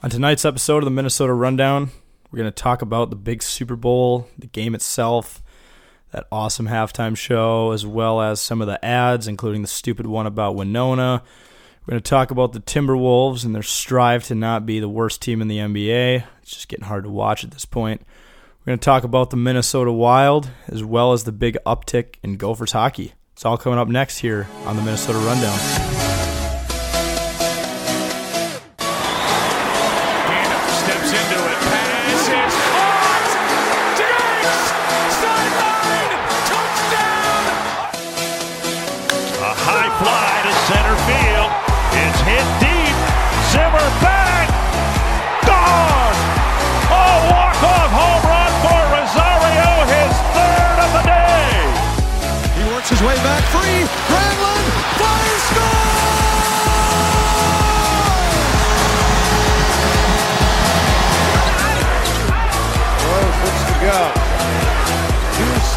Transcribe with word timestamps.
On 0.00 0.08
tonight's 0.08 0.44
episode 0.44 0.78
of 0.78 0.84
the 0.84 0.92
Minnesota 0.92 1.32
Rundown, 1.32 1.90
we're 2.30 2.36
going 2.36 2.52
to 2.52 2.62
talk 2.62 2.82
about 2.82 3.10
the 3.10 3.16
big 3.16 3.42
Super 3.42 3.74
Bowl, 3.74 4.28
the 4.38 4.46
game 4.46 4.76
itself, 4.76 5.42
that 6.12 6.28
awesome 6.30 6.68
halftime 6.68 7.16
show, 7.16 7.72
as 7.72 7.84
well 7.84 8.20
as 8.20 8.40
some 8.40 8.60
of 8.60 8.68
the 8.68 8.82
ads, 8.84 9.26
including 9.26 9.62
the 9.62 9.68
stupid 9.68 10.06
one 10.06 10.24
about 10.24 10.54
Winona. 10.54 11.24
We're 11.84 11.92
going 11.92 12.02
to 12.02 12.08
talk 12.08 12.30
about 12.30 12.52
the 12.52 12.60
Timberwolves 12.60 13.44
and 13.44 13.52
their 13.52 13.62
strive 13.64 14.22
to 14.26 14.36
not 14.36 14.64
be 14.64 14.78
the 14.78 14.88
worst 14.88 15.20
team 15.20 15.42
in 15.42 15.48
the 15.48 15.58
NBA. 15.58 16.22
It's 16.42 16.52
just 16.52 16.68
getting 16.68 16.86
hard 16.86 17.02
to 17.02 17.10
watch 17.10 17.42
at 17.42 17.50
this 17.50 17.64
point. 17.64 18.02
We're 18.60 18.70
going 18.70 18.78
to 18.78 18.84
talk 18.84 19.02
about 19.02 19.30
the 19.30 19.36
Minnesota 19.36 19.90
Wild, 19.90 20.48
as 20.68 20.84
well 20.84 21.12
as 21.12 21.24
the 21.24 21.32
big 21.32 21.58
uptick 21.66 22.18
in 22.22 22.36
Gophers 22.36 22.70
hockey. 22.70 23.14
It's 23.32 23.44
all 23.44 23.58
coming 23.58 23.80
up 23.80 23.88
next 23.88 24.18
here 24.18 24.46
on 24.64 24.76
the 24.76 24.82
Minnesota 24.82 25.18
Rundown. 25.18 26.17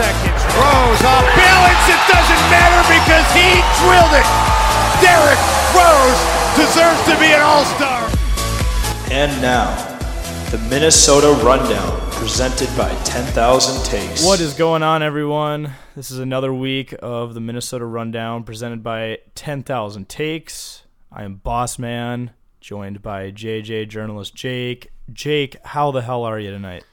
Seconds. 0.01 0.41
Rose 0.57 1.03
off 1.05 1.25
balance. 1.37 1.85
It 1.85 2.01
doesn't 2.09 2.43
matter 2.49 2.81
because 2.89 3.27
he 3.37 3.61
drilled 3.85 4.17
it. 4.17 4.25
Derrick 4.97 5.37
Rose 5.77 6.21
deserves 6.57 7.01
to 7.05 7.13
be 7.21 7.29
an 7.29 7.41
all-star. 7.41 8.09
And 9.11 9.31
now, 9.41 9.69
the 10.49 10.57
Minnesota 10.69 11.39
Rundown 11.43 11.99
presented 12.13 12.75
by 12.75 12.89
10,000 13.03 13.85
Takes. 13.85 14.25
What 14.25 14.39
is 14.39 14.55
going 14.55 14.81
on, 14.81 15.03
everyone? 15.03 15.73
This 15.95 16.09
is 16.09 16.17
another 16.17 16.51
week 16.51 16.95
of 17.03 17.35
the 17.35 17.39
Minnesota 17.39 17.85
Rundown 17.85 18.43
presented 18.43 18.81
by 18.81 19.19
10,000 19.35 20.09
Takes. 20.09 20.81
I 21.11 21.23
am 21.23 21.35
Boss 21.35 21.77
Man, 21.77 22.31
joined 22.59 23.03
by 23.03 23.29
JJ 23.29 23.87
journalist 23.89 24.33
Jake. 24.33 24.91
Jake, 25.13 25.57
how 25.63 25.91
the 25.91 26.01
hell 26.01 26.23
are 26.23 26.39
you 26.39 26.49
tonight? 26.49 26.85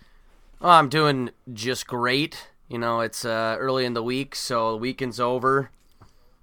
Oh, 0.60 0.68
I'm 0.68 0.90
doing 0.90 1.30
just 1.54 1.86
great. 1.86 2.48
You 2.68 2.78
know, 2.78 3.00
it's 3.00 3.24
uh, 3.24 3.56
early 3.58 3.84
in 3.84 3.94
the 3.94 4.02
week, 4.02 4.34
so 4.34 4.72
the 4.72 4.76
weekend's 4.76 5.18
over. 5.18 5.70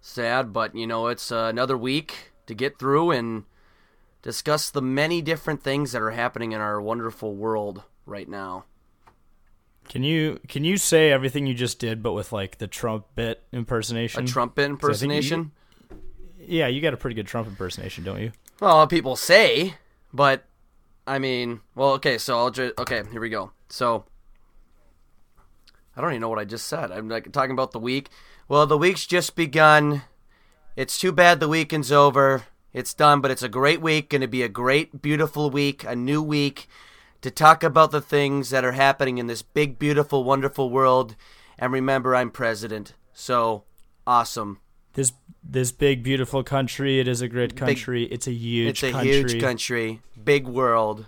Sad, 0.01 0.53
but 0.53 0.75
you 0.75 0.87
know, 0.87 1.07
it's 1.07 1.31
uh, 1.31 1.47
another 1.49 1.77
week 1.77 2.33
to 2.47 2.53
get 2.53 2.77
through 2.77 3.11
and 3.11 3.43
discuss 4.21 4.69
the 4.69 4.81
many 4.81 5.21
different 5.21 5.63
things 5.63 5.91
that 5.91 6.01
are 6.01 6.11
happening 6.11 6.51
in 6.51 6.61
our 6.61 6.81
wonderful 6.81 7.35
world 7.35 7.83
right 8.05 8.27
now. 8.27 8.65
Can 9.87 10.03
you 10.03 10.39
can 10.47 10.63
you 10.63 10.77
say 10.77 11.11
everything 11.11 11.45
you 11.45 11.53
just 11.53 11.79
did, 11.79 12.01
but 12.01 12.13
with 12.13 12.31
like 12.31 12.57
the 12.57 12.67
trumpet 12.67 13.43
impersonation? 13.51 14.23
A 14.23 14.27
trumpet 14.27 14.63
impersonation? 14.63 15.51
You, 15.89 15.97
yeah, 16.47 16.67
you 16.67 16.81
got 16.81 16.93
a 16.93 16.97
pretty 16.97 17.15
good 17.15 17.27
Trump 17.27 17.47
impersonation, 17.47 18.03
don't 18.03 18.19
you? 18.19 18.31
Well, 18.59 18.87
people 18.87 19.15
say, 19.15 19.75
but 20.13 20.45
I 21.05 21.19
mean, 21.19 21.61
well, 21.75 21.91
okay, 21.93 22.17
so 22.17 22.37
I'll 22.37 22.51
just 22.51 22.77
okay. 22.79 23.03
Here 23.11 23.21
we 23.21 23.29
go. 23.29 23.51
So 23.69 24.05
I 25.95 26.01
don't 26.01 26.11
even 26.11 26.21
know 26.21 26.29
what 26.29 26.39
I 26.39 26.45
just 26.45 26.67
said. 26.67 26.91
I'm 26.91 27.09
like 27.09 27.31
talking 27.31 27.51
about 27.51 27.71
the 27.71 27.79
week. 27.79 28.09
Well, 28.47 28.67
the 28.67 28.77
week's 28.77 29.05
just 29.05 29.35
begun. 29.35 30.03
It's 30.75 30.99
too 30.99 31.11
bad 31.11 31.39
the 31.39 31.47
weekend's 31.47 31.91
over. 31.91 32.43
It's 32.73 32.93
done, 32.93 33.21
but 33.21 33.31
it's 33.31 33.43
a 33.43 33.49
great 33.49 33.81
week. 33.81 34.09
Going 34.09 34.21
to 34.21 34.27
be 34.27 34.43
a 34.43 34.49
great, 34.49 35.01
beautiful 35.01 35.49
week, 35.49 35.85
a 35.85 35.95
new 35.95 36.21
week 36.21 36.67
to 37.21 37.31
talk 37.31 37.63
about 37.63 37.91
the 37.91 38.01
things 38.01 38.49
that 38.49 38.65
are 38.65 38.73
happening 38.73 39.17
in 39.17 39.27
this 39.27 39.41
big, 39.41 39.79
beautiful, 39.79 40.23
wonderful 40.23 40.69
world. 40.69 41.15
And 41.57 41.71
remember, 41.71 42.13
I'm 42.13 42.29
president. 42.29 42.93
So 43.13 43.63
awesome. 44.05 44.59
This 44.93 45.13
this 45.41 45.71
big, 45.71 46.03
beautiful 46.03 46.43
country. 46.43 46.99
It 46.99 47.07
is 47.07 47.21
a 47.21 47.27
great 47.27 47.55
country. 47.55 48.03
Big, 48.03 48.13
it's 48.13 48.27
a 48.27 48.31
huge. 48.31 48.69
It's 48.69 48.83
a 48.83 48.91
country. 48.91 49.11
huge 49.11 49.41
country. 49.41 50.01
Big 50.21 50.47
world. 50.47 51.05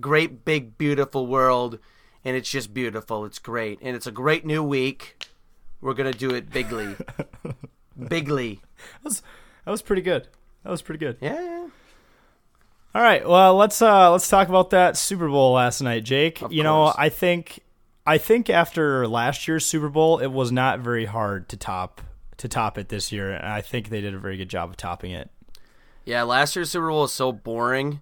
Great, 0.00 0.44
big, 0.44 0.78
beautiful 0.78 1.26
world. 1.26 1.78
And 2.24 2.36
it's 2.36 2.50
just 2.50 2.74
beautiful. 2.74 3.24
It's 3.24 3.38
great. 3.38 3.78
And 3.80 3.96
it's 3.96 4.06
a 4.06 4.12
great 4.12 4.44
new 4.44 4.62
week. 4.62 5.26
We're 5.80 5.94
gonna 5.94 6.12
do 6.12 6.30
it 6.34 6.50
bigly. 6.50 6.96
bigly. 8.08 8.60
That 9.02 9.04
was, 9.04 9.22
that 9.64 9.70
was 9.70 9.82
pretty 9.82 10.02
good. 10.02 10.28
That 10.64 10.70
was 10.70 10.82
pretty 10.82 10.98
good. 10.98 11.18
Yeah. 11.20 11.68
All 12.94 13.02
right, 13.02 13.26
well 13.28 13.54
let's 13.54 13.80
uh 13.82 14.10
let's 14.10 14.28
talk 14.28 14.48
about 14.48 14.70
that 14.70 14.96
Super 14.96 15.28
Bowl 15.28 15.52
last 15.52 15.80
night, 15.80 16.04
Jake. 16.04 16.42
Of 16.42 16.52
you 16.52 16.62
course. 16.62 16.64
know, 16.64 16.94
I 16.96 17.10
think 17.10 17.60
I 18.06 18.16
think 18.18 18.48
after 18.48 19.06
last 19.06 19.46
year's 19.46 19.66
Super 19.66 19.90
Bowl, 19.90 20.18
it 20.18 20.28
was 20.28 20.50
not 20.50 20.80
very 20.80 21.04
hard 21.04 21.48
to 21.50 21.56
top 21.56 22.00
to 22.38 22.48
top 22.48 22.78
it 22.78 22.88
this 22.88 23.12
year, 23.12 23.30
and 23.32 23.46
I 23.46 23.60
think 23.60 23.90
they 23.90 24.00
did 24.00 24.14
a 24.14 24.18
very 24.18 24.36
good 24.36 24.48
job 24.48 24.70
of 24.70 24.76
topping 24.76 25.10
it. 25.10 25.30
Yeah, 26.04 26.22
last 26.22 26.56
year's 26.56 26.70
Super 26.70 26.88
Bowl 26.88 27.02
was 27.02 27.12
so 27.12 27.32
boring 27.32 28.00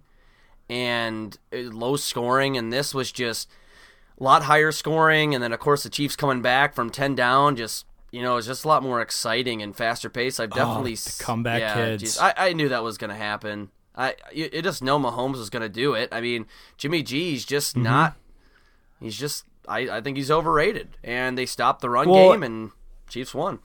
and 0.69 1.37
low 1.51 1.97
scoring, 1.97 2.55
and 2.57 2.71
this 2.71 2.93
was 2.93 3.11
just 3.11 3.49
a 4.19 4.23
lot 4.23 4.43
higher 4.43 4.71
scoring. 4.71 5.33
And 5.33 5.43
then, 5.43 5.53
of 5.53 5.59
course, 5.59 5.83
the 5.83 5.89
Chiefs 5.89 6.15
coming 6.15 6.41
back 6.41 6.73
from 6.73 6.89
ten 6.89 7.15
down, 7.15 7.55
just 7.55 7.85
you 8.11 8.21
know, 8.21 8.37
it's 8.37 8.47
just 8.47 8.65
a 8.65 8.67
lot 8.67 8.83
more 8.83 9.01
exciting 9.01 9.61
and 9.61 9.75
faster 9.75 10.09
pace. 10.09 10.39
I've 10.39 10.51
definitely 10.51 10.93
oh, 10.93 10.95
the 10.95 11.23
comeback 11.23 11.59
yeah, 11.61 11.73
kids. 11.73 12.03
Geez, 12.03 12.17
I, 12.17 12.33
I 12.37 12.53
knew 12.53 12.69
that 12.69 12.83
was 12.83 12.97
going 12.97 13.09
to 13.09 13.15
happen. 13.15 13.69
I 13.95 14.15
you, 14.31 14.49
you 14.53 14.61
just 14.61 14.83
know 14.83 14.99
Mahomes 14.99 15.37
was 15.37 15.49
going 15.49 15.63
to 15.63 15.69
do 15.69 15.93
it. 15.93 16.09
I 16.11 16.21
mean, 16.21 16.45
Jimmy 16.77 17.03
G's 17.03 17.45
just 17.45 17.75
mm-hmm. 17.75 17.83
not. 17.83 18.15
He's 18.99 19.17
just. 19.17 19.45
I, 19.67 19.97
I 19.97 20.01
think 20.01 20.15
he's 20.15 20.31
overrated, 20.31 20.97
and 21.03 21.37
they 21.37 21.45
stopped 21.45 21.81
the 21.81 21.89
run 21.89 22.07
well, 22.07 22.31
game, 22.31 22.41
and 22.41 22.71
Chiefs 23.09 23.33
won. 23.33 23.59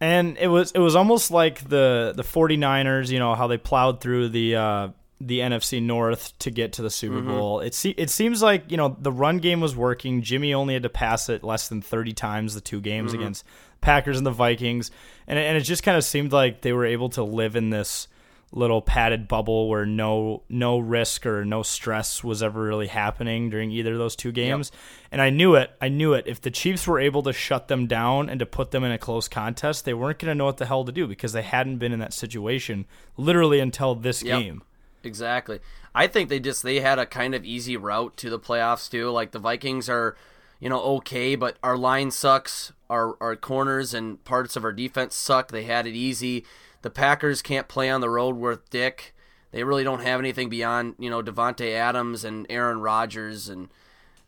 And 0.00 0.36
it 0.36 0.48
was 0.48 0.72
it 0.72 0.80
was 0.80 0.94
almost 0.94 1.30
like 1.30 1.66
the 1.68 2.12
the 2.14 2.24
49ers, 2.24 3.08
you 3.08 3.18
know, 3.18 3.34
how 3.34 3.46
they 3.46 3.56
plowed 3.56 4.00
through 4.00 4.28
the 4.28 4.56
uh, 4.56 4.88
the 5.26 5.40
NFC 5.40 5.82
North 5.82 6.36
to 6.40 6.50
get 6.50 6.72
to 6.74 6.82
the 6.82 6.90
Super 6.90 7.16
Mm-hmm. 7.16 7.28
Bowl. 7.28 7.60
It 7.60 7.74
se- 7.74 7.94
it 7.96 8.10
seems 8.10 8.42
like 8.42 8.70
you 8.70 8.76
know 8.76 8.96
the 9.00 9.12
run 9.12 9.38
game 9.38 9.60
was 9.60 9.74
working. 9.76 10.22
Jimmy 10.22 10.54
only 10.54 10.74
had 10.74 10.82
to 10.84 10.88
pass 10.88 11.28
it 11.28 11.42
less 11.44 11.68
than 11.68 11.80
30 11.82 12.12
times 12.12 12.54
the 12.54 12.60
two 12.60 12.80
games 12.80 13.12
Mm-hmm. 13.12 13.20
against 13.22 13.44
Packers 13.80 14.16
and 14.18 14.26
the 14.26 14.30
Vikings, 14.30 14.90
and 15.26 15.38
and 15.38 15.56
it 15.56 15.62
just 15.62 15.82
kind 15.82 15.96
of 15.96 16.04
seemed 16.04 16.32
like 16.32 16.62
they 16.62 16.72
were 16.72 16.86
able 16.86 17.08
to 17.10 17.22
live 17.22 17.56
in 17.56 17.70
this 17.70 18.08
little 18.54 18.82
padded 18.82 19.26
bubble 19.28 19.66
where 19.70 19.86
no 19.86 20.42
no 20.50 20.78
risk 20.78 21.24
or 21.24 21.42
no 21.42 21.62
stress 21.62 22.22
was 22.22 22.42
ever 22.42 22.62
really 22.62 22.86
happening 22.86 23.48
during 23.48 23.70
either 23.70 23.94
of 23.94 23.98
those 23.98 24.14
two 24.14 24.30
games. 24.30 24.70
And 25.10 25.22
I 25.22 25.30
knew 25.30 25.54
it. 25.54 25.70
I 25.80 25.88
knew 25.88 26.12
it. 26.12 26.26
If 26.26 26.42
the 26.42 26.50
Chiefs 26.50 26.86
were 26.86 27.00
able 27.00 27.22
to 27.22 27.32
shut 27.32 27.68
them 27.68 27.86
down 27.86 28.28
and 28.28 28.38
to 28.40 28.44
put 28.46 28.70
them 28.70 28.84
in 28.84 28.92
a 28.92 28.98
close 28.98 29.26
contest, 29.26 29.86
they 29.86 29.94
weren't 29.94 30.18
going 30.18 30.28
to 30.30 30.34
know 30.34 30.44
what 30.44 30.58
the 30.58 30.66
hell 30.66 30.84
to 30.84 30.92
do 30.92 31.06
because 31.06 31.32
they 31.32 31.40
hadn't 31.40 31.78
been 31.78 31.92
in 31.92 31.98
that 32.00 32.12
situation 32.12 32.84
literally 33.16 33.58
until 33.58 33.94
this 33.94 34.22
Yep. 34.22 34.38
game. 34.42 34.62
Exactly. 35.04 35.60
I 35.94 36.06
think 36.06 36.28
they 36.28 36.40
just 36.40 36.62
they 36.62 36.80
had 36.80 36.98
a 36.98 37.06
kind 37.06 37.34
of 37.34 37.44
easy 37.44 37.76
route 37.76 38.16
to 38.18 38.30
the 38.30 38.38
playoffs 38.38 38.90
too. 38.90 39.10
Like 39.10 39.32
the 39.32 39.38
Vikings 39.38 39.88
are, 39.88 40.16
you 40.60 40.68
know, 40.68 40.80
okay, 40.96 41.34
but 41.34 41.56
our 41.62 41.76
line 41.76 42.10
sucks. 42.10 42.72
Our 42.88 43.16
our 43.20 43.36
corners 43.36 43.94
and 43.94 44.22
parts 44.24 44.56
of 44.56 44.64
our 44.64 44.72
defense 44.72 45.14
suck. 45.16 45.50
They 45.50 45.64
had 45.64 45.86
it 45.86 45.94
easy. 45.94 46.44
The 46.82 46.90
Packers 46.90 47.42
can't 47.42 47.68
play 47.68 47.88
on 47.90 48.00
the 48.00 48.10
road 48.10 48.36
worth 48.36 48.68
dick. 48.70 49.14
They 49.52 49.64
really 49.64 49.84
don't 49.84 50.02
have 50.02 50.18
anything 50.18 50.48
beyond, 50.48 50.94
you 50.98 51.10
know, 51.10 51.22
Davante 51.22 51.74
Adams 51.74 52.24
and 52.24 52.46
Aaron 52.48 52.80
Rodgers 52.80 53.48
and 53.48 53.68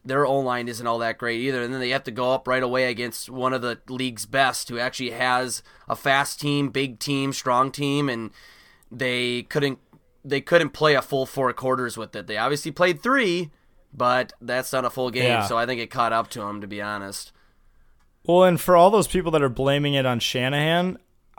their 0.05 0.27
O 0.27 0.39
line 0.39 0.69
isn't 0.69 0.87
all 0.87 0.99
that 0.99 1.19
great 1.19 1.41
either. 1.41 1.63
And 1.63 1.73
then 1.73 1.81
they 1.81 1.91
have 1.91 2.05
to 2.05 2.11
go 2.11 2.33
up 2.33 2.47
right 2.47 2.63
away 2.63 2.91
against 2.91 3.31
one 3.31 3.55
of 3.55 3.63
the 3.63 3.81
league's 3.89 4.27
best 4.27 4.69
who 4.69 4.79
actually 4.79 5.11
has 5.11 5.63
a 5.89 5.97
fast 5.97 6.41
team, 6.41 6.69
big 6.69 6.99
team, 6.99 7.33
strong 7.33 7.73
team, 7.73 8.09
and 8.09 8.31
they 8.93 9.45
couldn't 9.45 9.79
they 10.25 10.41
couldn't 10.41 10.71
play 10.71 10.95
a 10.95 11.03
full 11.03 11.27
four 11.27 11.53
quarters 11.53 11.97
with 11.97 12.17
it. 12.17 12.27
They 12.27 12.37
obviously 12.37 12.71
played 12.71 13.03
three, 13.03 13.51
but 13.93 14.33
that's 14.41 14.73
not 14.73 14.85
a 14.85 14.91
full 14.91 15.11
game. 15.11 15.25
Yeah. 15.25 15.47
So 15.47 15.59
I 15.59 15.67
think 15.67 15.81
it 15.81 15.91
caught 15.91 16.13
up 16.13 16.31
to 16.31 16.41
them, 16.41 16.61
to 16.61 16.67
be 16.67 16.81
honest. 16.81 17.33
Well, 18.25 18.45
and 18.45 18.61
for 18.61 18.75
all 18.75 18.91
those 18.91 19.07
people 19.07 19.31
that 19.33 19.43
are 19.43 19.51
blaming 19.51 19.95
it 19.95 20.07
on 20.07 20.19
Shanahan, 20.19 20.99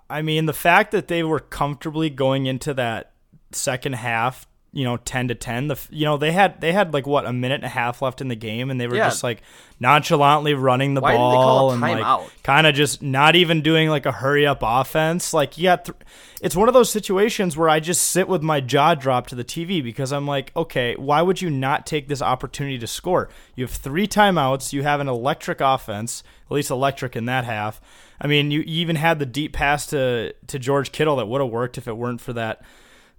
I 0.10 0.22
mean, 0.22 0.46
the 0.46 0.54
fact 0.54 0.92
that 0.92 1.08
they 1.08 1.24
were 1.24 1.40
comfortably 1.40 2.12
going 2.12 2.46
into 2.46 2.74
that 2.76 3.14
second 3.52 3.94
half, 3.94 4.48
you 4.76 4.84
know, 4.84 4.98
ten 4.98 5.30
to 5.30 5.36
ten. 5.36 5.68
The 5.70 5.80
you 5.90 6.04
know 6.06 6.18
they 6.18 6.34
had 6.34 6.60
they 6.60 6.74
had 6.74 6.94
like 6.94 7.08
what 7.08 7.26
a 7.26 7.32
minute 7.34 7.56
and 7.56 7.64
a 7.64 7.70
half 7.70 8.02
left 8.02 8.20
in 8.20 8.28
the 8.28 8.36
game, 8.36 8.70
and 8.70 8.80
they 8.80 8.88
were 8.88 8.98
Yeah. 8.98 9.06
just 9.06 9.24
like 9.24 9.42
nonchalantly 9.80 10.54
running 10.54 10.94
the 10.94 11.02
Why 11.02 11.16
ball 11.16 11.72
and 11.72 11.82
like 11.82 12.44
kind 12.44 12.66
of 12.68 12.76
just 12.76 13.02
not 13.02 13.36
even 13.36 13.62
doing 13.62 13.90
like 13.90 14.06
a 14.06 14.12
hurry 14.12 14.46
up 14.46 14.60
offense. 14.62 15.34
Like 15.34 15.58
you 15.58 15.64
got, 15.66 15.86
th- 15.86 15.98
it's 16.42 16.56
one 16.56 16.68
of 16.68 16.74
those 16.74 16.90
situations 16.90 17.56
where 17.58 17.70
I 17.70 17.80
just 17.80 18.04
sit 18.10 18.28
with 18.28 18.42
my 18.42 18.60
jaw 18.62 18.96
dropped 18.96 19.30
to 19.30 19.36
the 19.36 19.44
TV 19.44 19.84
because 19.84 20.12
I'm 20.12 20.28
like, 20.28 20.52
okay, 20.56 20.96
why 20.96 21.22
would 21.22 21.42
you 21.42 21.50
not 21.50 21.86
take 21.86 22.08
this 22.08 22.22
opportunity 22.22 22.78
to 22.80 22.88
score? 22.88 23.30
You 23.56 23.64
have 23.66 23.72
three 23.72 24.08
timeouts. 24.08 24.74
You 24.74 24.84
have 24.84 25.00
an 25.00 25.08
electric 25.08 25.62
offense, 25.62 26.24
at 26.50 26.54
least 26.54 26.70
electric 26.72 27.16
in 27.16 27.26
that 27.26 27.46
half. 27.46 27.80
I 28.20 28.28
mean, 28.28 28.52
you 28.52 28.60
you 28.62 28.82
even 28.82 28.96
had 28.98 29.20
the 29.20 29.26
deep 29.26 29.54
pass 29.54 29.86
to 29.88 30.34
to 30.48 30.60
George 30.60 30.92
Kittle 30.92 31.18
that 31.18 31.28
would 31.28 31.42
have 31.42 31.50
worked 31.50 31.78
if 31.78 31.88
it 31.88 31.98
weren't 31.98 32.22
for 32.22 32.34
that 32.34 32.62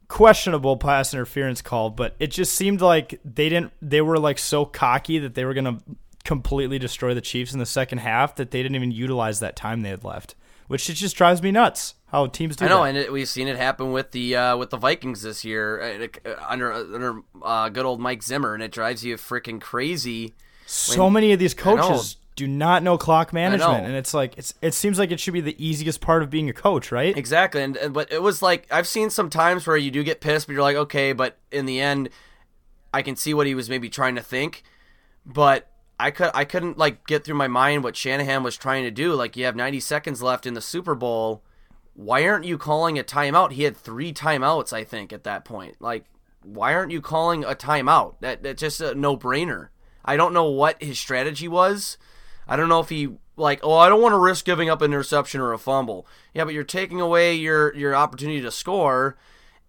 questionable 0.08 0.76
pass 0.76 1.12
interference 1.12 1.62
call, 1.62 1.90
but 1.90 2.14
it 2.18 2.30
just 2.30 2.54
seemed 2.54 2.80
like 2.80 3.20
they 3.24 3.48
didn't 3.48 3.72
they 3.82 4.00
were 4.00 4.18
like 4.18 4.38
so 4.38 4.64
cocky 4.64 5.18
that 5.18 5.34
they 5.34 5.44
were 5.44 5.54
going 5.54 5.64
to 5.64 5.82
completely 6.24 6.78
destroy 6.78 7.14
the 7.14 7.20
Chiefs 7.20 7.52
in 7.52 7.58
the 7.58 7.66
second 7.66 7.98
half 7.98 8.36
that 8.36 8.50
they 8.50 8.62
didn't 8.62 8.76
even 8.76 8.90
utilize 8.90 9.40
that 9.40 9.56
time 9.56 9.82
they 9.82 9.90
had 9.90 10.04
left, 10.04 10.34
which 10.66 10.88
it 10.90 10.94
just 10.94 11.16
drives 11.16 11.42
me 11.42 11.50
nuts 11.50 11.94
how 12.08 12.26
teams 12.26 12.56
do 12.56 12.64
I 12.64 12.68
know, 12.68 12.82
that. 12.82 12.88
and 12.90 12.98
it, 12.98 13.12
we've 13.12 13.28
seen 13.28 13.48
it 13.48 13.56
happen 13.56 13.92
with 13.92 14.12
the 14.12 14.36
uh, 14.36 14.56
with 14.56 14.70
the 14.70 14.76
Vikings 14.76 15.22
this 15.22 15.44
year 15.44 16.08
uh, 16.24 16.30
uh, 16.30 16.34
under 16.48 16.72
under 16.72 17.20
uh, 17.42 17.68
good 17.68 17.84
old 17.84 18.00
Mike 18.00 18.22
Zimmer, 18.22 18.54
and 18.54 18.62
it 18.62 18.70
drives 18.70 19.04
you 19.04 19.16
freaking 19.16 19.60
crazy. 19.60 20.34
so 20.66 21.10
many 21.10 21.32
of 21.32 21.38
these 21.38 21.54
coaches 21.54 22.16
do 22.36 22.46
not 22.46 22.82
know 22.82 22.98
clock 22.98 23.32
management 23.32 23.82
know. 23.82 23.88
and 23.88 23.96
it's 23.96 24.14
like 24.14 24.36
it's 24.36 24.54
it 24.60 24.74
seems 24.74 24.98
like 24.98 25.10
it 25.10 25.18
should 25.18 25.34
be 25.34 25.40
the 25.40 25.56
easiest 25.64 26.00
part 26.00 26.22
of 26.22 26.30
being 26.30 26.48
a 26.48 26.52
coach, 26.52 26.92
right? 26.92 27.16
Exactly, 27.16 27.62
and, 27.62 27.76
and 27.76 27.94
but 27.94 28.12
it 28.12 28.22
was 28.22 28.42
like 28.42 28.66
I've 28.70 28.86
seen 28.86 29.10
some 29.10 29.30
times 29.30 29.66
where 29.66 29.76
you 29.76 29.90
do 29.90 30.04
get 30.04 30.20
pissed, 30.20 30.46
but 30.46 30.52
you're 30.52 30.62
like, 30.62 30.76
okay, 30.76 31.12
but 31.12 31.38
in 31.50 31.66
the 31.66 31.80
end, 31.80 32.10
I 32.92 33.02
can 33.02 33.16
see 33.16 33.34
what 33.34 33.46
he 33.46 33.54
was 33.54 33.68
maybe 33.68 33.88
trying 33.88 34.14
to 34.16 34.22
think, 34.22 34.62
but 35.24 35.68
I 35.98 36.10
could 36.10 36.30
I 36.34 36.44
couldn't 36.44 36.78
like 36.78 37.06
get 37.06 37.24
through 37.24 37.36
my 37.36 37.48
mind 37.48 37.82
what 37.82 37.96
Shanahan 37.96 38.42
was 38.42 38.56
trying 38.56 38.84
to 38.84 38.90
do. 38.90 39.14
Like 39.14 39.36
you 39.36 39.46
have 39.46 39.56
90 39.56 39.80
seconds 39.80 40.22
left 40.22 40.46
in 40.46 40.54
the 40.54 40.60
Super 40.60 40.94
Bowl, 40.94 41.42
why 41.96 42.26
aren't 42.26 42.44
you 42.44 42.58
calling 42.58 42.98
a 42.98 43.02
timeout? 43.02 43.52
He 43.52 43.62
had 43.62 43.76
three 43.76 44.12
timeouts, 44.12 44.72
I 44.72 44.84
think, 44.84 45.12
at 45.12 45.24
that 45.24 45.44
point. 45.46 45.76
Like, 45.80 46.04
why 46.42 46.74
aren't 46.74 46.92
you 46.92 47.00
calling 47.00 47.44
a 47.44 47.54
timeout? 47.54 48.16
That 48.20 48.42
that's 48.42 48.60
just 48.60 48.80
a 48.82 48.94
no 48.94 49.16
brainer. 49.16 49.68
I 50.04 50.16
don't 50.16 50.34
know 50.34 50.50
what 50.50 50.80
his 50.82 50.98
strategy 50.98 51.48
was. 51.48 51.96
I 52.48 52.56
don't 52.56 52.68
know 52.68 52.80
if 52.80 52.88
he 52.88 53.08
like, 53.36 53.60
oh, 53.62 53.74
I 53.74 53.88
don't 53.88 54.00
want 54.00 54.12
to 54.12 54.18
risk 54.18 54.44
giving 54.44 54.70
up 54.70 54.80
an 54.82 54.92
interception 54.92 55.40
or 55.40 55.52
a 55.52 55.58
fumble. 55.58 56.06
Yeah, 56.34 56.44
but 56.44 56.54
you're 56.54 56.64
taking 56.64 57.00
away 57.00 57.34
your 57.34 57.74
your 57.74 57.94
opportunity 57.94 58.40
to 58.42 58.50
score, 58.50 59.16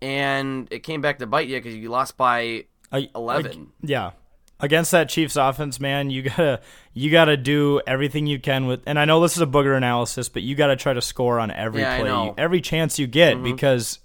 and 0.01 0.67
it 0.71 0.79
came 0.83 1.01
back 1.01 1.19
to 1.19 1.27
bite 1.27 1.47
you 1.47 1.57
because 1.57 1.75
you 1.75 1.89
lost 1.89 2.17
by 2.17 2.65
I- 2.91 3.09
11. 3.15 3.51
I- 3.51 3.87
yeah. 3.87 4.11
Against 4.59 4.89
that 4.89 5.07
Chiefs 5.07 5.35
offense, 5.35 5.79
man, 5.79 6.09
you 6.09 6.23
gotta 6.23 6.61
you 6.93 7.11
gotta 7.11 7.37
do 7.37 7.79
everything 7.85 8.25
you 8.25 8.39
can 8.39 8.65
with. 8.65 8.81
And 8.87 8.97
I 8.97 9.05
know 9.05 9.21
this 9.21 9.35
is 9.35 9.41
a 9.41 9.45
booger 9.45 9.77
analysis, 9.77 10.29
but 10.29 10.41
you 10.41 10.55
gotta 10.55 10.75
try 10.75 10.93
to 10.93 11.01
score 11.01 11.39
on 11.39 11.51
every 11.51 11.81
Yeah, 11.81 11.99
play, 11.99 12.33
every 12.39 12.61
chance 12.61 12.97
you 12.97 13.05
get, 13.05 13.35
mm-hmm. 13.35 13.43
because 13.43 13.99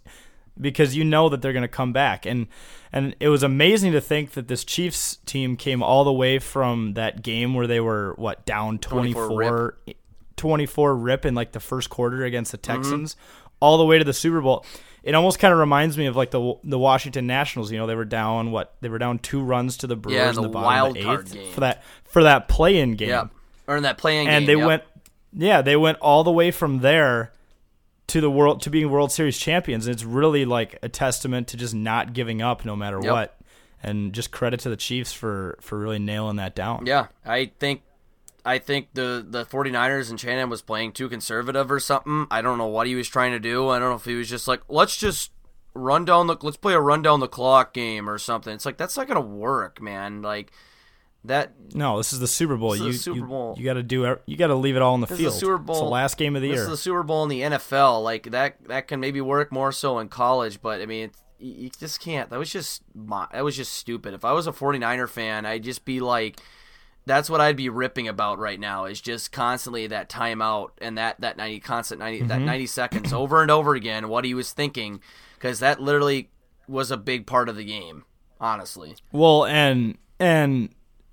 because 0.60 0.96
you 0.96 1.04
know 1.04 1.28
that 1.28 1.42
they're 1.42 1.52
gonna 1.52 1.68
come 1.68 1.92
back. 1.92 2.26
And 2.26 2.46
and 2.92 3.16
it 3.20 3.28
was 3.28 3.42
amazing 3.42 3.92
to 3.92 4.00
think 4.00 4.32
that 4.32 4.48
this 4.48 4.64
Chiefs 4.64 5.16
team 5.26 5.56
came 5.56 5.82
all 5.82 6.04
the 6.04 6.12
way 6.12 6.38
from 6.38 6.94
that 6.94 7.22
game 7.22 7.54
where 7.54 7.66
they 7.66 7.80
were 7.80 8.14
what 8.16 8.44
down 8.44 8.78
24 8.78 9.26
24, 9.28 9.76
24 10.36 10.96
rip 10.96 11.24
in 11.24 11.34
like 11.34 11.52
the 11.52 11.60
first 11.60 11.90
quarter 11.90 12.24
against 12.24 12.52
the 12.52 12.58
Mm-hmm. 12.58 12.82
Texans, 12.82 13.16
all 13.60 13.78
the 13.78 13.84
way 13.86 13.98
to 13.98 14.04
the 14.04 14.12
Super 14.12 14.40
Bowl. 14.40 14.64
It 15.02 15.14
almost 15.16 15.40
kind 15.40 15.52
of 15.52 15.58
reminds 15.58 15.98
me 15.98 16.06
of 16.06 16.14
like 16.14 16.30
the 16.30 16.54
the 16.62 16.78
Washington 16.78 17.26
Nationals. 17.26 17.72
You 17.72 17.78
know, 17.78 17.86
they 17.86 17.96
were 17.96 18.04
down 18.04 18.52
what 18.52 18.74
they 18.82 18.88
were 18.88 18.98
down 18.98 19.18
two 19.18 19.42
runs 19.42 19.78
to 19.78 19.86
the 19.86 19.96
Brewers 19.96 20.16
Yeah, 20.16 20.28
in 20.28 20.34
the 20.36 20.42
the 20.42 20.48
bottom 20.48 20.64
wild 20.64 20.88
of 20.90 20.94
the 20.94 21.04
card 21.04 21.26
eighth 21.26 21.32
game. 21.34 21.52
for 21.52 21.60
that 21.60 21.82
for 22.04 22.22
that 22.22 22.46
play 22.48 22.78
in 22.78 22.94
game. 22.94 23.08
Yeah, 23.08 23.26
or 23.66 23.76
in 23.76 23.82
that 23.82 23.98
playing 23.98 24.28
and 24.28 24.28
game. 24.28 24.36
And 24.36 24.48
they 24.48 24.56
yep. 24.56 24.66
went, 24.66 24.82
yeah, 25.32 25.62
they 25.62 25.76
went 25.76 25.98
all 25.98 26.22
the 26.22 26.30
way 26.30 26.50
from 26.52 26.80
there 26.80 27.32
to 28.12 28.20
the 28.20 28.30
world 28.30 28.60
to 28.62 28.70
being 28.70 28.90
World 28.90 29.10
Series 29.10 29.38
champions. 29.38 29.86
And 29.86 29.94
it's 29.94 30.04
really 30.04 30.44
like 30.44 30.78
a 30.82 30.88
testament 30.88 31.48
to 31.48 31.56
just 31.56 31.74
not 31.74 32.12
giving 32.12 32.42
up 32.42 32.64
no 32.64 32.76
matter 32.76 33.00
Yep. 33.02 33.12
what. 33.12 33.38
And 33.82 34.12
just 34.12 34.30
credit 34.30 34.60
to 34.60 34.68
the 34.68 34.76
Chiefs 34.76 35.12
for 35.12 35.58
for 35.60 35.76
really 35.78 35.98
nailing 35.98 36.36
that 36.36 36.54
down. 36.54 36.86
Yeah, 36.86 37.06
I 37.26 37.50
think 37.58 37.82
I 38.44 38.58
think 38.58 38.88
the 38.94 39.24
the 39.28 39.44
49ers 39.44 40.08
and 40.10 40.20
Shanahan 40.20 40.50
was 40.50 40.62
playing 40.62 40.92
too 40.92 41.08
conservative 41.08 41.70
or 41.72 41.80
something. 41.80 42.26
I 42.30 42.42
don't 42.42 42.58
know 42.58 42.66
what 42.66 42.86
he 42.86 42.94
was 42.94 43.08
trying 43.08 43.32
to 43.32 43.40
do. 43.40 43.68
I 43.70 43.78
don't 43.80 43.88
know 43.90 43.96
if 43.96 44.04
he 44.04 44.14
was 44.14 44.28
just 44.28 44.46
like, 44.46 44.60
let's 44.68 44.96
just 44.96 45.32
run 45.74 46.04
down 46.04 46.26
the 46.28 46.36
let's 46.42 46.56
play 46.58 46.74
a 46.74 46.80
run 46.80 47.02
down 47.02 47.18
the 47.20 47.26
clock 47.28 47.72
game 47.72 48.08
or 48.08 48.18
something. 48.18 48.52
It's 48.54 48.66
like 48.66 48.76
that's 48.76 48.96
not 48.96 49.08
going 49.08 49.20
to 49.20 49.28
work, 49.28 49.80
man. 49.80 50.22
Like 50.22 50.52
that 51.24 51.52
No, 51.74 51.98
this 51.98 52.12
is 52.12 52.18
the 52.20 52.26
Super 52.26 52.56
Bowl. 52.56 52.70
This 52.72 52.80
is 52.80 52.86
you 52.86 52.92
the 52.92 52.98
Super 52.98 53.16
you, 53.18 53.24
Bowl. 53.26 53.54
you 53.58 53.64
got 53.64 53.74
to 53.74 53.82
do 53.82 54.16
you 54.26 54.36
got 54.36 54.48
to 54.48 54.54
leave 54.54 54.76
it 54.76 54.82
all 54.82 54.94
in 54.94 55.00
the 55.00 55.06
This 55.06 55.18
field. 55.18 55.34
is 55.34 55.40
the 55.40 55.46
Super 55.46 55.58
Bowl. 55.58 55.76
It's 55.76 55.80
the 55.82 55.88
last 55.88 56.16
game 56.16 56.34
of 56.36 56.42
the 56.42 56.48
this 56.48 56.56
year. 56.56 56.64
is 56.64 56.68
the 56.70 56.76
Super 56.76 57.02
Bowl 57.02 57.22
in 57.22 57.28
the 57.28 57.40
NFL. 57.42 58.02
Like 58.02 58.24
that 58.30 58.56
that 58.68 58.88
can 58.88 59.00
maybe 59.00 59.20
work 59.20 59.52
more 59.52 59.72
so 59.72 59.98
in 59.98 60.08
college, 60.08 60.60
but 60.60 60.80
I 60.80 60.86
mean 60.86 61.10
you 61.38 61.52
you 61.64 61.70
just 61.78 62.00
can't. 62.00 62.30
That 62.30 62.38
was 62.38 62.50
just 62.50 62.82
that 63.32 63.44
was 63.44 63.56
just 63.56 63.72
stupid. 63.74 64.14
If 64.14 64.24
I 64.24 64.32
was 64.32 64.46
a 64.46 64.52
49er 64.52 65.08
fan, 65.08 65.46
I'd 65.46 65.62
just 65.64 65.84
be 65.84 66.00
like 66.00 66.40
that's 67.04 67.28
what 67.28 67.40
I'd 67.40 67.56
be 67.56 67.68
ripping 67.68 68.06
about 68.06 68.38
right 68.38 68.60
now 68.60 68.84
is 68.84 69.00
just 69.00 69.32
constantly 69.32 69.88
that 69.88 70.08
timeout 70.08 70.68
and 70.80 70.96
that 70.98 71.20
that 71.20 71.36
90 71.36 71.58
constant 71.60 71.98
90 72.00 72.18
Mm-hmm. 72.20 72.28
that 72.28 72.40
90 72.40 72.66
seconds 72.66 73.12
over 73.12 73.42
and 73.42 73.50
over 73.50 73.74
again 73.74 74.08
what 74.08 74.24
he 74.24 74.34
was 74.34 74.52
thinking 74.52 75.00
cuz 75.40 75.58
that 75.58 75.80
literally 75.80 76.30
was 76.68 76.92
a 76.92 76.96
big 76.96 77.26
part 77.26 77.48
of 77.48 77.56
the 77.56 77.64
game, 77.64 78.04
honestly. 78.40 78.94
Well, 79.10 79.44
and 79.46 79.98
and 80.20 80.68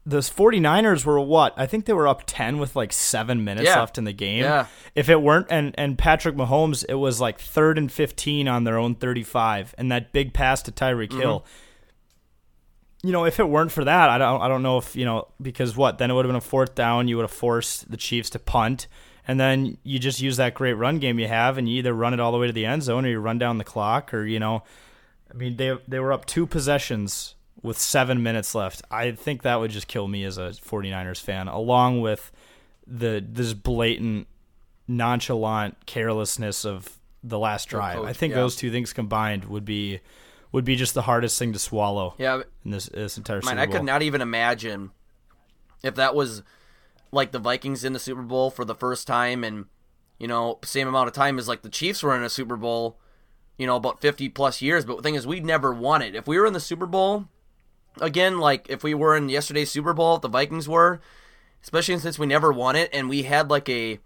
the 0.05 0.19
49ers 0.19 1.05
were 1.05 1.19
what? 1.19 1.53
I 1.57 1.65
think 1.67 1.85
they 1.85 1.93
were 1.93 2.07
up 2.07 2.23
10 2.25 2.57
with 2.57 2.75
like 2.75 2.91
7 2.93 3.43
minutes 3.43 3.67
Yeah. 3.67 3.79
left 3.79 3.97
in 3.97 4.05
the 4.05 4.13
game. 4.13 4.43
Yeah. 4.43 4.65
If 4.95 5.09
it 5.09 5.21
weren't 5.21 5.47
and 5.49 5.75
and 5.77 5.97
Patrick 5.97 6.35
Mahomes, 6.35 6.83
it 6.89 6.95
was 6.95 7.19
like 7.21 7.37
3rd 7.39 7.77
and 7.77 7.91
15 7.91 8.47
on 8.47 8.63
their 8.63 8.77
own 8.77 8.95
35 8.95 9.75
and 9.77 9.91
that 9.91 10.11
big 10.11 10.33
pass 10.33 10.61
to 10.63 10.71
Tyreek 10.71 11.09
Mm-hmm. 11.09 11.19
Hill. 11.21 11.45
You 13.01 13.13
know, 13.13 13.25
if 13.25 13.39
it 13.39 13.47
weren't 13.47 13.71
for 13.71 13.85
that, 13.85 14.09
I 14.09 14.17
don't 14.17 14.41
I 14.41 14.47
don't 14.47 14.63
know 14.63 14.77
if, 14.77 14.95
you 14.95 15.05
know, 15.05 15.27
because 15.41 15.75
what? 15.77 15.97
Then 15.99 16.11
it 16.11 16.13
would 16.15 16.25
have 16.25 16.29
been 16.29 16.35
a 16.35 16.41
fourth 16.41 16.75
down, 16.75 17.07
you 17.07 17.15
would 17.17 17.23
have 17.23 17.31
forced 17.31 17.89
the 17.89 17.97
Chiefs 17.97 18.29
to 18.31 18.39
punt. 18.39 18.87
And 19.27 19.39
then 19.39 19.77
you 19.83 19.99
just 19.99 20.21
use 20.21 20.37
that 20.37 20.55
great 20.55 20.73
run 20.73 20.97
game 20.97 21.19
you 21.19 21.27
have, 21.27 21.57
and 21.59 21.69
you 21.69 21.77
either 21.77 21.93
run 21.93 22.13
it 22.15 22.19
all 22.19 22.31
the 22.31 22.39
way 22.39 22.47
to 22.47 22.53
the 22.53 22.65
end 22.65 22.81
zone, 22.83 23.05
or 23.05 23.09
you 23.09 23.19
run 23.19 23.37
down 23.37 23.59
the 23.59 23.63
clock, 23.63 24.11
or 24.13 24.25
you 24.25 24.39
know, 24.39 24.63
I 25.31 25.35
mean, 25.35 25.55
they 25.55 25.77
they 25.87 25.99
were 25.99 26.11
up 26.11 26.25
two 26.25 26.47
possessions 26.47 27.35
with 27.61 27.77
seven 27.77 28.23
minutes 28.23 28.55
left. 28.55 28.81
I 28.89 29.11
think 29.11 29.41
that 29.43 29.59
would 29.59 29.71
just 29.71 29.87
kill 29.87 30.07
me 30.07 30.23
as 30.23 30.37
a 30.37 30.49
49ers 30.49 31.21
fan, 31.21 31.47
along 31.47 32.01
with 32.01 32.31
the 32.87 33.23
this 33.25 33.53
blatant, 33.53 34.27
nonchalant 34.87 35.85
carelessness 35.85 36.65
of 36.65 36.97
the 37.23 37.39
last 37.39 37.65
drive. 37.69 37.97
coach, 37.97 38.07
I 38.07 38.13
think 38.13 38.31
yeah. 38.31 38.37
those 38.37 38.55
two 38.55 38.71
things 38.71 38.93
combined 38.93 39.45
would 39.45 39.65
be 39.65 39.99
would 40.51 40.65
be 40.65 40.75
just 40.75 40.93
the 40.93 41.03
hardest 41.03 41.37
thing 41.37 41.53
to 41.53 41.59
swallow 41.59 42.15
Yeah, 42.17 42.41
in 42.65 42.71
this 42.71 42.87
this 42.87 43.17
entire 43.17 43.41
Man, 43.43 43.59
I 43.59 43.67
could 43.67 43.83
not 43.83 44.01
even 44.01 44.21
imagine 44.21 44.91
if 45.83 45.95
that 45.95 46.15
was 46.15 46.43
like 47.11 47.31
the 47.31 47.39
Vikings 47.39 47.83
in 47.83 47.93
the 47.93 47.99
Super 47.99 48.21
Bowl 48.21 48.49
for 48.49 48.65
the 48.65 48.75
first 48.75 49.07
time 49.07 49.43
and 49.43 49.65
you 50.17 50.27
know, 50.27 50.59
same 50.63 50.87
amount 50.87 51.07
of 51.07 51.13
time 51.13 51.39
as 51.39 51.47
like 51.47 51.61
the 51.61 51.69
Chiefs 51.69 52.03
were 52.03 52.15
in 52.15 52.23
a 52.23 52.29
Super 52.29 52.57
Bowl, 52.57 52.99
you 53.57 53.65
know, 53.65 53.77
about 53.77 54.01
50 54.01 54.27
plus 54.29 54.61
years, 54.61 54.85
but 54.85 54.97
the 54.97 55.03
thing 55.03 55.15
is 55.15 55.25
we 55.25 55.39
never 55.39 55.73
won 55.73 56.01
it. 56.01 56.13
If 56.13 56.27
we 56.27 56.37
were 56.37 56.45
in 56.45 56.51
the 56.51 56.59
Super 56.59 56.85
Bowl 56.85 57.29
again 58.01 58.39
like 58.39 58.67
if 58.69 58.83
we 58.83 58.93
were 58.93 59.15
in 59.15 59.29
yesterday's 59.29 59.71
Super 59.71 59.93
Bowl, 59.93 60.15
if 60.15 60.21
the 60.21 60.27
Vikings 60.27 60.67
were, 60.67 61.01
especially 61.63 61.97
since 61.99 62.19
we 62.19 62.25
never 62.25 62.51
won 62.51 62.75
it 62.75 62.89
and 62.93 63.09
we 63.09 63.23
had 63.23 63.49
like 63.49 63.69
a 63.69 63.99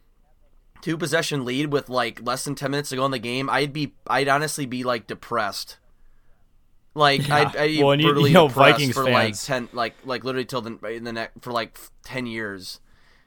two 0.81 0.97
possession 0.97 1.45
lead 1.45 1.71
with 1.71 1.89
like 1.89 2.21
less 2.25 2.43
than 2.43 2.55
10 2.55 2.71
minutes 2.71 2.89
to 2.89 2.95
go 2.97 3.05
in 3.05 3.11
the 3.11 3.19
game, 3.19 3.49
I'd 3.49 3.73
be 3.73 3.93
I'd 4.07 4.27
honestly 4.27 4.65
be 4.65 4.83
like 4.83 5.07
depressed. 5.07 5.77
Like 6.95 7.27
Yeah. 7.27 7.35
I'd, 7.37 7.55
I'd 7.55 7.67
be 7.67 7.83
Well, 7.83 7.97
brutally 7.97 8.29
you 8.29 8.33
know, 8.33 8.47
depressed 8.47 8.71
Vikings 8.79 8.93
for 8.93 9.09
like 9.09 9.39
ten, 9.41 9.69
like 9.73 9.95
like 10.05 10.23
literally 10.23 10.45
till 10.45 10.61
the 10.61 10.77
in 10.87 11.03
the 11.03 11.13
next 11.13 11.41
for 11.41 11.51
like 11.51 11.79
ten 12.03 12.25
years. 12.25 12.79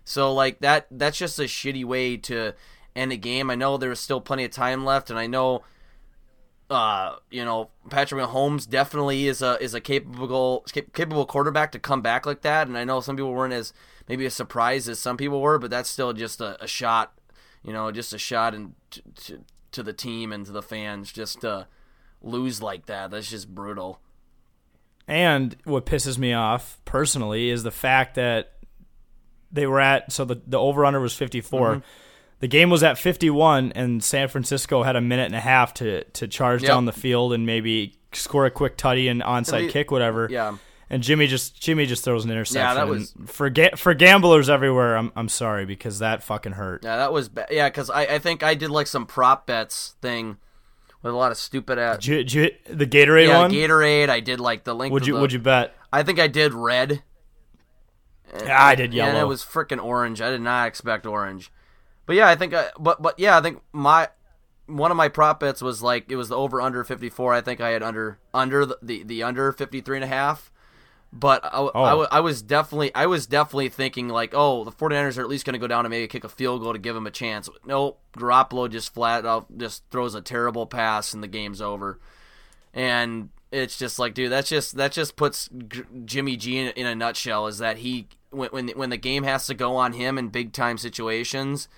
So 0.04 0.32
like 0.32 0.60
that 0.60 0.86
that's 0.90 1.18
just 1.18 1.38
a 1.38 1.44
shitty 1.44 1.84
way 1.84 2.16
to 2.18 2.54
end 2.94 3.12
a 3.12 3.16
game. 3.16 3.50
I 3.50 3.54
know 3.56 3.76
there 3.76 3.90
was 3.90 4.00
still 4.00 4.20
plenty 4.20 4.44
of 4.44 4.50
time 4.50 4.84
left, 4.84 5.10
and 5.10 5.18
I 5.18 5.26
know, 5.26 5.62
uh, 6.68 7.16
you 7.30 7.44
know, 7.44 7.70
Patrick 7.90 8.20
Mahomes 8.20 8.68
definitely 8.68 9.28
is 9.28 9.42
a 9.42 9.56
is 9.62 9.74
a 9.74 9.80
capable 9.80 10.64
capable 10.92 11.26
quarterback 11.26 11.72
to 11.72 11.78
come 11.78 12.02
back 12.02 12.26
like 12.26 12.42
that. 12.42 12.66
And 12.66 12.76
I 12.76 12.84
know 12.84 13.00
some 13.00 13.16
people 13.16 13.32
weren't 13.32 13.52
as 13.52 13.72
maybe 14.08 14.26
as 14.26 14.34
surprised 14.34 14.88
as 14.88 14.98
some 14.98 15.16
people 15.16 15.40
were, 15.40 15.58
but 15.58 15.70
that's 15.70 15.88
still 15.88 16.12
just 16.12 16.40
a, 16.40 16.62
a 16.62 16.66
shot, 16.66 17.18
you 17.62 17.72
know, 17.72 17.92
just 17.92 18.12
a 18.12 18.18
shot 18.18 18.54
and 18.54 18.74
to, 19.72 19.82
the 19.82 19.92
team 19.92 20.32
and 20.32 20.46
to 20.46 20.52
the 20.52 20.62
fans 20.62 21.12
just 21.12 21.42
to 21.42 21.66
lose 22.22 22.62
like 22.62 22.86
that. 22.86 23.10
That's 23.10 23.28
just 23.28 23.54
brutal. 23.54 24.00
And 25.06 25.54
what 25.64 25.84
pisses 25.84 26.16
me 26.16 26.32
off 26.32 26.80
personally 26.86 27.50
is 27.50 27.62
the 27.62 27.70
fact 27.70 28.14
that 28.14 28.52
they 29.52 29.66
were 29.66 29.80
at 29.80 30.10
so 30.10 30.24
the 30.24 30.40
the 30.46 30.58
over 30.58 30.84
under 30.84 30.98
was 30.98 31.14
54. 31.14 31.82
The 32.40 32.48
game 32.48 32.68
was 32.70 32.82
at 32.82 32.98
51 32.98 33.72
and 33.72 34.02
San 34.04 34.28
Francisco 34.28 34.82
had 34.82 34.96
a 34.96 35.00
minute 35.00 35.26
and 35.26 35.34
a 35.34 35.40
half 35.40 35.72
to 35.74 36.04
to 36.04 36.28
charge 36.28 36.62
Yep. 36.62 36.68
down 36.68 36.84
the 36.84 36.92
field 36.92 37.32
and 37.32 37.46
maybe 37.46 37.98
score 38.12 38.46
a 38.46 38.50
quick 38.50 38.76
tutty 38.76 39.10
and 39.10 39.22
onside 39.22 39.58
And 39.60 39.68
the- 39.68 39.72
kick 39.72 39.90
whatever. 39.90 40.28
Yeah. 40.30 40.56
And 40.88 41.02
Jimmy 41.02 41.26
just 41.26 41.60
Jimmy 41.60 41.84
just 41.86 42.04
throws 42.04 42.24
an 42.24 42.30
interception. 42.30 42.60
Yeah, 42.68 42.74
that 42.74 42.86
was- 42.88 43.12
for 43.26 43.50
ga- 43.50 43.74
for 43.76 43.92
gamblers 43.94 44.48
everywhere. 44.48 44.96
I'm 44.96 45.10
I'm 45.16 45.28
sorry 45.28 45.64
because 45.64 45.98
that 45.98 46.22
fucking 46.22 46.52
hurt. 46.52 46.84
Yeah, 46.84 46.96
that 46.98 47.12
was 47.12 47.28
ba- 47.28 47.46
yeah, 47.50 47.68
because 47.68 47.90
I, 47.90 48.02
I 48.02 48.18
think 48.20 48.42
I 48.44 48.54
did 48.54 48.70
like 48.70 48.86
some 48.86 49.04
prop 49.06 49.46
bets 49.46 49.96
thing 50.00 50.36
with 51.02 51.12
a 51.12 51.16
lot 51.16 51.32
of 51.32 51.38
stupid 51.38 51.78
ass. 51.78 51.96
Did 51.98 52.06
you- 52.06 52.16
did 52.24 52.32
you- 52.68 52.74
the 52.76 52.86
Gatorade 52.86 53.26
Yeah, 53.28 53.38
one. 53.40 53.50
Gatorade. 53.50 54.08
I 54.10 54.20
did 54.20 54.38
like 54.40 54.62
the 54.64 54.74
link. 54.74 54.92
would 54.92 55.06
you 55.06 55.14
the- 55.14 55.20
would 55.20 55.32
you 55.32 55.38
bet? 55.40 55.74
I 55.92 56.02
think 56.04 56.20
I 56.20 56.28
did 56.28 56.54
red. 56.54 57.02
Yeah, 58.44 58.62
I 58.64 58.74
did 58.74 58.92
yellow. 58.92 59.08
And 59.10 59.18
it 59.18 59.26
was 59.26 59.42
freaking 59.42 59.82
orange. 59.82 60.20
I 60.20 60.30
did 60.30 60.40
not 60.40 60.66
expect 60.68 61.06
orange. 61.06 61.50
But 62.06 62.16
yeah, 62.16 62.28
I 62.28 62.36
think 62.36 62.54
I 62.54 62.70
but 62.78 63.02
but 63.02 63.18
yeah, 63.18 63.36
I 63.36 63.40
think 63.42 63.60
my 63.72 64.08
one 64.66 64.90
of 64.90 64.96
my 64.96 65.08
prop 65.08 65.40
bets 65.40 65.62
was 65.62 65.82
like 65.82 66.10
it 66.10 66.16
was 66.16 66.28
the 66.28 66.36
over 66.36 66.60
under 66.60 66.82
54. 66.84 67.34
I 67.34 67.40
think 67.40 67.60
I 67.60 67.70
had 67.70 67.82
under 67.82 68.18
under 68.32 68.64
the 68.64 68.78
the, 68.82 69.02
the 69.02 69.22
under 69.22 69.52
53 69.52 69.98
and 69.98 70.04
a 70.04 70.08
half. 70.08 70.50
But 71.12 71.44
I, 71.44 71.48
I, 71.48 71.70
Oh. 71.72 72.06
I 72.10 72.20
was 72.20 72.42
definitely 72.42 72.94
I 72.94 73.06
was 73.06 73.26
definitely 73.26 73.68
thinking 73.70 74.08
like, 74.08 74.32
oh, 74.34 74.64
the 74.64 74.72
49ers 74.72 75.16
are 75.16 75.22
at 75.22 75.28
least 75.28 75.46
going 75.46 75.54
to 75.54 75.58
go 75.58 75.68
down 75.68 75.84
and 75.86 75.90
maybe 75.90 76.06
kick 76.08 76.24
a 76.24 76.28
field 76.28 76.62
goal 76.62 76.72
to 76.72 76.78
give 76.78 76.94
them 76.94 77.06
a 77.06 77.10
chance. 77.12 77.48
Nope, 77.64 78.00
Garoppolo 78.16 78.68
just 78.70 78.92
flat 78.92 79.24
out 79.24 79.46
just 79.56 79.84
throws 79.90 80.14
a 80.14 80.20
terrible 80.20 80.66
pass 80.66 81.14
and 81.14 81.22
the 81.22 81.28
game's 81.28 81.62
over. 81.62 81.98
And 82.74 83.30
it's 83.50 83.78
just 83.78 83.98
like, 83.98 84.14
dude, 84.14 84.30
that's 84.32 84.48
just 84.48 84.76
that 84.76 84.92
just 84.92 85.16
puts 85.16 85.48
G- 85.68 85.84
Jimmy 86.04 86.36
G 86.36 86.58
in, 86.58 86.68
in 86.70 86.86
a 86.86 86.94
nutshell. 86.94 87.46
Is 87.46 87.58
that 87.58 87.78
he 87.78 88.08
when 88.30 88.50
when 88.50 88.68
when 88.70 88.90
the 88.90 88.96
game 88.96 89.22
has 89.22 89.46
to 89.46 89.54
go 89.54 89.76
on 89.76 89.92
him 89.94 90.18
in 90.18 90.28
big 90.28 90.52
time 90.52 90.76
situations, 90.76 91.68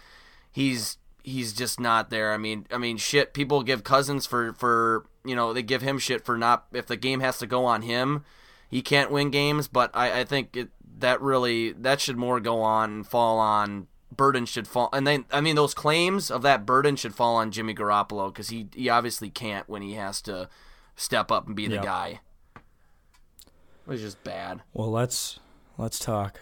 he's 0.51 0.99
he's 1.23 1.53
just 1.53 1.79
not 1.81 2.11
there. 2.11 2.33
I 2.33 2.39
mean, 2.39 2.67
I 2.71 2.79
mean, 2.79 2.97
shit. 2.97 3.35
People 3.35 3.63
give 3.63 3.85
Cousins 3.85 4.27
for 4.27 4.53
for 4.55 5.05
you 5.25 5.35
know 5.37 5.53
they 5.53 5.63
give 5.63 5.83
him 5.83 5.99
shit 5.99 6.25
for 6.25 6.37
not 6.39 6.67
if 6.73 6.87
the 6.87 6.97
game 6.97 7.21
has 7.21 7.39
to 7.39 7.47
go 7.47 7.65
on 7.65 7.83
him, 7.83 8.25
he 8.69 8.83
can't 8.83 9.11
win 9.11 9.31
games. 9.31 9.69
But 9.69 9.91
I 9.95 10.21
I 10.21 10.25
think 10.25 10.57
it, 10.57 10.69
that 10.99 11.21
really 11.21 11.73
that 11.73 12.01
should 12.01 12.17
more 12.17 12.41
go 12.41 12.61
on 12.61 12.91
and 12.91 13.07
fall 13.07 13.39
on. 13.39 13.87
Burden 14.11 14.47
should 14.47 14.67
fall, 14.67 14.89
and 14.95 15.07
then 15.07 15.27
I 15.31 15.41
mean 15.43 15.55
those 15.55 15.75
claims 15.75 16.31
of 16.31 16.41
that 16.43 16.65
burden 16.65 16.97
should 16.97 17.15
fall 17.15 17.37
on 17.37 17.51
Jimmy 17.53 17.75
Garoppolo 17.75 18.33
because 18.33 18.49
he 18.49 18.67
he 18.75 18.89
obviously 18.89 19.29
can't 19.29 19.69
when 19.69 19.83
he 19.83 19.93
has 19.95 20.23
to 20.23 20.49
step 20.97 21.31
up 21.31 21.47
and 21.47 21.55
be 21.55 21.69
the 21.69 21.75
Yep. 21.75 21.85
guy. 21.85 22.21
It 22.57 23.87
was 23.87 24.01
just 24.01 24.25
bad. 24.25 24.63
Well, 24.73 24.91
let's 24.91 25.39
let's 25.77 25.99
talk. 25.99 26.41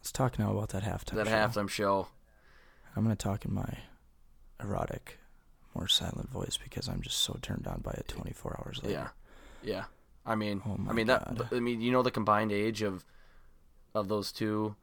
Let's 0.00 0.12
talk 0.12 0.38
now 0.38 0.52
about 0.52 0.68
that 0.68 0.82
halftime. 0.82 1.14
That 1.14 1.26
show. 1.26 1.32
halftime 1.32 1.68
show. 1.70 2.08
I'm 2.96 3.02
gonna 3.02 3.16
talk 3.16 3.44
in 3.44 3.52
my 3.54 3.78
erotic, 4.60 5.18
more 5.74 5.88
silent 5.88 6.30
voice 6.30 6.58
because 6.62 6.88
I'm 6.88 7.00
just 7.02 7.18
so 7.18 7.38
turned 7.42 7.66
on 7.66 7.80
by 7.82 7.92
it. 7.92 8.08
24 8.08 8.60
hours 8.64 8.80
later. 8.82 9.12
Yeah, 9.64 9.68
yeah. 9.70 9.84
I 10.26 10.34
mean, 10.36 10.62
Oh 10.66 10.76
my 10.78 10.90
I 10.90 10.94
mean 10.94 11.06
that. 11.08 11.28
I 11.52 11.60
mean, 11.60 11.80
you 11.80 11.92
know 11.92 12.02
the 12.02 12.10
combined 12.10 12.52
age 12.52 12.82
of 12.82 13.04
of 13.94 14.08
those 14.08 14.32
two 14.32 14.74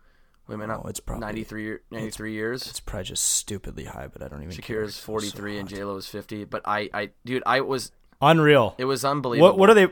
women. 0.48 0.70
Oh, 0.72 0.84
it's 0.88 1.00
probably- 1.00 1.26
93, 1.26 1.64
year- 1.64 1.82
93 1.92 2.34
years. 2.34 2.68
It's 2.68 2.80
probably 2.80 3.06
just 3.06 3.24
stupidly 3.26 3.86
high, 3.86 4.08
but 4.08 4.22
I 4.22 4.28
don't 4.28 4.44
even. 4.44 4.56
care. 4.56 4.84
Shakira's 4.84 4.90
It's 4.90 4.98
so 4.98 5.04
forty 5.06 5.30
three 5.30 5.58
and 5.58 5.70
hot. 5.70 5.78
J 5.78 5.84
Lo 5.84 5.96
is 5.98 6.08
fifty. 6.08 6.44
But 6.46 6.62
I, 6.66 6.90
I, 6.94 7.10
dude, 7.26 7.44
I 7.46 7.62
was. 7.62 7.92
Unreal. 8.22 8.76
It 8.78 8.86
was 8.86 9.04
unbelievable. 9.04 9.50
What 9.50 9.58
what 9.58 9.70
are 9.70 9.74
they? 9.74 9.88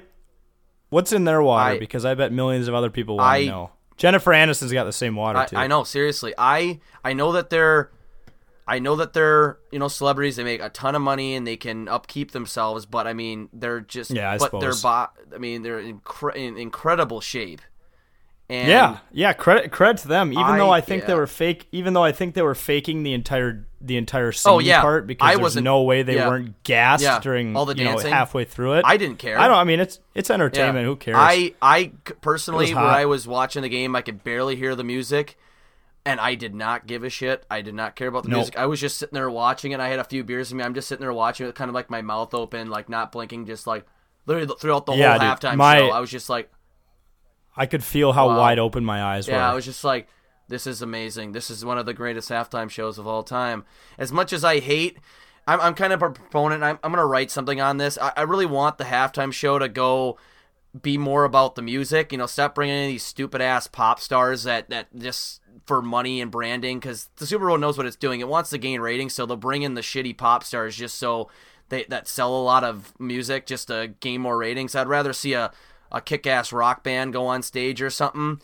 What's 0.89 1.11
in 1.13 1.23
their 1.23 1.41
water? 1.41 1.71
I- 1.75 1.79
because 1.79 2.05
I 2.05 2.13
bet 2.15 2.31
millions 2.31 2.67
of 2.67 2.73
other 2.75 2.89
people 2.89 3.17
want 3.17 3.29
I- 3.29 3.43
to 3.45 3.49
know. 3.49 3.71
Jennifer 3.97 4.31
Aniston's 4.31 4.71
got 4.71 4.85
the 4.85 4.93
same 4.93 5.15
water 5.15 5.39
I, 5.39 5.45
too. 5.45 5.57
I 5.57 5.67
know, 5.67 5.83
seriously. 5.83 6.33
I 6.37 6.79
I 7.03 7.11
know 7.13 7.33
that 7.33 7.49
they're 7.49 7.91
I 8.69 8.79
know 8.79 8.95
that 8.97 9.13
they're, 9.13 9.57
you 9.71 9.79
know, 9.79 9.87
celebrities, 9.87 10.35
they 10.35 10.43
make 10.43 10.61
a 10.61 10.69
ton 10.69 10.93
of 10.95 11.01
money 11.01 11.35
and 11.35 11.45
they 11.47 11.57
can 11.57 11.87
upkeep 11.87 12.31
themselves, 12.31 12.85
but 12.85 13.07
I 13.07 13.13
mean, 13.13 13.49
they're 13.51 13.81
just 13.81 14.11
Yeah, 14.11 14.31
I 14.31 14.37
but 14.37 14.59
they're 14.59 14.73
bo- 14.81 15.07
I 15.35 15.37
mean, 15.39 15.63
they're 15.63 15.79
in, 15.79 15.99
cre- 15.99 16.31
in 16.31 16.57
incredible 16.57 17.19
shape. 17.21 17.61
And 18.51 18.67
Yeah, 18.67 18.97
yeah. 19.11 19.33
Credit 19.33 19.71
credit 19.71 20.01
to 20.01 20.07
them. 20.07 20.33
Even 20.33 20.57
though 20.57 20.71
I- 20.71 20.77
I 20.77 20.81
think 20.81 21.05
they 21.05 21.13
were 21.13 21.27
fake. 21.27 21.67
Even 21.71 21.93
though 21.93 22.03
I 22.03 22.11
think 22.11 22.33
they 22.33 22.41
were 22.41 22.55
faking 22.55 23.03
the 23.03 23.13
entire 23.13 23.65
the 23.81 23.95
entire 23.95 24.27
oh, 24.29 24.31
singing 24.31 24.55
Oh, 24.55 24.59
yeah. 24.59 24.81
part 24.81 25.07
because 25.07 25.29
I 25.29 25.35
there's 25.37 25.55
no 25.55 25.83
way 25.83 26.01
they 26.01 26.15
yeah. 26.15 26.27
weren't 26.27 26.63
gassed 26.63 27.03
Yeah. 27.03 27.19
during 27.19 27.55
All 27.55 27.65
the 27.65 27.75
you 27.77 27.83
know 27.85 27.91
dancing. 27.91 28.11
halfway 28.11 28.43
through 28.45 28.73
it. 28.73 28.85
I 28.85 28.97
didn't 28.97 29.17
care. 29.19 29.37
I 29.39 29.47
don't. 29.47 29.57
I 29.57 29.63
mean, 29.65 29.79
it's 29.79 29.99
it's 30.15 30.29
Yeah. 30.29 30.33
entertainment. 30.33 30.85
Who 30.85 30.95
cares? 30.95 31.15
I 31.19 31.53
I 31.61 31.91
personally, 32.21 32.73
when. 32.73 32.83
I 32.83 33.05
was 33.05 33.27
watching 33.27 33.61
the 33.61 33.69
game, 33.69 33.95
I 33.95 34.01
could 34.01 34.23
barely 34.23 34.55
hear 34.55 34.73
the 34.75 34.83
music, 34.83 35.37
and 36.05 36.19
I 36.19 36.35
did 36.35 36.55
not 36.55 36.87
give 36.87 37.03
a 37.03 37.09
shit. 37.09 37.45
I 37.51 37.61
did 37.61 37.73
not 37.75 37.95
care 37.95 38.07
about 38.07 38.23
the 38.23 38.29
Nope. 38.29 38.37
music. 38.37 38.57
I 38.57 38.65
was 38.65 38.79
just 38.79 38.97
sitting 38.97 39.13
there 39.15 39.29
watching 39.29 39.71
it. 39.73 39.79
I 39.79 39.89
had 39.89 39.99
a 39.99 40.03
few 40.03 40.23
beers 40.23 40.51
in 40.51 40.57
me. 40.57 40.63
I'm 40.63 40.73
just 40.73 40.87
sitting 40.87 41.01
there 41.01 41.13
watching 41.13 41.47
it, 41.47 41.55
kind 41.55 41.69
of 41.69 41.75
like 41.75 41.89
my 41.89 42.01
mouth 42.01 42.33
open, 42.33 42.69
like 42.69 42.89
not 42.89 43.11
blinking, 43.11 43.45
just 43.45 43.67
like 43.67 43.85
literally 44.25 44.51
throughout 44.59 44.85
the 44.85 44.93
Yeah, 44.93 45.11
whole 45.17 45.19
dude. 45.19 45.39
halftime 45.39 45.55
My- 45.57 45.77
show. 45.79 45.89
I 45.91 45.99
was 45.99 46.09
just 46.09 46.29
like, 46.29 46.51
I 47.55 47.65
could 47.65 47.83
feel 47.83 48.13
how 48.13 48.29
Wow. 48.29 48.37
wide 48.39 48.59
open 48.59 48.85
my 48.85 49.03
eyes 49.03 49.27
were. 49.27 49.33
yeah, 49.33 49.49
I 49.49 49.53
was 49.53 49.65
just 49.65 49.83
like, 49.83 50.07
this 50.47 50.65
is 50.65 50.81
amazing. 50.81 51.33
This 51.33 51.49
is 51.49 51.63
one 51.65 51.77
of 51.77 51.85
the 51.85 51.93
greatest 51.93 52.29
halftime 52.29 52.69
shows 52.69 52.97
of 52.97 53.05
all 53.05 53.21
time. 53.23 53.65
As 53.97 54.11
much 54.11 54.31
as 54.33 54.43
I 54.43 54.59
hate, 54.59 54.97
I'm, 55.45 55.59
I'm 55.61 55.73
kind 55.75 55.93
of 55.93 56.01
a 56.01 56.09
proponent. 56.11 56.63
I'm, 56.63 56.79
I'm 56.83 56.91
going 56.91 57.01
to 57.01 57.05
write 57.05 57.29
something 57.31 57.59
on 57.59 57.77
this. 57.77 57.97
I, 57.99 58.13
I 58.17 58.21
really 58.21 58.45
want 58.45 58.77
the 58.77 58.85
halftime 58.85 59.31
show 59.33 59.59
to 59.59 59.67
go 59.67 60.17
be 60.79 60.97
more 60.97 61.23
about 61.23 61.55
the 61.55 61.61
music. 61.61 62.11
You 62.11 62.17
know, 62.19 62.25
stop 62.27 62.55
bringing 62.55 62.75
in 62.83 62.87
these 62.89 63.03
stupid 63.03 63.41
ass 63.41 63.67
pop 63.67 63.99
stars 63.99 64.43
that, 64.43 64.69
that 64.69 64.87
just 64.95 65.38
for 65.69 65.83
money 65.83 66.19
and 66.19 66.31
branding 66.31 66.79
because 66.79 67.09
the 67.17 67.27
Super 67.27 67.45
Bowl 67.45 67.59
knows 67.59 67.77
what 67.77 67.85
it's 67.85 67.95
doing. 67.95 68.21
It 68.21 68.27
wants 68.27 68.49
to 68.49 68.57
gain 68.57 68.81
ratings, 68.81 69.13
so 69.13 69.27
they'll 69.27 69.37
bring 69.37 69.61
in 69.61 69.75
the 69.75 69.81
shitty 69.81 70.17
pop 70.17 70.43
stars 70.43 70.75
just 70.75 70.97
so 70.97 71.29
they 71.69 71.83
that 71.89 72.07
sell 72.07 72.35
a 72.35 72.41
lot 72.41 72.63
of 72.63 72.99
music 72.99 73.45
just 73.45 73.67
to 73.67 73.93
gain 73.99 74.19
more 74.19 74.35
ratings. 74.35 74.73
I'd 74.73 74.87
rather 74.87 75.13
see 75.13 75.33
a, 75.33 75.51
a 75.91 76.01
kick 76.01 76.25
ass 76.25 76.51
rock 76.51 76.81
band 76.81 77.13
go 77.13 77.27
on 77.27 77.43
stage 77.43 77.83
or 77.83 77.91
something. 77.91 78.41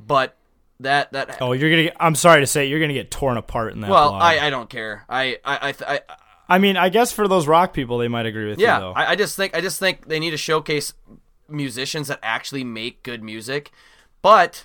But 0.00 0.38
that 0.80 1.12
that 1.12 1.36
oh, 1.42 1.52
you're 1.52 1.68
gonna. 1.68 1.82
Get, 1.82 1.96
I'm 2.00 2.14
sorry 2.14 2.40
to 2.40 2.46
say, 2.46 2.64
you're 2.64 2.80
gonna 2.80 2.94
get 2.94 3.10
torn 3.10 3.36
apart 3.36 3.74
in 3.74 3.80
that. 3.82 3.90
well, 3.90 4.12
blog. 4.12 4.22
I, 4.22 4.46
I 4.46 4.48
don't 4.48 4.70
care. 4.70 5.04
I 5.06 5.36
I 5.44 5.68
I, 5.68 5.74
I 5.86 6.00
I 6.48 6.58
mean, 6.58 6.78
I 6.78 6.88
guess 6.88 7.12
for 7.12 7.28
those 7.28 7.46
rock 7.46 7.74
people, 7.74 7.98
they 7.98 8.08
might 8.08 8.24
agree 8.24 8.48
with 8.48 8.58
yeah. 8.58 8.76
you 8.76 8.80
though. 8.84 8.92
I, 8.92 9.10
I 9.10 9.16
just 9.16 9.36
think 9.36 9.54
I 9.54 9.60
just 9.60 9.78
think 9.78 10.08
they 10.08 10.18
need 10.18 10.30
to 10.30 10.38
showcase 10.38 10.94
musicians 11.46 12.08
that 12.08 12.20
actually 12.22 12.64
make 12.64 13.02
good 13.02 13.22
music. 13.22 13.70
But 14.22 14.64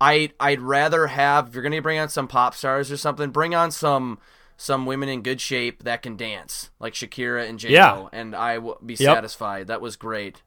I 0.00 0.30
I'd 0.40 0.60
rather 0.60 1.06
have 1.08 1.48
if 1.48 1.54
you're 1.54 1.62
gonna 1.62 1.82
bring 1.82 1.98
on 1.98 2.08
some 2.08 2.26
pop 2.28 2.54
stars 2.54 2.90
or 2.90 2.96
something, 2.96 3.30
bring 3.30 3.54
on 3.54 3.70
some 3.70 4.18
some 4.56 4.84
women 4.86 5.08
in 5.08 5.22
good 5.22 5.40
shape 5.40 5.84
that 5.84 6.02
can 6.02 6.16
dance 6.16 6.70
like 6.78 6.92
Shakira 6.94 7.48
and 7.48 7.58
J 7.58 7.68
Lo, 7.68 7.74
Yeah. 7.74 8.08
and 8.12 8.34
I 8.34 8.58
will 8.58 8.78
be 8.84 8.94
Yep. 8.94 9.00
satisfied. 9.16 9.66
That 9.68 9.80
was 9.80 9.96
great. 9.96 10.42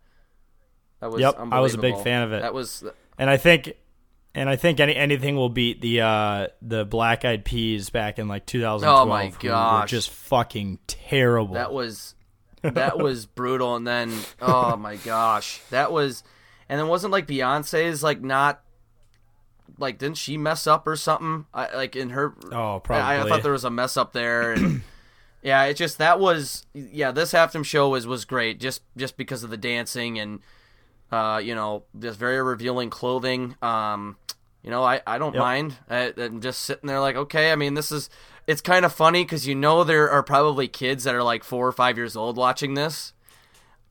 That 0.99 1.11
was 1.11 1.21
Yep, 1.21 1.35
I 1.51 1.59
was 1.59 1.73
a 1.73 1.77
big 1.79 1.97
fan 1.99 2.23
of 2.23 2.33
it. 2.33 2.41
That 2.41 2.53
was 2.53 2.83
and 3.17 3.29
I 3.29 3.37
think, 3.37 3.73
and 4.33 4.49
I 4.49 4.55
think 4.55 4.79
any 4.79 4.95
anything 4.95 5.35
will 5.35 5.49
beat 5.49 5.81
the 5.81 6.01
uh 6.01 6.47
the 6.61 6.85
Black 6.85 7.25
Eyed 7.25 7.43
Peas 7.45 7.89
back 7.89 8.17
in 8.19 8.27
like 8.27 8.45
2012. 8.45 9.05
Oh 9.07 9.09
my 9.09 9.27
gosh. 9.39 9.89
just 9.89 10.09
fucking 10.09 10.79
terrible. 10.87 11.55
That 11.55 11.73
was 11.73 12.15
that 12.61 12.97
was 12.97 13.25
brutal. 13.27 13.75
And 13.75 13.85
then 13.85 14.11
oh 14.41 14.75
my 14.77 14.95
gosh, 14.95 15.61
that 15.69 15.91
was, 15.91 16.23
and 16.69 16.79
then 16.79 16.87
wasn't 16.87 17.11
like 17.11 17.27
Beyonce's 17.27 18.01
like 18.01 18.21
not 18.21 18.61
like 19.77 19.97
didn't 19.97 20.17
she 20.17 20.37
mess 20.37 20.67
up 20.67 20.85
or 20.87 20.95
something? 20.95 21.45
I, 21.53 21.75
like 21.75 21.95
in 21.95 22.11
her. 22.11 22.33
Oh, 22.51 22.81
I, 22.89 23.21
I 23.21 23.27
thought 23.29 23.43
there 23.43 23.51
was 23.51 23.63
a 23.65 23.69
mess 23.69 23.97
up 23.97 24.13
there. 24.13 24.53
And, 24.53 24.81
yeah, 25.43 25.63
it 25.65 25.75
just 25.75 25.97
that 25.97 26.19
was 26.19 26.65
yeah. 26.73 27.11
This 27.11 27.33
halftime 27.33 27.65
show 27.65 27.89
was 27.89 28.05
was 28.07 28.25
great 28.25 28.59
just 28.59 28.81
just 28.97 29.17
because 29.17 29.43
of 29.43 29.49
the 29.49 29.57
dancing 29.57 30.19
and 30.19 30.39
uh 31.11 31.39
you 31.43 31.53
know 31.55 31.83
just 31.99 32.19
very 32.19 32.41
revealing 32.41 32.89
clothing. 32.89 33.55
Um, 33.61 34.17
you 34.63 34.69
know 34.71 34.83
I 34.83 35.01
I 35.07 35.17
don't 35.17 35.33
Yep. 35.33 35.39
mind. 35.41 35.77
I, 35.89 36.13
I'm 36.17 36.41
just 36.41 36.61
sitting 36.61 36.87
there 36.87 36.99
like 36.99 37.15
okay. 37.15 37.51
I 37.51 37.55
mean 37.55 37.73
this 37.73 37.91
is 37.91 38.09
it's 38.47 38.61
kind 38.61 38.83
of 38.85 38.91
funny 38.93 39.23
because 39.23 39.47
you 39.47 39.55
know 39.55 39.83
there 39.83 40.09
are 40.09 40.21
probably 40.23 40.67
kids 40.67 41.03
that 41.05 41.15
are 41.15 41.23
like 41.23 41.43
four 41.43 41.67
or 41.67 41.71
five 41.71 41.97
years 41.97 42.15
old 42.15 42.37
watching 42.37 42.73
this. 42.73 43.13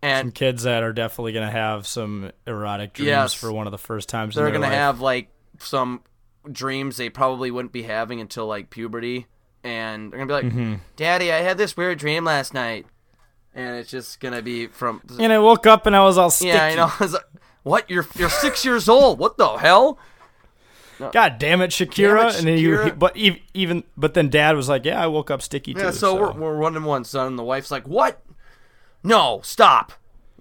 And 0.05 0.27
some 0.29 0.33
kids 0.33 0.65
that 0.65 0.83
are 0.83 0.93
definitely 0.93 1.33
gonna 1.33 1.51
have 1.51 1.87
some 1.87 2.33
erotic 2.47 2.93
dreams 2.95 3.07
Yes. 3.07 3.35
for 3.35 3.53
one 3.53 3.67
of 3.69 3.71
the 3.71 3.79
first 3.79 4.09
times 4.09 4.35
they're 4.35 4.51
gonna 4.51 4.67
have 4.67 5.01
like 5.01 5.29
some 5.67 6.03
dreams 6.51 6.97
they 6.97 7.09
probably 7.09 7.51
wouldn't 7.51 7.73
be 7.73 7.83
having 7.83 8.21
until 8.21 8.47
like 8.47 8.71
puberty, 8.71 9.27
and 9.65 10.11
they're 10.13 10.19
gonna 10.25 10.27
be 10.29 10.47
like, 10.49 10.55
Mm-hmm. 10.55 10.75
"Daddy, 10.97 11.33
I 11.33 11.39
had 11.39 11.59
this 11.59 11.77
weird 11.77 11.99
dream 11.99 12.25
last 12.25 12.53
night," 12.55 12.87
and 13.55 13.77
it's 13.77 13.91
just 13.91 14.21
gonna 14.21 14.43
be 14.43 14.67
from 14.67 15.01
And 15.19 15.33
I 15.33 15.39
woke 15.39 15.67
up 15.67 15.87
and 15.87 15.95
I 15.97 16.03
was 16.05 16.19
all 16.19 16.31
sticky. 16.31 16.49
yeah, 16.51 16.65
I 16.65 16.75
know. 16.75 16.91
Like, 17.01 17.23
what? 17.63 17.89
You're 17.91 18.07
you're 18.17 18.29
six 18.31 18.65
years 18.65 18.89
old. 18.89 19.19
What 19.21 19.37
the 19.39 19.49
hell? 19.57 19.99
God 21.13 21.39
damn 21.39 21.61
it, 21.63 21.71
Shakira! 21.71 22.19
Damn 22.19 22.29
it, 22.29 22.39
and 22.39 22.47
then 22.49 22.59
you, 22.59 22.77
Shakira. 22.77 22.99
but 22.99 23.17
even, 23.55 23.83
but 23.97 24.15
then 24.15 24.31
Dad 24.31 24.57
was 24.57 24.69
like, 24.69 24.85
"Yeah, 24.85 25.03
I 25.03 25.07
woke 25.09 25.31
up 25.33 25.43
sticky 25.43 25.75
too." 25.75 25.81
Yeah, 25.81 25.91
so, 25.91 26.15
we're 26.15 26.33
we're 26.33 26.59
one 26.59 26.77
and 26.77 26.85
one 26.85 27.05
son, 27.05 27.27
and 27.29 27.39
the 27.39 27.43
wife's 27.45 27.71
like, 27.73 27.87
"What? 27.89 28.23
No, 29.03 29.41
stop." 29.43 29.93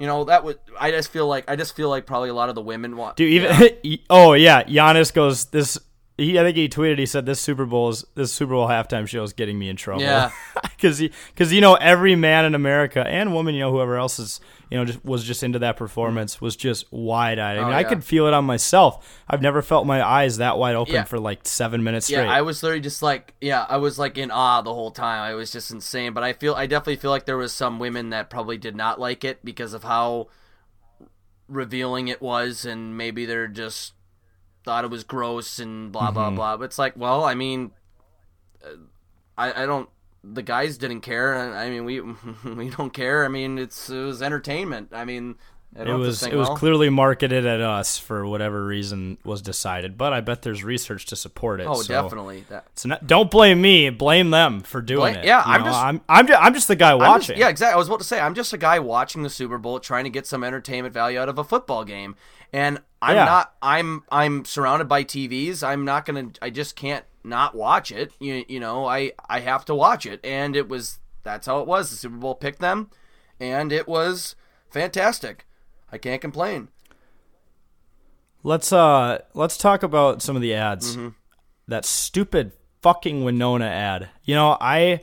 You 0.01 0.07
know 0.07 0.23
that 0.23 0.43
would. 0.43 0.57
I 0.79 0.89
just 0.89 1.11
feel 1.11 1.27
like 1.27 1.47
I 1.47 1.55
just 1.55 1.75
feel 1.75 1.87
like 1.87 2.07
probably 2.07 2.29
a 2.29 2.33
lot 2.33 2.49
of 2.49 2.55
the 2.55 2.61
women 2.63 2.97
want. 2.97 3.17
Dude, 3.17 3.31
even 3.33 3.99
oh 4.09 4.33
yeah, 4.33 4.63
Giannis 4.63 5.13
goes 5.13 5.45
this 5.45 5.77
he, 6.17 6.37
I 6.37 6.43
think 6.43 6.57
he 6.57 6.69
tweeted. 6.69 6.99
He 6.99 7.05
said, 7.05 7.25
"This 7.25 7.39
Super 7.39 7.65
Bowl 7.65 7.89
is 7.89 8.05
this 8.15 8.31
Super 8.33 8.53
Bowl 8.53 8.67
halftime 8.67 9.07
show 9.07 9.23
is 9.23 9.33
getting 9.33 9.57
me 9.57 9.69
in 9.69 9.75
trouble." 9.75 10.03
Yeah. 10.03 10.31
because 10.63 10.99
because 10.99 11.51
you 11.53 11.61
know 11.61 11.75
every 11.75 12.15
man 12.15 12.45
in 12.45 12.55
America 12.55 13.05
and 13.05 13.33
woman, 13.33 13.55
you 13.55 13.61
know 13.61 13.71
whoever 13.71 13.95
else 13.97 14.19
is 14.19 14.39
you 14.69 14.77
know 14.77 14.85
just 14.85 15.03
was 15.05 15.23
just 15.23 15.43
into 15.43 15.59
that 15.59 15.77
performance 15.77 16.39
was 16.39 16.55
just 16.55 16.91
wide 16.91 17.39
eyed. 17.39 17.57
I 17.57 17.61
oh, 17.61 17.65
mean, 17.65 17.73
Oh, 17.73 17.77
I 17.77 17.83
could 17.83 18.03
feel 18.03 18.27
it 18.27 18.33
on 18.33 18.45
myself. 18.45 19.21
I've 19.27 19.41
never 19.41 19.61
felt 19.61 19.85
my 19.85 20.05
eyes 20.05 20.37
that 20.37 20.57
wide 20.57 20.75
open 20.75 20.93
Yeah. 20.93 21.03
for 21.03 21.19
like 21.19 21.47
seven 21.47 21.83
minutes 21.83 22.07
straight. 22.07 22.25
Yeah. 22.25 22.31
I 22.31 22.41
was 22.41 22.61
literally 22.61 22.81
just 22.81 23.01
like, 23.01 23.33
yeah, 23.41 23.65
I 23.67 23.77
was 23.77 23.97
like 23.99 24.17
in 24.17 24.31
awe 24.31 24.61
the 24.61 24.73
whole 24.73 24.91
time. 24.91 25.21
I 25.21 25.33
was 25.33 25.51
just 25.51 25.71
insane. 25.71 26.13
But 26.13 26.23
I 26.23 26.33
feel, 26.33 26.53
I 26.55 26.67
definitely 26.67 26.97
feel 26.97 27.11
like 27.11 27.25
there 27.25 27.37
was 27.37 27.51
some 27.51 27.79
women 27.79 28.09
that 28.09 28.29
probably 28.29 28.57
did 28.57 28.75
not 28.75 28.99
like 28.99 29.23
it 29.23 29.43
because 29.43 29.73
of 29.73 29.83
how 29.83 30.27
revealing 31.47 32.07
it 32.07 32.21
was, 32.21 32.65
and 32.65 32.97
maybe 32.97 33.25
they're 33.25 33.47
just 33.47 33.93
thought 34.63 34.83
it 34.83 34.89
was 34.91 35.03
gross 35.03 35.59
and 35.59 35.91
blah 35.91 36.05
Mm-hmm. 36.05 36.13
blah 36.13 36.29
blah. 36.31 36.57
But 36.57 36.65
it's 36.65 36.79
like, 36.79 36.93
well, 36.97 37.23
I 37.23 37.33
mean, 37.35 37.71
uh, 38.63 38.69
I 39.37 39.63
I 39.63 39.65
don't. 39.65 39.89
The 40.23 40.43
guys 40.43 40.77
didn't 40.77 41.01
care. 41.01 41.35
I 41.35 41.65
I 41.65 41.69
mean, 41.69 41.85
we 41.85 42.01
we 42.55 42.69
don't 42.69 42.93
care. 42.93 43.25
I 43.25 43.27
mean, 43.27 43.57
it's 43.57 43.89
it 43.89 43.97
was 44.03 44.21
entertainment. 44.21 44.89
I 44.91 45.03
mean, 45.03 45.35
I 45.75 45.81
it 45.83 45.93
was 45.93 46.21
it 46.21 46.35
was 46.35 46.47
well, 46.49 46.57
clearly 46.57 46.89
marketed 46.89 47.45
at 47.45 47.59
us 47.61 47.97
for 47.97 48.27
whatever 48.27 48.63
reason 48.65 49.17
was 49.23 49.41
decided, 49.41 49.97
but 49.97 50.13
I 50.13 50.21
bet 50.21 50.43
there's 50.43 50.63
research 50.63 51.05
to 51.07 51.15
support 51.15 51.59
it. 51.59 51.65
Oh, 51.65 51.81
so 51.81 51.87
definitely. 51.87 52.43
That, 52.49 52.67
So 52.75 52.89
not, 52.89 53.07
don't 53.07 53.31
blame 53.31 53.61
me. 53.61 53.89
Blame 53.89 54.29
them 54.29 54.59
for 54.59 54.79
doing 54.81 55.13
Blame- 55.13 55.23
it. 55.23 55.25
yeah, 55.25 55.39
you 55.47 55.53
I'm 55.53 55.61
know? 55.61 55.67
just- 55.67 55.79
I'm 55.79 56.01
I'm 56.09 56.27
just, 56.27 56.41
I'm 56.43 56.53
just 56.53 56.67
the 56.67 56.75
guy 56.75 56.93
watching. 56.93 57.27
just- 57.29 57.39
yeah, 57.39 57.47
exactly. 57.49 57.73
I 57.73 57.77
was 57.77 57.87
about 57.87 57.99
to 58.01 58.05
say 58.05 58.19
I'm 58.19 58.35
just 58.35 58.53
a 58.53 58.57
guy 58.59 58.77
watching 58.79 59.23
the 59.23 59.29
Super 59.29 59.57
Bowl, 59.57 59.79
trying 59.79 60.03
to 60.03 60.09
get 60.11 60.27
some 60.27 60.43
entertainment 60.43 60.93
value 60.93 61.17
out 61.19 61.29
of 61.29 61.39
a 61.39 61.43
football 61.43 61.83
game, 61.85 62.15
and 62.53 62.81
I'm 63.01 63.15
Yeah. 63.15 63.25
not. 63.25 63.53
I'm 63.61 64.03
I'm 64.11 64.45
surrounded 64.45 64.87
by 64.87 65.03
TVs. 65.03 65.63
I'm 65.67 65.85
not 65.85 66.05
gonna. 66.05 66.29
I 66.41 66.49
just 66.49 66.75
can't 66.75 67.05
not 67.23 67.55
watch 67.55 67.91
it. 67.91 68.13
You 68.19 68.45
you 68.47 68.59
know, 68.59 68.85
I 68.85 69.13
I 69.29 69.39
have 69.41 69.65
to 69.65 69.75
watch 69.75 70.05
it, 70.05 70.19
and 70.23 70.55
it 70.55 70.67
was 70.69 70.99
that's 71.23 71.47
how 71.47 71.59
it 71.61 71.67
was. 71.67 71.89
The 71.89 71.95
Super 71.97 72.17
Bowl 72.17 72.35
picked 72.35 72.59
them, 72.59 72.89
and 73.39 73.71
it 73.71 73.87
was 73.87 74.35
fantastic. 74.69 75.45
I 75.91 75.97
can't 75.97 76.21
complain. 76.21 76.69
Let's 78.43 78.73
uh 78.73 79.19
let's 79.33 79.57
talk 79.57 79.83
about 79.83 80.21
some 80.21 80.35
of 80.35 80.41
the 80.41 80.53
ads. 80.53 80.95
Mm-hmm. 80.97 81.09
That 81.67 81.85
stupid 81.85 82.51
fucking 82.81 83.23
Winona 83.23 83.65
ad. 83.65 84.09
You 84.23 84.35
know, 84.35 84.57
I 84.59 85.01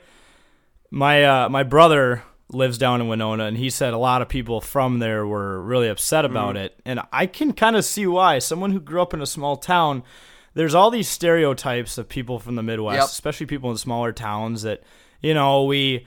my 0.90 1.25
uh 1.25 1.49
my 1.49 1.62
brother 1.62 2.23
lives 2.50 2.78
down 2.78 3.00
in 3.00 3.09
Winona 3.09 3.45
and 3.45 3.59
he 3.59 3.69
said 3.69 3.93
a 3.93 3.99
lot 3.99 4.23
of 4.23 4.28
people 4.28 4.61
from 4.61 5.00
there 5.00 5.26
were 5.26 5.61
really 5.62 5.88
upset 5.88 6.25
about 6.25 6.55
Mm-hmm. 6.55 6.64
it. 6.64 6.81
And 6.87 7.00
I 7.12 7.26
can 7.26 7.52
kind 7.52 7.76
of 7.76 7.85
see 7.85 8.07
why. 8.07 8.38
Someone 8.38 8.71
who 8.73 8.81
grew 8.81 9.02
up 9.02 9.12
in 9.12 9.21
a 9.21 9.26
small 9.26 9.57
town, 9.57 10.02
there's 10.55 10.75
all 10.75 10.90
these 10.90 11.09
stereotypes 11.09 11.99
of 11.99 12.09
people 12.09 12.38
from 12.38 12.55
the 12.57 12.62
Midwest, 12.62 12.97
Yep. 12.97 13.05
especially 13.05 13.47
people 13.47 13.71
in 13.71 13.76
smaller 13.76 14.12
towns 14.12 14.62
that 14.62 14.83
you 15.21 15.35
know, 15.35 15.64
we 15.64 16.07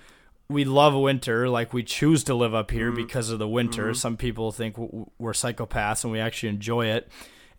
we 0.50 0.66
love 0.66 0.94
winter, 0.96 1.48
like 1.48 1.74
we 1.74 1.84
choose 1.84 2.24
to 2.26 2.34
live 2.34 2.54
up 2.54 2.72
here 2.72 2.88
Mm-hmm. 2.88 2.96
because 3.06 3.30
of 3.30 3.40
the 3.40 3.48
winter. 3.48 3.94
Some 3.94 4.18
people 4.18 4.52
think 4.52 4.76
we're 4.78 5.32
psychopaths 5.34 6.04
and 6.04 6.12
we 6.12 6.20
actually 6.20 6.50
enjoy 6.50 6.88
it. 6.88 7.08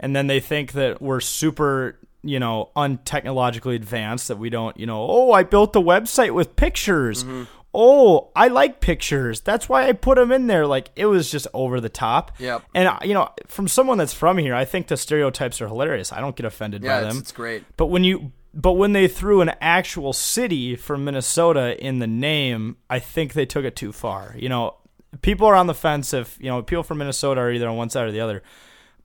And 0.01 0.17
then 0.17 0.27
they 0.27 0.41
think 0.41 0.73
that 0.73 1.01
we're 1.01 1.21
super, 1.21 1.99
you 2.25 2.41
know, 2.41 2.71
untechnologically 2.77 3.77
advanced, 3.77 4.29
that 4.29 4.39
we 4.39 4.51
don't, 4.51 4.77
you 4.77 4.87
know, 4.87 5.07
oh, 5.09 5.33
I 5.33 5.43
built 5.45 5.77
a 5.77 5.81
website 5.81 6.35
with 6.35 6.57
pictures. 6.57 7.23
Mm-hmm. 7.25 7.45
Oh, 7.75 8.31
I 8.37 8.49
like 8.49 8.81
pictures. 8.81 9.41
That's 9.41 9.69
why 9.69 9.89
I 9.89 9.93
put 9.93 10.17
them 10.17 10.31
in 10.31 10.47
there. 10.47 10.67
Like 10.67 10.91
it 10.95 11.07
was 11.07 11.31
just 11.31 11.47
over 11.55 11.81
the 11.81 11.89
top. 11.89 12.33
Yep. 12.39 12.63
And, 12.75 12.89
uh, 12.89 12.99
you 13.03 13.15
know, 13.15 13.31
from 13.47 13.67
someone 13.67 13.97
that's 13.99 14.13
from 14.13 14.37
here, 14.39 14.55
I 14.55 14.65
think 14.67 14.89
the 14.89 14.97
stereotypes 14.97 15.61
are 15.63 15.69
hilarious. 15.69 16.13
I 16.13 16.21
don't 16.21 16.37
get 16.37 16.45
offended 16.45 16.83
Yeah, 16.83 17.01
by 17.01 17.07
it's, 17.07 17.15
them. 17.15 17.23
it's 17.23 17.33
great. 17.33 17.65
But 17.77 17.87
when 17.87 18.05
you 18.05 18.33
but 18.55 18.73
when 18.73 18.93
they 18.93 19.09
threw 19.09 19.41
an 19.41 19.53
actual 19.63 20.13
city 20.13 20.77
from 20.77 21.05
Minnesota 21.07 21.83
in 21.83 21.99
the 22.01 22.07
name, 22.07 22.77
I 22.91 22.99
think 22.99 23.33
they 23.33 23.47
took 23.47 23.65
it 23.65 23.75
too 23.75 23.93
far. 23.93 24.35
You 24.37 24.51
know, 24.51 24.77
people 25.23 25.47
are 25.47 25.55
on 25.55 25.67
the 25.67 25.75
fence 25.75 26.13
if, 26.13 26.37
you 26.39 26.51
know, 26.51 26.63
people 26.63 26.83
from 26.83 26.99
Minnesota 26.99 27.41
are 27.41 27.51
either 27.51 27.69
on 27.69 27.79
one 27.79 27.89
side 27.89 28.07
or 28.07 28.13
the 28.13 28.21
other. 28.21 28.43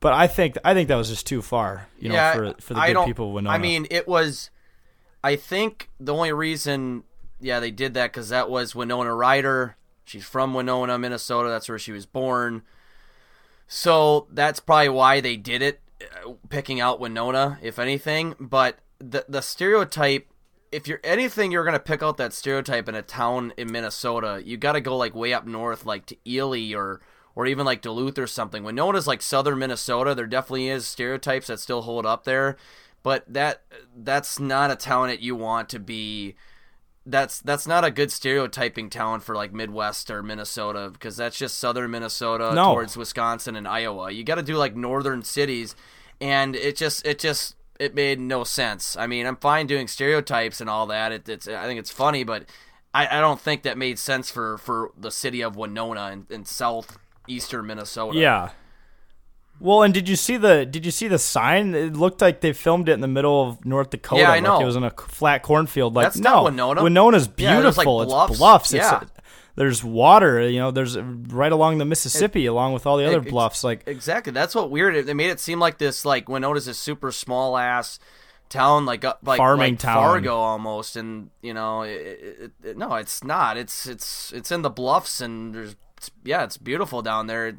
But 0.02 0.12
I 0.12 0.28
think 0.28 0.58
I 0.66 0.74
think 0.74 0.90
that 0.90 0.96
was 0.96 1.08
just 1.08 1.26
too 1.26 1.42
far, 1.42 1.88
you 2.00 2.10
know, 2.10 2.16
yeah, 2.16 2.34
for 2.34 2.54
for 2.60 2.74
the 2.74 2.82
I 2.82 2.92
good 2.94 3.06
people 3.06 3.30
of 3.30 3.34
Winona. 3.36 3.56
I 3.56 3.58
mean, 3.58 3.88
it 3.90 4.08
was. 4.08 4.50
I 5.24 5.36
think 5.38 5.90
the 6.00 6.14
only 6.14 6.32
reason, 6.32 7.04
yeah, 7.40 7.60
they 7.60 7.72
did 7.72 7.94
that 7.94 8.12
because 8.12 8.30
that 8.30 8.50
was 8.50 8.76
Winona 8.76 9.14
Ryder. 9.14 9.76
She's 10.06 10.26
from 10.26 10.54
Winona, 10.54 10.98
Minnesota. 10.98 11.50
That's 11.50 11.70
where 11.70 11.80
she 11.80 11.92
was 11.92 12.06
born. 12.06 12.64
So 13.68 14.28
that's 14.32 14.60
probably 14.60 14.90
why 14.90 15.20
they 15.20 15.36
did 15.36 15.62
it, 15.62 15.82
uh, 16.02 16.34
picking 16.50 16.80
out 16.80 17.00
Winona, 17.00 17.60
if 17.62 17.78
anything. 17.78 18.36
But 18.40 18.80
the 19.00 19.26
the 19.28 19.42
stereotype, 19.42 20.28
if 20.72 20.88
you're 20.88 21.02
anything, 21.04 21.52
you're 21.52 21.66
gonna 21.66 21.80
pick 21.80 22.02
out 22.02 22.18
that 22.18 22.34
stereotype 22.34 22.88
in 22.88 22.96
a 22.96 23.02
town 23.02 23.54
in 23.58 23.72
Minnesota. 23.72 24.42
You 24.44 24.58
got 24.58 24.74
to 24.74 24.82
go 24.82 24.96
like 24.96 25.14
way 25.14 25.34
up 25.34 25.46
north, 25.46 25.86
like 25.86 26.06
to 26.08 26.18
Ely 26.26 26.74
or 26.74 27.02
or 27.36 27.46
even 27.46 27.66
like 27.66 27.82
Duluth 27.82 28.18
or 28.18 28.26
something. 28.26 28.64
Winona's 28.64 29.06
like 29.06 29.22
southern 29.22 29.60
Minnesota. 29.60 30.16
There 30.16 30.26
definitely 30.26 30.70
is 30.70 30.88
stereotypes 30.88 31.48
that 31.48 31.60
still 31.60 31.84
hold 31.84 32.06
up 32.06 32.24
there, 32.24 32.56
but 33.04 33.32
that 33.32 33.64
that's 33.96 34.40
not 34.40 34.72
a 34.72 34.76
town 34.76 35.10
that 35.10 35.20
you 35.20 35.36
want 35.36 35.70
to 35.70 35.80
be 35.80 36.36
that's 37.10 37.40
that's 37.40 37.66
not 37.66 37.84
a 37.86 37.92
good 37.92 38.12
stereotyping 38.12 38.90
town 38.90 39.22
for 39.22 39.34
like 39.36 39.54
Midwest 39.54 40.12
or 40.12 40.22
Minnesota 40.22 40.90
because 40.92 41.18
that's 41.18 41.38
just 41.38 41.58
southern 41.58 41.92
Minnesota 41.92 42.54
No. 42.54 42.74
towards 42.74 42.98
Wisconsin 42.98 43.56
and 43.56 43.68
Iowa. 43.68 44.12
You 44.12 44.24
got 44.24 44.36
to 44.36 44.44
do 44.44 44.56
like 44.56 44.76
northern 44.76 45.24
cities, 45.24 45.76
and 46.22 46.56
it 46.56 46.76
just 46.76 47.06
it 47.06 47.20
just 47.20 47.56
it 47.80 47.96
made 47.96 48.20
no 48.20 48.44
sense. 48.44 48.98
I 48.98 49.08
mean, 49.08 49.26
I'm 49.26 49.38
fine 49.38 49.68
doing 49.68 49.88
stereotypes 49.88 50.60
and 50.62 50.70
all 50.70 50.88
that. 50.88 51.12
It, 51.12 51.30
it's 51.30 51.48
I 51.48 51.64
think 51.66 51.80
it's 51.80 51.92
funny, 51.92 52.24
but 52.24 52.46
I, 52.94 53.18
I 53.18 53.20
don't 53.22 53.40
think 53.40 53.64
that 53.64 53.78
made 53.78 53.98
sense 54.00 54.30
for 54.30 54.58
for 54.58 54.92
the 54.98 55.12
city 55.12 55.42
of 55.42 55.56
Winona 55.56 56.12
in, 56.12 56.28
in 56.30 56.46
southeastern 56.46 57.68
Minnesota. 57.68 58.18
Yeah. 58.18 58.50
Well, 59.60 59.82
and 59.84 59.94
did 59.94 60.08
you 60.08 60.16
see 60.16 60.38
the 60.38 60.66
did 60.66 60.86
you 60.86 60.92
see 60.92 61.08
the 61.08 61.18
sign? 61.20 61.74
It 61.74 61.96
looked 61.96 62.22
like 62.22 62.42
they 62.42 62.54
filmed 62.54 62.90
it 62.90 62.94
in 62.94 63.02
the 63.02 63.08
middle 63.08 63.50
of 63.50 63.66
North 63.66 63.90
Dakota. 63.90 64.22
Yeah, 64.22 64.30
I 64.30 64.36
Like 64.36 64.44
know. 64.44 64.62
it 64.62 64.66
was 64.66 64.76
in 64.76 64.84
a 64.84 64.92
flat 64.92 65.42
cornfield. 65.44 65.96
Like 65.96 66.06
That's 66.08 66.18
no, 66.20 66.34
not 66.36 66.44
Winona. 66.46 66.84
Winona's 66.84 67.30
Yeah, 67.38 67.56
like, 67.56 67.64
beautiful. 67.64 68.06
bluffs. 68.06 68.32
It's 68.32 68.38
bluffs. 68.40 68.74
Yeah. 68.74 69.00
It's 69.02 69.12
there's 69.56 69.84
water. 69.84 70.48
You 70.48 70.60
know, 70.60 70.70
there's 70.72 70.98
right 71.00 71.52
along 71.52 71.80
the 71.80 71.86
Mississippi, 71.86 72.46
along 72.46 72.74
with 72.74 72.86
all 72.86 72.98
the 72.98 73.06
other 73.08 73.22
Ex- 73.22 73.32
bluffs. 73.32 73.64
Like 73.64 73.84
Exactly. 73.88 74.32
That's 74.32 74.54
what 74.54 74.70
weird. 74.70 75.08
They 75.08 75.16
made 75.16 75.32
it 75.32 75.40
seem 75.40 75.60
like 75.60 75.80
this, 75.80 76.06
like 76.06 76.30
Winona's 76.30 76.68
a 76.68 76.76
super 76.76 77.12
small 77.12 77.58
ass 77.58 77.98
town, 78.50 78.86
like 78.86 79.04
up 79.04 79.20
like 79.24 79.38
Farming 79.38 79.74
like 79.74 79.80
town. 79.80 79.96
Fargo 79.96 80.36
almost, 80.38 80.96
and 80.96 81.32
you 81.42 81.56
know, 81.56 81.82
it, 81.82 81.90
it, 81.90 82.52
it, 82.64 82.78
no, 82.78 82.94
it's 82.94 83.24
not. 83.24 83.58
It's 83.58 83.88
it's 83.88 84.32
it's 84.32 84.52
in 84.52 84.62
the 84.62 84.70
bluffs, 84.70 85.20
and 85.22 85.56
there's 85.56 85.76
it's, 85.98 86.12
yeah, 86.24 86.44
it's 86.44 86.58
beautiful 86.58 87.02
down 87.02 87.28
there. 87.28 87.54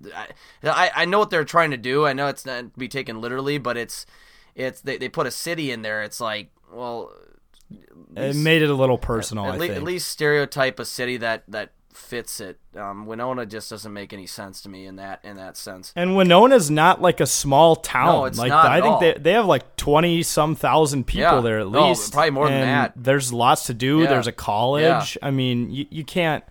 I, 0.65 0.91
I 0.95 1.05
know 1.05 1.19
what 1.19 1.31
they're 1.31 1.45
trying 1.45 1.71
to 1.73 1.77
do. 1.77 2.07
I 2.07 2.13
know 2.13 2.29
it's 2.29 2.47
not 2.47 2.61
to 2.73 2.79
be 2.79 2.89
taken 2.89 3.21
literally, 3.21 3.59
but 3.59 3.77
it's 3.77 4.07
it's 4.55 4.81
they 4.81 4.97
they 4.97 5.09
put 5.09 5.27
a 5.27 5.31
city 5.31 5.71
in 5.71 5.83
there. 5.83 6.03
It's 6.03 6.21
like 6.21 6.51
well, 6.73 7.13
it 8.17 8.37
made 8.37 8.63
it 8.63 8.71
a 8.71 8.75
little 8.75 8.99
personal. 8.99 9.47
at, 9.47 9.55
I 9.55 9.57
le- 9.57 9.59
think. 9.67 9.75
at 9.77 9.83
least 9.83 10.09
stereotype 10.09 10.79
a 10.79 10.85
city 10.85 11.17
that 11.19 11.45
that 11.49 11.71
fits 11.93 12.39
it. 12.41 12.59
Um, 12.77 13.07
Winona 13.07 13.45
just 13.45 13.71
doesn't 13.71 13.93
make 13.93 14.13
any 14.13 14.27
sense 14.27 14.63
to 14.63 14.69
me 14.69 14.87
in 14.87 14.97
that 14.97 15.21
in 15.25 15.37
that 15.37 15.57
sense. 15.57 15.93
And 15.97 16.17
Winona's 16.17 16.71
not 16.71 17.03
like 17.03 17.19
a 17.21 17.27
small 17.27 17.75
town. 17.77 18.07
No, 18.07 18.25
it's 18.27 18.39
like 18.39 18.51
not 18.51 18.67
I 18.67 18.77
at 18.79 18.83
think 18.83 18.95
all. 18.95 19.01
they 19.01 19.15
they 19.15 19.33
have 19.33 19.47
like 19.47 19.75
twenty 19.77 20.23
some 20.23 20.55
thousand 20.55 21.05
people 21.09 21.23
Yeah. 21.23 21.41
there 21.41 21.59
at 21.59 21.69
No, 21.69 21.89
least. 21.89 22.13
probably 22.13 22.31
more 22.31 22.49
than 22.49 22.61
that. 22.61 22.93
There's 22.97 23.33
lots 23.33 23.65
to 23.67 23.75
do. 23.75 24.01
Yeah. 24.03 24.07
There's 24.11 24.29
a 24.29 24.33
college. 24.33 25.19
Yeah. 25.21 25.27
I 25.27 25.31
mean, 25.33 25.71
you, 25.71 25.87
you 25.91 26.05
can't. 26.05 26.45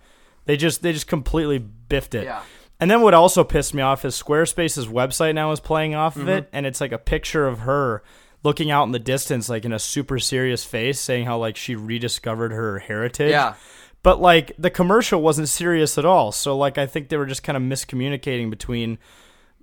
They 0.48 0.56
just 0.56 0.82
they 0.82 0.92
just 0.92 1.06
completely 1.06 1.58
biffed 1.58 2.14
it. 2.14 2.24
Yeah. 2.24 2.42
And 2.80 2.90
then 2.90 3.02
what 3.02 3.12
also 3.12 3.44
pissed 3.44 3.74
me 3.74 3.82
off 3.82 4.04
is 4.04 4.20
Squarespace's 4.20 4.86
website 4.86 5.34
now 5.34 5.52
is 5.52 5.60
playing 5.60 5.94
off 5.94 6.14
Mm-hmm. 6.14 6.22
of 6.22 6.28
it, 6.30 6.48
and 6.52 6.64
it's 6.64 6.80
like 6.80 6.90
a 6.92 6.98
picture 6.98 7.46
of 7.46 7.60
her 7.60 8.02
looking 8.42 8.70
out 8.70 8.84
in 8.84 8.92
the 8.92 8.98
distance, 8.98 9.48
like 9.50 9.64
in 9.66 9.72
a 9.72 9.78
super 9.78 10.18
serious 10.18 10.64
face, 10.64 10.98
saying 10.98 11.26
how 11.26 11.36
like 11.38 11.56
she 11.56 11.76
rediscovered 11.76 12.50
her 12.52 12.78
heritage. 12.78 13.30
Yeah. 13.30 13.54
But 14.02 14.20
like 14.22 14.52
the 14.58 14.70
commercial 14.70 15.20
wasn't 15.20 15.48
serious 15.50 15.98
at 15.98 16.06
all. 16.06 16.32
So 16.32 16.56
like 16.56 16.78
I 16.78 16.86
think 16.86 17.10
they 17.10 17.16
were 17.18 17.26
just 17.26 17.42
kind 17.42 17.56
of 17.56 17.62
miscommunicating 17.62 18.48
between 18.48 18.96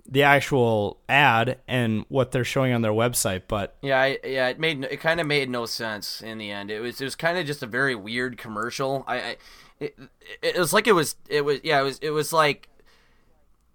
the 0.08 0.22
actual 0.22 1.00
ad 1.08 1.58
and 1.66 2.04
what 2.08 2.30
they're 2.30 2.44
showing 2.44 2.72
on 2.72 2.82
their 2.82 2.92
website. 2.92 3.42
But 3.48 3.76
Yeah, 3.82 4.00
I, 4.00 4.18
yeah, 4.22 4.48
it 4.50 4.60
made 4.60 4.84
it 4.84 4.98
kind 5.00 5.20
of 5.20 5.26
made 5.26 5.50
no 5.50 5.66
sense 5.66 6.20
in 6.22 6.38
the 6.38 6.50
end. 6.52 6.70
It 6.70 6.78
was 6.80 7.00
it 7.00 7.04
was 7.04 7.16
kind 7.16 7.38
of 7.38 7.44
just 7.46 7.62
a 7.64 7.66
very 7.66 7.96
weird 7.96 8.36
commercial. 8.38 9.02
I, 9.08 9.16
I 9.16 9.36
it, 9.80 9.98
it 10.42 10.56
was 10.58 10.72
like 10.72 10.86
it 10.86 10.92
was 10.92 11.16
it 11.28 11.42
was 11.44 11.60
yeah 11.62 11.80
it 11.80 11.84
was 11.84 11.98
it 12.00 12.10
was 12.10 12.32
like 12.32 12.68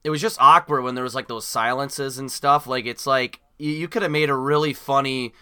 it 0.04 0.10
was 0.10 0.20
just 0.22 0.38
awkward 0.42 0.82
when 0.84 0.96
there 0.96 1.04
was 1.04 1.14
like 1.16 1.28
those 1.28 1.46
silences 1.46 2.18
and 2.18 2.32
stuff. 2.32 2.66
Like 2.68 2.86
it's 2.86 3.06
like 3.06 3.40
you, 3.60 3.72
you 3.72 3.88
could 3.88 4.02
have 4.02 4.12
made 4.12 4.30
a 4.30 4.36
really 4.36 4.74
funny 4.74 5.34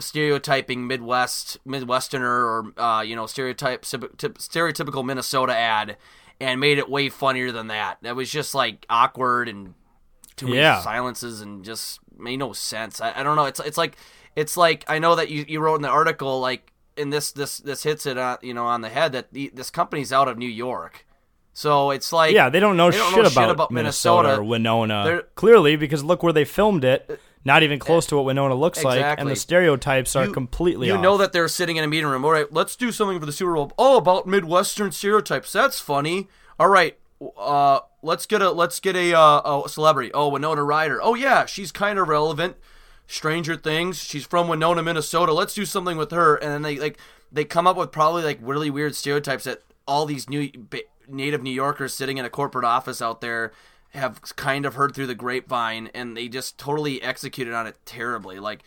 stereotyping 0.00 0.86
Midwest 0.86 1.58
Midwesterner 1.66 2.22
or 2.22 2.80
uh, 2.80 3.02
you 3.02 3.14
know 3.16 3.26
stereotype 3.26 3.82
stereotypical 3.82 5.04
Minnesota 5.04 5.54
ad 5.56 5.96
and 6.40 6.60
made 6.60 6.78
it 6.78 6.88
way 6.88 7.08
funnier 7.08 7.50
than 7.52 7.68
that. 7.68 7.98
That 8.02 8.16
was 8.16 8.30
just 8.30 8.54
like 8.54 8.86
awkward 8.88 9.48
and 9.48 9.74
too 10.36 10.46
many 10.46 10.58
Yeah. 10.58 10.80
silences 10.80 11.40
and 11.40 11.64
just 11.64 11.98
made 12.16 12.38
no 12.38 12.52
sense. 12.52 13.00
I, 13.00 13.12
I 13.20 13.22
don't 13.22 13.36
know. 13.36 13.44
It's 13.46 13.60
it's 13.60 13.78
like 13.78 13.96
it's 14.36 14.56
like 14.56 14.84
I 14.88 14.98
know 14.98 15.16
that 15.16 15.30
you, 15.30 15.44
you 15.48 15.60
wrote 15.60 15.76
in 15.76 15.82
the 15.82 15.88
article 15.88 16.40
like 16.40 16.72
and 16.98 17.12
this 17.12 17.32
this 17.32 17.58
this 17.58 17.82
hits 17.82 18.06
it 18.06 18.18
uh, 18.18 18.36
you 18.42 18.52
know 18.54 18.66
on 18.66 18.80
the 18.80 18.88
head 18.88 19.12
that 19.12 19.32
the, 19.32 19.50
this 19.54 19.70
company's 19.70 20.12
out 20.12 20.28
of 20.28 20.36
New 20.38 20.48
York. 20.48 21.06
So 21.52 21.90
it's 21.90 22.12
like 22.12 22.34
yeah, 22.34 22.50
they 22.50 22.60
don't 22.60 22.76
know, 22.76 22.90
they 22.90 22.98
don't 22.98 23.08
shit, 23.10 23.16
know 23.18 23.24
shit 23.24 23.32
about 23.32 23.50
about 23.50 23.70
Minnesota, 23.70 24.28
Minnesota. 24.28 24.40
or 24.42 24.44
Winona. 24.44 25.02
They're- 25.04 25.22
Clearly, 25.34 25.76
because 25.76 26.04
look 26.04 26.22
where 26.22 26.32
they 26.32 26.44
filmed 26.44 26.84
it. 26.84 27.20
Not 27.44 27.62
even 27.62 27.78
close 27.78 28.04
to 28.06 28.16
what 28.16 28.24
Winona 28.26 28.54
looks 28.54 28.84
like, 28.84 29.18
and 29.18 29.28
the 29.30 29.34
stereotypes 29.36 30.14
are 30.14 30.26
you- 30.26 30.32
completely 30.32 30.86
You 30.88 30.94
off. 30.94 31.00
know 31.02 31.16
that 31.16 31.32
they're 31.32 31.48
sitting 31.48 31.76
in 31.76 31.84
a 31.84 31.88
meeting 31.88 32.06
room. 32.08 32.24
All 32.24 32.30
right, 32.32 32.52
let's 32.52 32.76
do 32.76 32.92
something 32.92 33.18
for 33.18 33.26
the 33.26 33.32
Super 33.32 33.54
Bowl. 33.54 33.72
Oh, 33.78 33.96
about 33.96 34.26
Midwestern 34.26 34.92
stereotypes. 34.92 35.50
That's 35.52 35.80
funny. 35.80 36.28
All 36.60 36.68
right, 36.68 36.96
uh, 37.36 37.80
let's 38.02 38.26
get 38.26 38.42
a 38.42 38.50
let's 38.50 38.78
get 38.80 38.94
a, 38.96 39.14
uh, 39.14 39.62
a 39.64 39.68
celebrity. 39.68 40.12
Oh, 40.12 40.28
Winona 40.28 40.62
Ryder. 40.62 41.00
Oh 41.02 41.14
yeah, 41.14 41.46
she's 41.46 41.72
kind 41.72 41.98
of 41.98 42.06
relevant. 42.08 42.56
Stranger 43.08 43.56
Things. 43.56 43.98
She's 44.04 44.24
from 44.24 44.46
Winona, 44.46 44.82
Minnesota. 44.82 45.32
Let's 45.32 45.54
do 45.54 45.64
something 45.64 45.96
with 45.96 46.12
her. 46.12 46.36
And 46.36 46.52
then 46.52 46.62
they 46.62 46.78
like 46.78 46.98
they 47.32 47.44
come 47.44 47.66
up 47.66 47.76
with 47.76 47.90
probably 47.90 48.22
like 48.22 48.38
really 48.40 48.70
weird 48.70 48.94
stereotypes 48.94 49.44
that 49.44 49.62
all 49.88 50.06
these 50.06 50.28
new 50.28 50.50
native 51.08 51.42
New 51.42 51.50
Yorkers 51.50 51.94
sitting 51.94 52.18
in 52.18 52.24
a 52.24 52.30
corporate 52.30 52.66
office 52.66 53.02
out 53.02 53.20
there 53.20 53.52
have 53.90 54.20
kind 54.36 54.66
of 54.66 54.74
heard 54.74 54.94
through 54.94 55.06
the 55.06 55.14
grapevine, 55.14 55.90
and 55.94 56.14
they 56.14 56.28
just 56.28 56.58
totally 56.58 57.02
executed 57.02 57.54
on 57.54 57.66
it 57.66 57.76
terribly. 57.86 58.38
Like 58.38 58.62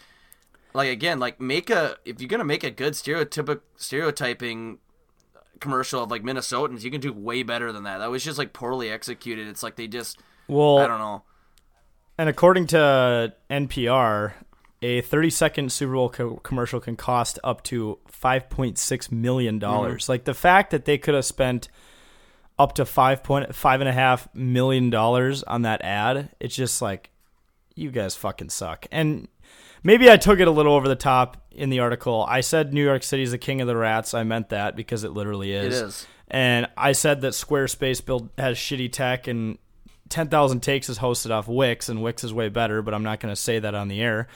like 0.74 0.90
again, 0.90 1.20
like 1.20 1.40
make 1.40 1.70
a 1.70 1.98
if 2.04 2.20
you're 2.20 2.28
gonna 2.28 2.44
make 2.44 2.64
a 2.64 2.72
good 2.72 2.94
stereotypic 2.94 3.62
stereotyping 3.78 4.80
commercial 5.60 6.04
of 6.04 6.10
like 6.10 6.24
Minnesotans, 6.24 6.82
you 6.82 6.90
can 6.90 7.00
do 7.00 7.14
way 7.14 7.44
better 7.44 7.72
than 7.72 7.84
that. 7.84 8.00
That 8.00 8.10
was 8.10 8.24
just 8.24 8.40
like 8.40 8.54
poorly 8.54 8.90
executed. 8.90 9.48
It's 9.48 9.62
like 9.62 9.76
they 9.76 9.88
just 9.88 10.20
well, 10.48 10.80
I 10.80 10.88
don't 10.88 11.00
know. 11.00 11.24
And 12.22 12.30
according 12.30 12.68
to 12.68 13.34
NPR, 13.50 14.34
a 14.84 15.02
30 15.02 15.30
second 15.32 15.72
Super 15.72 15.94
Bowl 15.94 16.10
co- 16.10 16.36
commercial 16.36 16.80
can 16.80 16.96
cost 16.96 17.40
up 17.44 17.64
to 17.64 17.98
5.6 18.12 19.12
million 19.12 19.58
dollars. 19.58 20.04
Mm-hmm. 20.04 20.12
Like 20.12 20.26
the 20.26 20.36
fact 20.36 20.70
that 20.70 20.86
they 20.86 21.00
could 21.00 21.16
have 21.16 21.26
spent 21.26 21.70
up 22.60 22.74
to 22.74 22.86
five 22.86 23.24
point 23.24 23.56
five 23.56 23.82
and 23.82 23.90
a 23.90 23.92
half 23.92 24.30
million 24.36 24.92
dollars 24.92 25.42
on 25.42 25.64
that 25.64 25.82
ad, 25.82 26.30
it's 26.40 26.56
just 26.56 26.80
like 26.80 27.10
you 27.74 27.90
guys 27.90 28.16
fucking 28.16 28.50
suck. 28.50 28.86
And 28.92 29.28
maybe 29.82 30.08
I 30.08 30.18
took 30.18 30.40
it 30.40 30.48
a 30.48 30.52
little 30.52 30.76
over 30.76 30.88
the 30.88 30.96
top 30.96 31.38
in 31.50 31.72
the 31.72 31.80
article. 31.80 32.24
I 32.30 32.42
said 32.42 32.72
New 32.72 32.84
York 32.84 33.02
City 33.02 33.24
is 33.24 33.32
the 33.32 33.40
king 33.40 33.62
of 33.62 33.68
the 33.68 33.76
rats. 33.76 34.14
I 34.14 34.22
meant 34.22 34.50
that 34.50 34.76
because 34.76 35.04
it 35.04 35.14
literally 35.14 35.54
is. 35.54 35.82
It 35.82 35.86
is. 35.86 36.08
And 36.28 36.68
I 36.78 36.92
said 36.92 37.22
that 37.22 37.34
Squarespace 37.34 38.06
build 38.06 38.30
has 38.38 38.58
shitty 38.58 38.92
tech 38.92 39.26
and 39.28 39.58
10,000 40.12 40.60
takes 40.60 40.90
is 40.90 41.00
hosted 41.00 41.32
off 41.32 41.48
Wix 41.48 41.90
and 41.90 42.04
Wix 42.04 42.24
is 42.24 42.34
way 42.34 42.50
better, 42.50 42.82
but 42.82 42.94
I'm 42.94 43.04
not 43.04 43.20
going 43.20 43.32
to 43.32 43.40
say 43.40 43.60
that 43.60 43.74
on 43.74 43.88
the 43.88 44.02
air. 44.02 44.28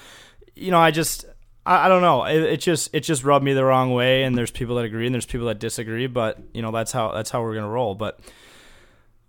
You 0.56 0.72
know, 0.72 0.80
I 0.80 0.92
just 0.92 1.26
I, 1.66 1.86
I 1.86 1.88
don't 1.88 2.02
know. 2.02 2.24
It, 2.24 2.42
it 2.42 2.58
just 2.58 2.90
it 2.94 3.02
just 3.02 3.24
rubbed 3.24 3.46
me 3.46 3.54
the 3.54 3.66
wrong 3.66 3.94
way 3.94 4.24
and 4.24 4.38
there's 4.38 4.52
people 4.52 4.76
that 4.78 4.86
agree 4.86 5.06
and 5.06 5.14
there's 5.14 5.26
people 5.26 5.48
that 5.48 5.60
disagree, 5.60 6.08
but 6.08 6.40
you 6.54 6.62
know, 6.62 6.72
that's 6.72 6.92
how 6.92 7.12
that's 7.12 7.30
how 7.30 7.42
we're 7.42 7.54
going 7.54 7.66
to 7.66 7.70
roll, 7.70 7.94
but 7.94 8.20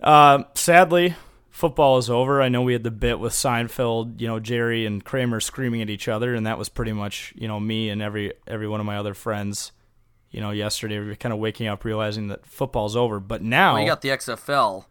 uh, 0.01 0.45
sadly, 0.55 1.15
football 1.51 1.97
is 1.99 2.11
over. 2.11 2.43
I 2.43 2.49
know 2.49 2.63
we 2.63 2.75
had 2.75 2.83
the 2.83 2.91
bit 2.91 3.19
with 3.19 3.33
Seinfeld, 3.33 4.21
you 4.21 4.29
know, 4.29 4.39
Jerry 4.39 4.85
and 4.85 5.05
Kramer 5.05 5.41
screaming 5.41 5.81
at 5.83 5.91
each 5.91 6.07
other, 6.07 6.35
and 6.35 6.47
that 6.47 6.59
was 6.59 6.69
pretty 6.69 6.93
much, 6.93 7.33
you 7.37 7.49
know, 7.49 7.59
me 7.59 7.89
and 7.89 8.03
every 8.03 8.33
every 8.47 8.69
one 8.69 8.81
of 8.81 8.87
my 8.87 8.99
other 8.99 9.15
friends. 9.15 9.73
You 10.31 10.41
know, 10.43 10.51
yesterday 10.51 10.99
we 10.99 11.07
were 11.07 11.15
kind 11.15 11.33
of 11.33 11.39
waking 11.39 11.67
up 11.67 11.85
realizing 11.85 12.29
that 12.29 12.45
football's 12.45 12.95
over. 12.95 13.21
But 13.21 13.43
now 13.43 13.75
Well, 13.75 13.83
you 13.83 13.89
got 13.89 14.03
the 14.03 14.11
XFL. 14.11 14.85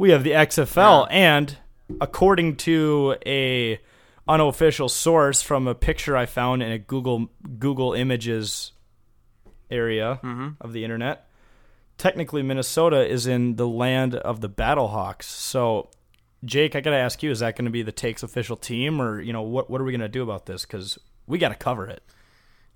We 0.00 0.10
have 0.12 0.24
the 0.24 0.30
XFL, 0.30 1.06
and 1.10 1.58
according 2.00 2.56
to 2.56 3.16
a 3.26 3.78
unofficial 4.26 4.88
source 4.88 5.42
from 5.42 5.68
a 5.68 5.74
picture 5.74 6.16
I 6.16 6.24
found 6.24 6.62
in 6.62 6.72
a 6.72 6.78
Google 6.78 7.28
Google 7.58 7.92
Images 7.92 8.72
area 9.70 10.18
mm-hmm. 10.24 10.48
of 10.58 10.72
the 10.72 10.84
internet, 10.84 11.28
technically 11.98 12.42
Minnesota 12.42 13.06
is 13.06 13.26
in 13.26 13.56
the 13.56 13.68
land 13.68 14.14
of 14.14 14.40
the 14.40 14.48
Battlehawks. 14.48 15.24
So, 15.24 15.90
Jake, 16.46 16.74
I 16.74 16.80
got 16.80 16.92
to 16.92 16.96
ask 16.96 17.22
you: 17.22 17.30
Is 17.30 17.40
that 17.40 17.54
going 17.54 17.66
to 17.66 17.70
be 17.70 17.82
the 17.82 17.92
Takes 17.92 18.22
official 18.22 18.56
team, 18.56 19.02
or 19.02 19.20
you 19.20 19.34
know, 19.34 19.42
what 19.42 19.68
what 19.68 19.82
are 19.82 19.84
we 19.84 19.92
going 19.92 20.00
to 20.00 20.08
do 20.08 20.22
about 20.22 20.46
this? 20.46 20.64
Because 20.64 20.98
we 21.26 21.36
got 21.36 21.50
to 21.50 21.54
cover 21.54 21.86
it. 21.86 22.02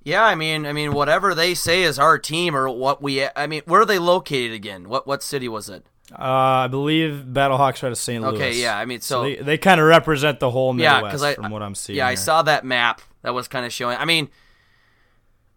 Yeah, 0.03 0.25
I 0.25 0.35
mean, 0.35 0.67
I 0.67 0.75
mean, 0.75 0.93
whatever 0.93 1.35
they 1.35 1.55
say 1.55 1.85
is 1.85 1.99
our 1.99 2.19
team 2.19 2.55
or 2.55 2.69
what 2.69 3.01
we. 3.01 3.27
I 3.35 3.47
mean, 3.47 3.63
where 3.65 3.81
are 3.81 3.87
they 3.87 3.99
located 3.99 4.53
again? 4.53 4.91
What 4.91 5.07
what 5.07 5.23
city 5.23 5.49
was 5.49 5.71
it? 5.71 5.87
Uh, 6.19 6.65
I 6.65 6.69
believe 6.69 7.25
Battlehawks 7.27 7.83
are 7.83 7.87
out 7.87 7.93
of 7.93 7.99
St. 7.99 8.23
Louis. 8.23 8.35
Okay, 8.35 8.61
yeah, 8.61 8.79
I 8.79 8.85
mean, 8.85 9.01
so- 9.01 9.23
they, 9.23 9.37
they 9.37 9.59
kind 9.59 9.81
of 9.81 9.87
represent 9.87 10.41
the 10.41 10.51
whole 10.51 10.79
Yeah, 10.79 10.95
Midwest 10.95 11.13
because 11.13 11.23
I 11.23 11.35
from 11.35 11.51
what 11.51 11.63
I'm 11.63 11.75
seeing. 11.75 11.97
Yeah, 11.99 12.07
I 12.07 12.15
saw 12.15 12.43
that 12.43 12.65
map 12.65 13.01
that 13.23 13.35
was 13.35 13.49
kind 13.49 13.67
of 13.67 13.73
showing. 13.73 13.97
I 13.99 14.05
mean, 14.05 14.29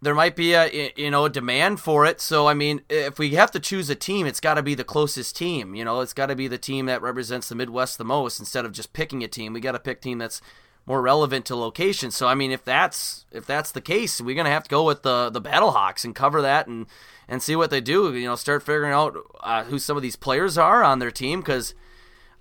there 0.02 0.15
might 0.15 0.36
be 0.36 0.54
a 0.54 0.91
you 0.96 1.10
know 1.12 1.26
a 1.26 1.30
demand 1.30 1.80
for 1.80 2.06
it. 2.06 2.22
So 2.22 2.48
I 2.48 2.54
mean, 2.54 2.82
if 2.89 3.17
we 3.20 3.32
have 3.32 3.52
to 3.52 3.60
choose 3.60 3.89
a 3.89 3.96
team, 3.96 4.26
it's 4.28 4.39
got 4.39 4.56
to 4.56 4.63
be 4.63 4.76
the 4.76 4.84
closest 4.84 5.36
team. 5.36 5.76
You 5.76 5.84
know, 5.86 6.02
it's 6.02 6.13
got 6.13 6.28
to 6.28 6.36
be 6.36 6.48
the 6.48 6.58
team 6.58 6.86
that 6.86 7.02
represents 7.02 7.50
the 7.50 7.56
Midwest 7.56 7.98
the 7.98 8.06
most. 8.06 8.39
Instead 8.39 8.65
of 8.65 8.72
just 8.72 8.93
picking 8.93 9.24
a 9.24 9.28
team, 9.28 9.54
we 9.54 9.60
got 9.60 9.72
to 9.74 9.80
pick 9.80 9.98
a 9.98 10.02
team 10.02 10.17
that's 10.20 10.41
more 10.86 11.02
relevant 11.02 11.46
to 11.48 11.56
location. 11.56 12.12
So 12.12 12.28
I 12.28 12.36
mean, 12.36 12.52
if 12.52 12.63
that's 12.63 13.26
if 13.32 13.46
that's 13.46 13.72
the 13.72 13.82
case, 13.82 14.22
we're 14.22 14.36
gonna 14.36 14.50
have 14.50 14.63
to 14.63 14.70
go 14.70 14.84
with 14.84 15.04
the 15.04 15.30
the 15.30 15.41
Battlehawks 15.41 16.06
and 16.06 16.15
cover 16.15 16.41
that 16.41 16.67
and 16.67 16.86
and 17.28 17.42
see 17.42 17.56
what 17.56 17.70
they 17.70 17.82
do. 17.82 18.13
You 18.13 18.28
know, 18.28 18.36
start 18.36 18.63
figuring 18.63 18.94
out 18.94 19.18
uh, 19.42 19.63
who 19.66 19.80
some 19.80 19.98
of 19.98 20.04
these 20.04 20.16
players 20.16 20.58
are 20.58 20.84
on 20.84 21.00
their 21.00 21.12
team 21.12 21.40
because. 21.42 21.74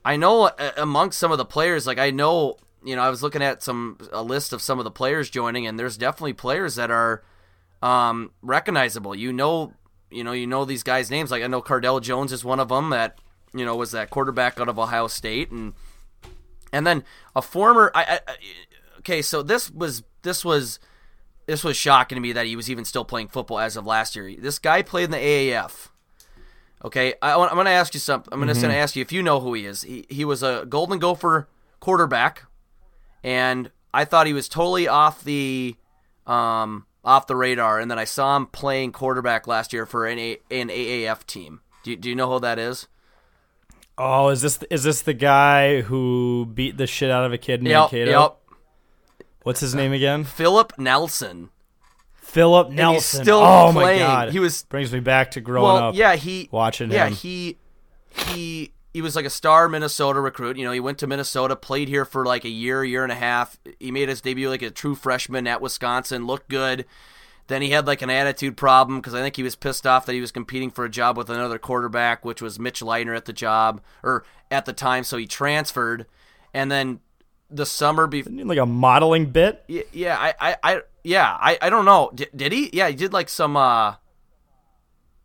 I 0.07 0.15
know 0.15 0.45
uh, 0.45 0.71
amongst 0.77 1.19
some 1.19 1.33
of 1.33 1.39
the 1.39 1.45
players, 1.45 1.85
like 1.85 1.99
I 1.99 2.13
know, 2.13 2.59
you 2.85 2.95
know, 2.95 3.03
I 3.03 3.11
was 3.11 3.25
looking 3.25 3.43
at 3.43 3.61
some 3.61 3.99
a 4.13 4.23
list 4.23 4.53
of 4.53 4.63
some 4.63 4.79
of 4.79 4.85
the 4.85 4.91
players 4.93 5.29
joining, 5.29 5.67
and 5.67 5.77
there's 5.77 5.99
definitely 5.99 6.35
players 6.35 6.77
that 6.77 6.93
are 6.93 7.25
um, 7.83 8.31
recognizable. 8.41 9.17
You 9.17 9.33
know, 9.33 9.73
you 10.09 10.23
know, 10.23 10.31
you 10.31 10.47
know 10.47 10.65
these 10.65 10.85
guys' 10.85 11.11
names. 11.11 11.33
Like 11.33 11.43
I 11.43 11.49
know 11.49 11.61
Cardale 11.61 12.01
Jones 12.01 12.33
is 12.33 12.45
one 12.45 12.61
of 12.61 12.69
them 12.69 12.91
that 12.91 13.19
you 13.53 13.65
know 13.65 13.75
was 13.75 13.91
that 13.91 14.11
quarterback 14.11 14.61
out 14.61 14.69
of 14.69 14.79
Ohio 14.79 15.09
State, 15.09 15.51
and 15.51 15.75
and 16.73 16.87
then 16.87 17.03
a 17.35 17.43
former. 17.43 17.91
I, 17.93 18.05
I, 18.05 18.21
I 18.29 18.37
okay, 19.01 19.23
so 19.23 19.43
this 19.43 19.71
was 19.73 20.05
this 20.23 20.45
was 20.45 20.79
this 21.47 21.63
was 21.65 21.77
shocking 21.77 22.17
to 22.17 22.21
me 22.21 22.33
that 22.33 22.47
he 22.47 22.57
was 22.57 22.71
even 22.71 22.85
still 22.85 23.05
playing 23.05 23.29
football 23.29 23.59
as 23.59 23.77
of 23.77 23.87
last 23.87 24.15
year. 24.17 24.35
This 24.39 24.59
guy 24.59 24.83
played 24.83 25.05
in 25.05 25.11
the 25.13 25.17
AAF. 25.19 25.89
Okay, 26.85 27.15
I, 27.23 27.33
I'm 27.35 27.55
going 27.55 27.65
to 27.67 27.71
ask 27.71 27.95
you 27.95 28.01
something. 28.01 28.33
I'm 28.33 28.41
going 28.41 28.55
to 28.55 28.75
ask 28.77 28.95
you 28.97 29.03
if 29.03 29.11
you 29.13 29.23
know 29.23 29.41
who 29.41 29.55
he 29.55 29.65
is. 29.67 29.83
He, 29.83 30.05
he 30.09 30.25
was 30.25 30.43
a 30.43 30.67
Golden 30.69 30.99
Gopher 30.99 31.49
quarterback, 31.81 32.43
and 33.25 33.71
I 33.95 34.05
thought 34.05 34.27
he 34.27 34.33
was 34.33 34.49
totally 34.49 34.87
off 34.87 35.25
the 35.25 35.77
um, 36.27 36.87
off 37.05 37.27
the 37.27 37.35
radar. 37.37 37.81
And 37.81 37.91
then 37.91 37.99
I 37.99 38.05
saw 38.05 38.37
him 38.37 38.47
playing 38.47 38.93
quarterback 38.93 39.47
last 39.47 39.73
year 39.73 39.87
for 39.87 40.07
an, 40.07 40.19
A, 40.19 40.39
an 40.51 40.69
AAF 40.69 41.25
team. 41.27 41.61
Do, 41.83 41.91
you- 41.93 41.97
do 41.97 42.09
you 42.11 42.15
know 42.15 42.31
who 42.31 42.41
that 42.41 42.59
is? 42.59 42.89
Oh, 43.99 44.29
is 44.29 44.43
this 44.43 44.59
is 44.71 44.83
this 44.85 45.01
the 45.01 45.15
guy 45.15 45.81
who 45.81 46.47
beat 46.53 46.77
the 46.77 46.87
shit 46.87 47.11
out 47.11 47.25
of 47.25 47.33
a 47.33 47.39
kid 47.39 47.61
in 47.61 47.67
Yep, 47.67 47.93
Mankato? 47.93 48.11
yep. 48.11 48.37
What's 49.47 49.61
his 49.61 49.77
name 49.77 49.93
again? 49.93 50.25
Philip 50.25 50.73
Nelson. 50.77 51.51
Philip 52.17 52.67
he's 52.71 52.77
Nelson. 52.77 53.23
still 53.23 53.39
oh 53.39 53.71
my 53.71 53.97
god, 53.97 54.33
He 54.33 54.41
was- 54.41 54.65
brings 54.65 54.93
me 54.93 54.99
back 54.99 55.31
to 55.31 55.41
growing 55.41 55.73
well, 55.73 55.89
up. 55.91 55.95
yeah, 55.95 56.17
he 56.17 56.49
watching 56.51 56.91
yeah, 56.91 57.07
him. 57.07 57.13
he 57.13 57.57
he 58.11 58.73
he 58.93 59.01
was 59.01 59.15
like 59.15 59.25
a 59.25 59.31
star 59.31 59.69
Minnesota 59.69 60.19
recruit. 60.19 60.57
You 60.57 60.65
know, 60.65 60.73
he 60.73 60.81
went 60.81 60.99
to 60.99 61.07
Minnesota, 61.07 61.55
played 61.55 61.87
here 61.87 62.05
for 62.05 62.27
like 62.27 62.45
a 62.45 62.49
year, 62.49 62.83
year 62.83 63.05
and 63.05 63.13
a 63.13 63.15
half. 63.17 63.57
He 63.79 63.93
made 63.93 64.09
his 64.09 64.21
debut 64.21 64.49
like 64.51 64.63
a 64.63 64.71
true 64.73 64.97
freshman 64.97 65.47
at 65.47 65.61
Wisconsin, 65.61 66.27
looked 66.27 66.49
good. 66.49 66.85
Then 67.47 67.63
he 67.63 67.71
had 67.71 67.87
like 67.87 68.03
an 68.03 68.11
attitude 68.11 68.57
problem 68.57 68.99
because 68.99 69.15
I 69.15 69.21
think 69.21 69.37
he 69.37 69.45
was 69.45 69.55
pissed 69.55 69.87
off 69.87 70.07
that 70.07 70.15
he 70.15 70.21
was 70.21 70.33
competing 70.33 70.73
for 70.73 70.85
a 70.85 70.91
job 70.91 71.17
with 71.17 71.31
another 71.31 71.61
quarterback, 71.61 72.25
which 72.25 72.43
was 72.43 72.59
Mitch 72.59 72.81
Leidner 72.81 73.17
at 73.17 73.27
the 73.27 73.33
job 73.33 73.81
or 74.03 74.25
at 74.51 74.65
the 74.65 74.73
time. 74.73 75.05
So 75.05 75.17
he 75.17 75.27
transferred, 75.29 76.07
and 76.53 76.69
then 76.73 76.99
the 77.51 77.67
summer 77.67 78.07
before. 78.07 78.33
like 78.33 78.59
a 78.59 78.67
modeling 78.67 79.27
bit. 79.27 79.65
Yeah, 79.69 79.83
yeah, 79.93 80.17
I, 80.19 80.35
I, 80.41 80.57
I 80.63 80.81
yeah, 81.05 81.37
I, 81.41 81.59
I 81.63 81.71
don't 81.71 81.85
know. 81.85 82.11
Did, 82.15 82.31
did 82.35 82.53
he? 82.53 82.71
Yeah, 82.73 82.89
he 82.89 82.95
did 82.95 83.13
like 83.13 83.29
some. 83.29 83.57
uh 83.57 83.95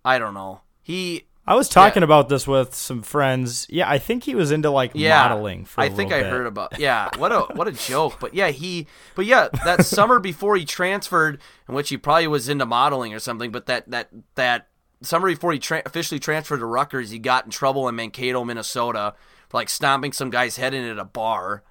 I 0.03 0.17
don't 0.17 0.34
know. 0.34 0.62
He 0.81 1.27
I 1.45 1.55
was 1.55 1.67
talking 1.67 2.03
about 2.03 2.29
this 2.29 2.47
with 2.47 2.75
some 2.75 3.01
friends. 3.01 3.65
Yeah, 3.69 3.89
I 3.89 3.97
think 3.97 4.23
he 4.23 4.36
was 4.36 4.51
into 4.51 4.69
like 4.69 4.91
yeah, 4.93 5.27
modeling. 5.27 5.65
For 5.65 5.81
I 5.81 5.86
I 5.86 5.89
think 5.89 6.12
I 6.12 6.23
heard 6.23 6.45
about. 6.45 6.79
Yeah, 6.79 7.10
what 7.17 7.31
a 7.31 7.41
what 7.55 7.67
a 7.67 7.71
joke. 7.71 8.19
But 8.19 8.34
yeah, 8.34 8.49
he. 8.49 8.88
But 9.15 9.25
yeah, 9.25 9.49
that 9.65 9.86
summer 9.86 10.19
before 10.21 10.55
he 10.55 10.65
transferred, 10.65 11.41
in 11.67 11.73
which 11.73 11.89
he 11.89 11.97
probably 11.97 12.27
was 12.27 12.47
into 12.47 12.65
modeling 12.65 13.13
or 13.13 13.19
something. 13.19 13.51
But 13.51 13.65
that 13.65 13.89
that 13.89 14.10
that 14.36 14.67
summer 15.01 15.27
before 15.27 15.51
he 15.51 15.60
tra- 15.60 15.81
officially 15.86 16.19
transferred 16.19 16.60
to 16.60 16.65
Rutgers, 16.65 17.10
he 17.10 17.19
got 17.19 17.45
in 17.45 17.51
trouble 17.51 17.88
in 17.88 17.95
Mankato, 17.95 18.43
Minnesota, 18.43 19.15
for 19.49 19.57
like 19.57 19.69
stomping 19.69 20.13
some 20.13 20.29
guy's 20.29 20.57
head 20.57 20.73
in 20.75 20.86
at 20.86 20.99
a 20.99 21.05
bar. 21.05 21.63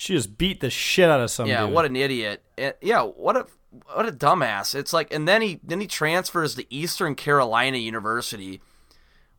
She 0.00 0.12
just 0.14 0.38
beat 0.38 0.60
the 0.60 0.70
shit 0.70 1.10
out 1.10 1.18
of 1.20 1.28
some 1.28 1.48
Yeah, 1.48 1.66
dude. 1.66 1.74
what 1.74 1.84
an 1.84 1.96
idiot. 1.96 2.44
And, 2.56 2.72
yeah, 2.80 3.02
what 3.02 3.36
a 3.36 3.46
what 3.92 4.06
a 4.08 4.12
dumbass. 4.12 4.76
It's 4.76 4.92
like, 4.92 5.12
and 5.12 5.26
then 5.26 5.42
he 5.42 5.58
then 5.64 5.80
he 5.80 5.88
transfers 5.88 6.54
to 6.54 6.72
Eastern 6.72 7.16
Carolina 7.16 7.78
University, 7.78 8.60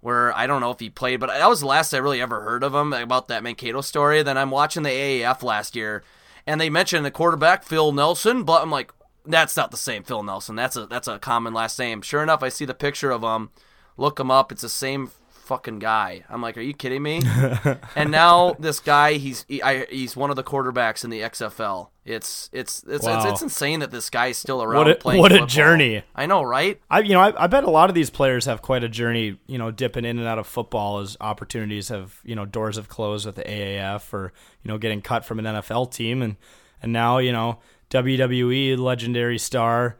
where 0.01 0.35
I 0.35 0.47
don't 0.47 0.59
know 0.59 0.71
if 0.71 0.81
he 0.81 0.89
played, 0.89 1.21
but 1.21 1.27
that 1.27 1.47
was 1.47 1.61
the 1.61 1.65
last 1.65 1.93
I 1.93 1.99
really 1.99 2.19
ever 2.19 2.41
heard 2.41 2.65
of 2.65 2.75
him 2.75 2.91
about 2.91 3.29
that 3.29 3.41
Mankato 3.41 3.79
story. 3.79 4.21
Then 4.21 4.37
I'm 4.37 4.51
watching 4.51 4.83
the 4.83 4.89
AAF 4.89 5.43
last 5.43 5.77
year, 5.77 6.03
and 6.45 6.59
they 6.59 6.69
mentioned 6.69 7.05
the 7.05 7.11
quarterback 7.11 7.63
Phil 7.63 7.93
Nelson, 7.93 8.43
but 8.43 8.61
I'm 8.61 8.69
like, 8.69 8.91
that's 9.25 9.55
not 9.55 9.71
the 9.71 9.77
same 9.77 10.03
Phil 10.03 10.23
Nelson. 10.23 10.57
That's 10.57 10.75
a 10.75 10.85
that's 10.87 11.07
a 11.07 11.19
common 11.19 11.53
last 11.53 11.79
name. 11.79 12.01
Sure 12.01 12.21
enough, 12.21 12.43
I 12.43 12.49
see 12.49 12.65
the 12.65 12.73
picture 12.73 13.11
of 13.11 13.23
him. 13.23 13.51
Look 13.95 14.19
him 14.19 14.29
up. 14.29 14.51
It's 14.51 14.63
the 14.63 14.67
same 14.67 15.11
fucking 15.49 15.79
guy. 15.79 16.23
I'm 16.29 16.41
like, 16.41 16.57
are 16.57 16.61
you 16.61 16.73
kidding 16.73 17.01
me? 17.03 17.21
and 17.95 18.11
now 18.11 18.53
this 18.59 18.79
guy, 18.79 19.13
he's 19.13 19.45
he, 19.47 19.61
I, 19.61 19.85
he's 19.87 20.15
one 20.15 20.29
of 20.29 20.35
the 20.35 20.43
quarterbacks 20.43 21.03
in 21.03 21.09
the 21.09 21.21
XFL. 21.21 21.89
It's 22.05 22.49
it's 22.53 22.83
it's, 22.87 23.05
Wow. 23.05 23.23
it's 23.23 23.31
it's 23.33 23.41
insane 23.41 23.81
that 23.81 23.91
this 23.91 24.09
guy's 24.09 24.37
still 24.37 24.61
around 24.63 24.77
What 24.85 24.89
a- 24.91 24.95
playing. 24.95 25.19
what 25.21 25.31
a 25.31 25.45
journey. 25.45 26.03
I 26.15 26.25
know, 26.27 26.41
right? 26.43 26.79
I 26.89 26.99
you 27.01 27.13
know 27.13 27.19
I, 27.21 27.43
I 27.43 27.47
bet 27.47 27.63
a 27.63 27.69
lot 27.69 27.89
of 27.89 27.95
these 27.95 28.09
players 28.09 28.45
have 28.45 28.61
quite 28.61 28.83
a 28.83 28.89
journey. 28.89 29.37
You 29.47 29.57
know, 29.57 29.71
dipping 29.71 30.05
in 30.05 30.17
and 30.19 30.27
out 30.27 30.39
of 30.39 30.47
football 30.47 30.99
as 30.99 31.17
opportunities 31.19 31.89
have 31.89 32.19
you 32.23 32.35
know 32.35 32.45
doors 32.45 32.75
have 32.77 32.87
closed 32.87 33.25
with 33.25 33.35
the 33.35 33.43
AAF 33.43 34.13
or 34.13 34.31
you 34.63 34.69
know 34.69 34.77
getting 34.77 35.01
cut 35.01 35.25
from 35.25 35.39
an 35.39 35.45
NFL 35.45 35.91
team 35.91 36.21
and 36.21 36.35
and 36.81 36.93
now 36.93 37.17
you 37.17 37.31
know 37.31 37.59
WWE 37.89 38.77
legendary 38.77 39.37
star 39.39 39.97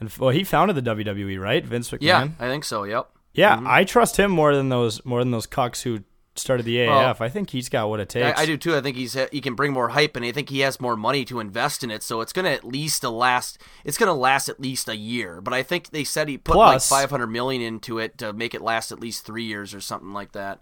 and 0.00 0.10
well 0.18 0.30
he 0.30 0.42
founded 0.44 0.76
the 0.76 0.82
WWE 0.94 1.38
right 1.40 1.64
Vince 1.64 1.90
McMahon 1.90 1.98
Yeah, 2.02 2.28
I 2.38 2.48
think 2.48 2.64
so. 2.64 2.84
Yep. 2.84 3.08
Yeah 3.34 3.56
mm-hmm. 3.56 3.66
I 3.68 3.84
trust 3.84 4.16
him 4.16 4.30
more 4.30 4.54
than 4.54 4.68
those 4.68 5.04
more 5.04 5.20
than 5.20 5.30
those 5.30 5.46
cucks 5.46 5.82
who 5.82 6.00
started 6.36 6.64
the 6.64 6.76
AAF 6.76 6.88
Well, 6.88 7.16
I 7.20 7.28
think 7.28 7.50
he's 7.50 7.68
got 7.68 7.88
what 7.88 8.00
it 8.00 8.08
takes 8.08 8.38
I 8.38 8.46
do 8.46 8.56
too. 8.56 8.76
I 8.76 8.80
think 8.80 8.96
he's 8.96 9.16
he 9.30 9.40
can 9.40 9.54
bring 9.54 9.72
more 9.72 9.90
hype, 9.90 10.16
and 10.16 10.24
I 10.24 10.32
think 10.32 10.48
he 10.48 10.60
has 10.60 10.80
more 10.80 10.96
money 10.96 11.24
to 11.26 11.40
invest 11.40 11.84
in 11.84 11.90
it. 11.90 12.02
So 12.02 12.20
it's 12.20 12.32
gonna 12.32 12.50
at 12.50 12.64
least 12.64 13.02
last. 13.04 13.58
It's 13.84 13.98
gonna 13.98 14.14
last 14.14 14.48
at 14.48 14.60
least 14.60 14.88
a 14.88 14.96
year. 14.96 15.40
But 15.40 15.54
I 15.54 15.62
think 15.62 15.90
they 15.90 16.04
said 16.04 16.28
he 16.28 16.38
put 16.38 16.54
Plus- 16.54 16.90
like 16.90 17.00
five 17.00 17.10
hundred 17.10 17.28
million 17.28 17.62
into 17.62 17.98
it 17.98 18.18
to 18.18 18.32
make 18.32 18.54
it 18.54 18.62
last 18.62 18.92
at 18.92 19.00
least 19.00 19.24
three 19.26 19.44
years 19.44 19.74
or 19.74 19.80
something 19.80 20.12
like 20.12 20.32
that. 20.32 20.60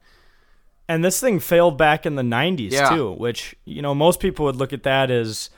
And 0.88 1.04
this 1.04 1.20
thing 1.20 1.38
failed 1.38 1.76
back 1.76 2.07
in 2.07 2.14
the 2.14 2.22
90s 2.22 2.72
Yeah. 2.72 2.88
too, 2.88 3.12
which 3.12 3.54
you 3.66 3.83
know 3.83 3.94
most 3.94 4.20
people 4.20 4.46
would 4.46 4.57
look 4.57 4.72
at 4.72 4.85
that 4.85 5.11
as 5.11 5.50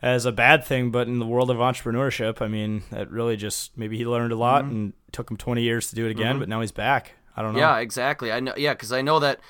as 0.00 0.24
a 0.24 0.32
bad 0.32 0.64
thing, 0.64 0.90
but 0.90 1.08
in 1.08 1.18
the 1.18 1.26
world 1.26 1.50
of 1.50 1.56
entrepreneurship, 1.58 2.40
I 2.40 2.48
mean, 2.48 2.82
that 2.90 3.10
really 3.10 3.36
just 3.36 3.76
maybe 3.76 3.96
he 3.98 4.06
learned 4.06 4.32
a 4.32 4.36
lot 4.36 4.64
Mm-hmm. 4.64 4.74
and 4.74 4.92
took 5.12 5.30
him 5.30 5.36
20 5.36 5.62
years 5.62 5.88
to 5.88 5.94
do 5.96 6.06
it 6.06 6.10
again, 6.10 6.38
but 6.38 6.48
now 6.48 6.60
he's 6.60 6.72
back. 6.72 7.12
I 7.36 7.42
don't 7.42 7.54
know. 7.54 7.60
Yeah, 7.60 7.78
exactly. 7.78 8.30
I 8.32 8.40
know. 8.40 8.54
Yeah, 8.56 8.74
because 8.74 8.92
I 8.92 9.02
know 9.02 9.18
that. 9.20 9.40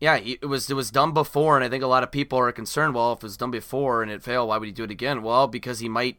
Yeah, 0.00 0.16
it 0.16 0.46
was 0.48 0.70
it 0.70 0.74
was 0.74 0.90
done 0.90 1.12
before, 1.12 1.56
and 1.56 1.64
I 1.64 1.68
think 1.68 1.84
a 1.84 1.86
lot 1.86 2.02
of 2.02 2.10
people 2.10 2.38
are 2.38 2.50
concerned. 2.52 2.94
Well, 2.94 3.12
if 3.12 3.18
it 3.18 3.22
was 3.24 3.36
done 3.36 3.50
before 3.50 4.02
and 4.02 4.10
it 4.10 4.22
failed, 4.22 4.48
why 4.48 4.56
would 4.56 4.66
he 4.66 4.72
do 4.72 4.84
it 4.84 4.90
again? 4.90 5.22
Well, 5.22 5.46
because 5.46 5.80
he 5.80 5.88
might, 5.90 6.16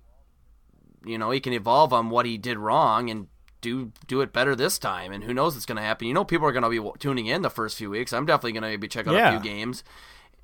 you 1.04 1.18
know, 1.18 1.32
he 1.32 1.40
can 1.40 1.52
evolve 1.54 1.92
on 1.92 2.10
what 2.12 2.26
he 2.28 2.38
did 2.38 2.60
wrong 2.60 3.10
and 3.10 3.28
do 3.60 3.92
do 4.08 4.22
it 4.22 4.32
better 4.34 4.56
this 4.56 4.78
time. 4.78 5.12
And 5.12 5.24
who 5.24 5.34
knows 5.34 5.56
what's 5.56 5.66
going 5.66 5.78
to 5.78 5.82
happen? 5.82 6.08
You 6.08 6.14
know, 6.14 6.24
people 6.24 6.48
are 6.48 6.52
going 6.52 6.64
to 6.64 6.70
be 6.70 6.90
tuning 7.00 7.26
in 7.26 7.42
the 7.42 7.50
first 7.50 7.76
few 7.78 7.90
weeks. 7.90 8.14
I'm 8.14 8.26
definitely 8.28 8.60
going 8.60 8.72
to 8.72 8.78
be 8.78 8.88
checking 8.88 9.14
out 9.14 9.16
Yeah. 9.18 9.30
a 9.36 9.42
few 9.42 9.50
games. 9.50 9.84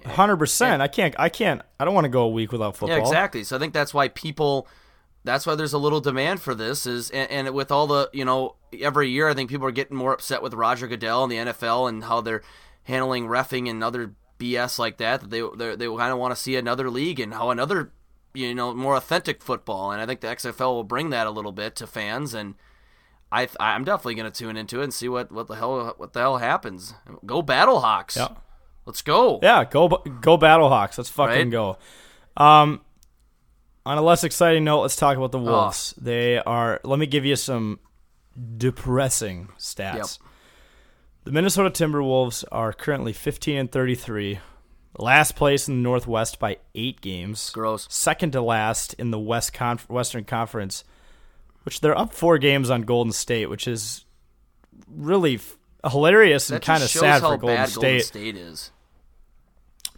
100%. 0.05 0.81
I 0.81 0.87
can't 0.87 1.15
I 1.17 1.29
can't 1.29 1.61
I 1.79 1.85
don't 1.85 1.93
want 1.93 2.05
to 2.05 2.09
go 2.09 2.23
a 2.23 2.29
week 2.29 2.51
without 2.51 2.75
football. 2.75 2.97
Yeah, 2.97 3.03
exactly. 3.03 3.43
So 3.43 3.55
I 3.55 3.59
think 3.59 3.73
that's 3.73 3.93
why 3.93 4.07
people. 4.07 4.67
That's 5.23 5.45
why 5.45 5.55
there's 5.55 5.73
a 5.73 5.77
little 5.77 5.99
demand 5.99 6.41
for 6.41 6.55
this. 6.55 6.85
Is 6.85 7.09
and, 7.09 7.29
and 7.29 7.53
with 7.53 7.71
all 7.71 7.85
the 7.87 8.09
you 8.13 8.23
know 8.23 8.55
every 8.79 9.09
year 9.09 9.27
I 9.27 9.33
think 9.33 9.49
people 9.49 9.67
are 9.67 9.71
getting 9.71 9.97
more 9.97 10.13
upset 10.13 10.41
with 10.41 10.53
Roger 10.53 10.87
Goodell 10.87 11.23
and 11.23 11.31
the 11.31 11.37
NFL 11.37 11.89
and 11.89 12.03
how 12.05 12.21
they're 12.21 12.43
handling 12.83 13.25
refing 13.25 13.69
and 13.69 13.83
other 13.83 14.13
BS 14.39 14.79
like 14.79 14.97
that. 14.97 15.21
That 15.21 15.29
they 15.29 15.41
they, 15.41 15.75
they 15.75 15.87
kind 15.87 16.13
of 16.13 16.17
want 16.17 16.33
to 16.33 16.41
see 16.41 16.55
another 16.55 16.89
league 16.89 17.19
and 17.19 17.33
how 17.33 17.49
another 17.49 17.91
you 18.33 18.55
know 18.55 18.73
more 18.73 18.95
authentic 18.95 19.41
football. 19.41 19.91
And 19.91 20.01
I 20.01 20.05
think 20.05 20.21
the 20.21 20.27
XFL 20.27 20.73
will 20.73 20.83
bring 20.83 21.09
that 21.09 21.27
a 21.27 21.31
little 21.31 21.51
bit 21.51 21.75
to 21.77 21.87
fans. 21.87 22.33
And 22.33 22.55
I 23.31 23.49
I'm 23.59 23.83
definitely 23.83 24.15
going 24.15 24.31
to 24.31 24.37
tune 24.37 24.55
into 24.55 24.79
it 24.79 24.85
and 24.85 24.93
see 24.93 25.09
what 25.09 25.31
what 25.31 25.47
the 25.47 25.55
hell 25.55 25.93
what 25.97 26.13
the 26.13 26.21
hell 26.21 26.37
happens. 26.37 26.93
Go 27.25 27.41
Battlehawks. 27.41 28.15
Yeah. 28.15 28.29
Let's 28.87 29.01
go. 29.03 29.39
Yeah, 29.43 29.65
go 29.65 29.87
go 29.89 30.37
Battlehawks. 30.37 30.97
Let's 30.97 31.09
fucking 31.09 31.35
Right? 31.35 31.49
go. 31.51 31.77
Um, 32.37 32.81
on 33.85 33.97
a 33.97 34.01
less 34.01 34.23
exciting 34.23 34.63
note, 34.63 34.81
let's 34.81 34.95
talk 34.95 35.15
about 35.17 35.31
the 35.31 35.39
Wolves. 35.39 35.93
They 35.97 36.39
are. 36.39 36.79
Let 36.83 36.97
me 36.97 37.05
give 37.05 37.25
you 37.25 37.35
some 37.35 37.79
depressing 38.57 39.49
stats. 39.59 39.95
Yep. 39.95 40.29
The 41.25 41.31
Minnesota 41.31 41.69
Timberwolves 41.69 42.45
are 42.51 42.71
currently 42.71 43.11
15 43.11 43.57
and 43.57 43.71
33, 43.71 44.39
last 44.97 45.35
place 45.35 45.67
in 45.67 45.75
the 45.75 45.81
Northwest 45.83 46.39
by 46.39 46.57
eight 46.73 47.01
games. 47.01 47.49
Gross. 47.49 47.87
Second 47.89 48.31
to 48.31 48.41
last 48.41 48.93
in 48.93 49.11
the 49.11 49.19
West 49.19 49.51
Conf- 49.53 49.89
Western 49.89 50.23
Conference, 50.23 50.85
which 51.63 51.81
they're 51.81 51.97
up 51.97 52.13
four 52.13 52.37
games 52.37 52.69
on 52.69 52.83
Golden 52.83 53.11
State, 53.11 53.49
which 53.49 53.67
is 53.67 54.05
really 54.89 55.35
f- 55.35 55.57
hilarious 55.91 56.49
and 56.49 56.61
kind 56.61 56.81
of 56.81 56.89
sad 56.89 57.19
for 57.21 57.35
Golden 57.37 57.57
bad 57.57 57.69
State. 57.69 57.81
Golden 57.81 58.01
State 58.03 58.37
is. 58.37 58.71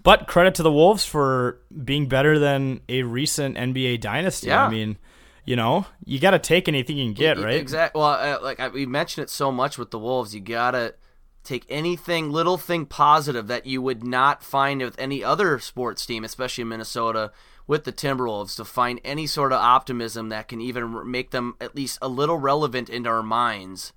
But 0.01 0.27
credit 0.27 0.55
to 0.55 0.63
the 0.63 0.71
Wolves 0.71 1.05
for 1.05 1.59
being 1.83 2.07
better 2.07 2.39
than 2.39 2.81
a 2.87 3.03
recent 3.03 3.57
NBA 3.57 3.99
dynasty. 3.99 4.47
Yeah. 4.47 4.65
I 4.65 4.69
mean, 4.69 4.97
you 5.45 5.55
know, 5.55 5.85
you 6.05 6.19
got 6.19 6.31
to 6.31 6.39
take 6.39 6.67
anything 6.67 6.97
you 6.97 7.05
can 7.05 7.13
get, 7.13 7.37
right? 7.37 7.55
Exactly. 7.55 7.99
Well, 7.99 8.11
uh, 8.11 8.39
like 8.41 8.59
I, 8.59 8.69
we 8.69 8.85
mentioned 8.85 9.23
it 9.23 9.29
so 9.29 9.51
much 9.51 9.77
with 9.77 9.91
the 9.91 9.99
Wolves, 9.99 10.33
you 10.33 10.41
gotta 10.41 10.95
take 11.43 11.65
anything, 11.69 12.29
little 12.29 12.57
thing 12.57 12.85
positive 12.85 13.47
that 13.47 13.65
you 13.65 13.81
would 13.81 14.03
not 14.03 14.43
find 14.43 14.81
with 14.81 14.99
any 14.99 15.23
other 15.23 15.57
sports 15.59 16.05
team, 16.05 16.23
especially 16.23 16.61
in 16.61 16.67
Minnesota 16.67 17.31
with 17.65 17.83
the 17.83 17.91
Timberwolves, 17.91 18.55
to 18.57 18.65
find 18.65 18.99
any 19.03 19.25
sort 19.25 19.51
of 19.51 19.59
optimism 19.59 20.29
that 20.29 20.47
can 20.47 20.61
even 20.61 21.09
make 21.09 21.31
them 21.31 21.55
at 21.59 21.75
least 21.75 21.97
a 22.01 22.07
little 22.07 22.37
relevant 22.37 22.89
into 22.89 23.09
our 23.09 23.23
minds 23.23 23.93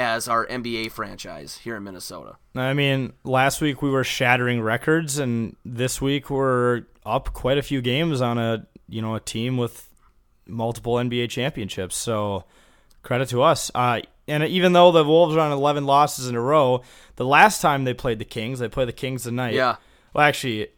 as 0.00 0.26
our 0.28 0.46
NBA 0.46 0.90
franchise 0.92 1.58
here 1.58 1.76
in 1.76 1.84
Minnesota. 1.84 2.36
I 2.54 2.72
mean, 2.72 3.12
last 3.22 3.60
week 3.60 3.82
we 3.82 3.90
were 3.90 4.02
shattering 4.02 4.62
records, 4.62 5.18
and 5.18 5.54
this 5.64 6.00
week 6.00 6.30
we're 6.30 6.84
up 7.04 7.32
quite 7.34 7.58
a 7.58 7.62
few 7.62 7.82
games 7.82 8.20
on 8.22 8.38
a 8.38 8.66
you 8.88 9.02
know 9.02 9.14
a 9.14 9.20
team 9.20 9.58
with 9.58 9.88
multiple 10.46 10.94
NBA 10.94 11.28
championships. 11.28 11.96
So 11.96 12.44
credit 13.02 13.28
to 13.28 13.42
us. 13.42 13.70
Uh, 13.74 14.00
and 14.26 14.42
even 14.44 14.72
though 14.72 14.90
the 14.90 15.04
Wolves 15.04 15.36
are 15.36 15.40
on 15.40 15.52
11 15.52 15.84
losses 15.86 16.28
in 16.28 16.34
a 16.34 16.40
row, 16.40 16.82
the 17.16 17.24
last 17.26 17.60
time 17.60 17.84
they 17.84 17.94
played 17.94 18.18
the 18.18 18.24
Kings, 18.24 18.58
they 18.58 18.68
played 18.68 18.88
the 18.88 18.92
Kings 18.92 19.24
tonight. 19.24 19.54
Yeah. 19.54 19.76
Well, 20.14 20.24
actually, 20.26 20.68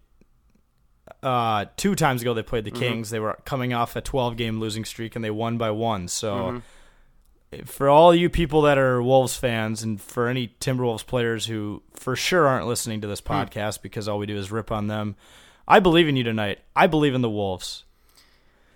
uh, 1.23 1.67
two 1.77 1.95
times 1.95 2.23
ago 2.23 2.35
they 2.35 2.43
played 2.43 2.65
the 2.65 2.71
Mm-hmm. 2.71 2.81
Kings. 2.81 3.11
They 3.11 3.21
were 3.21 3.39
coming 3.45 3.73
off 3.73 3.95
a 3.97 4.01
12 4.01 4.37
game 4.37 4.59
losing 4.59 4.85
streak 4.85 5.15
and 5.17 5.25
they 5.25 5.31
won 5.31 5.59
by 5.59 5.71
one. 5.71 6.09
So, 6.09 6.35
Mm-hmm. 6.35 6.59
For 7.65 7.89
all 7.89 8.15
you 8.15 8.29
people 8.31 8.63
that 8.63 8.79
are 8.79 9.03
Wolves 9.03 9.37
fans 9.37 9.83
and 9.83 10.01
for 10.01 10.29
any 10.29 10.49
Timberwolves 10.61 11.05
players 11.07 11.47
who 11.47 11.83
for 11.95 12.17
sure 12.17 12.47
aren't 12.47 12.67
listening 12.67 13.01
to 13.03 13.07
this 13.07 13.21
Hmm. 13.21 13.33
podcast 13.33 13.83
because 13.83 14.09
all 14.09 14.19
we 14.19 14.27
do 14.27 14.37
is 14.37 14.51
rip 14.51 14.73
on 14.73 14.87
them, 14.87 15.17
I 15.69 15.79
believe 15.81 16.09
in 16.09 16.17
you 16.17 16.25
tonight. 16.25 16.59
I 16.75 16.87
believe 16.87 17.15
in 17.15 17.21
the 17.23 17.31
Wolves. 17.31 17.85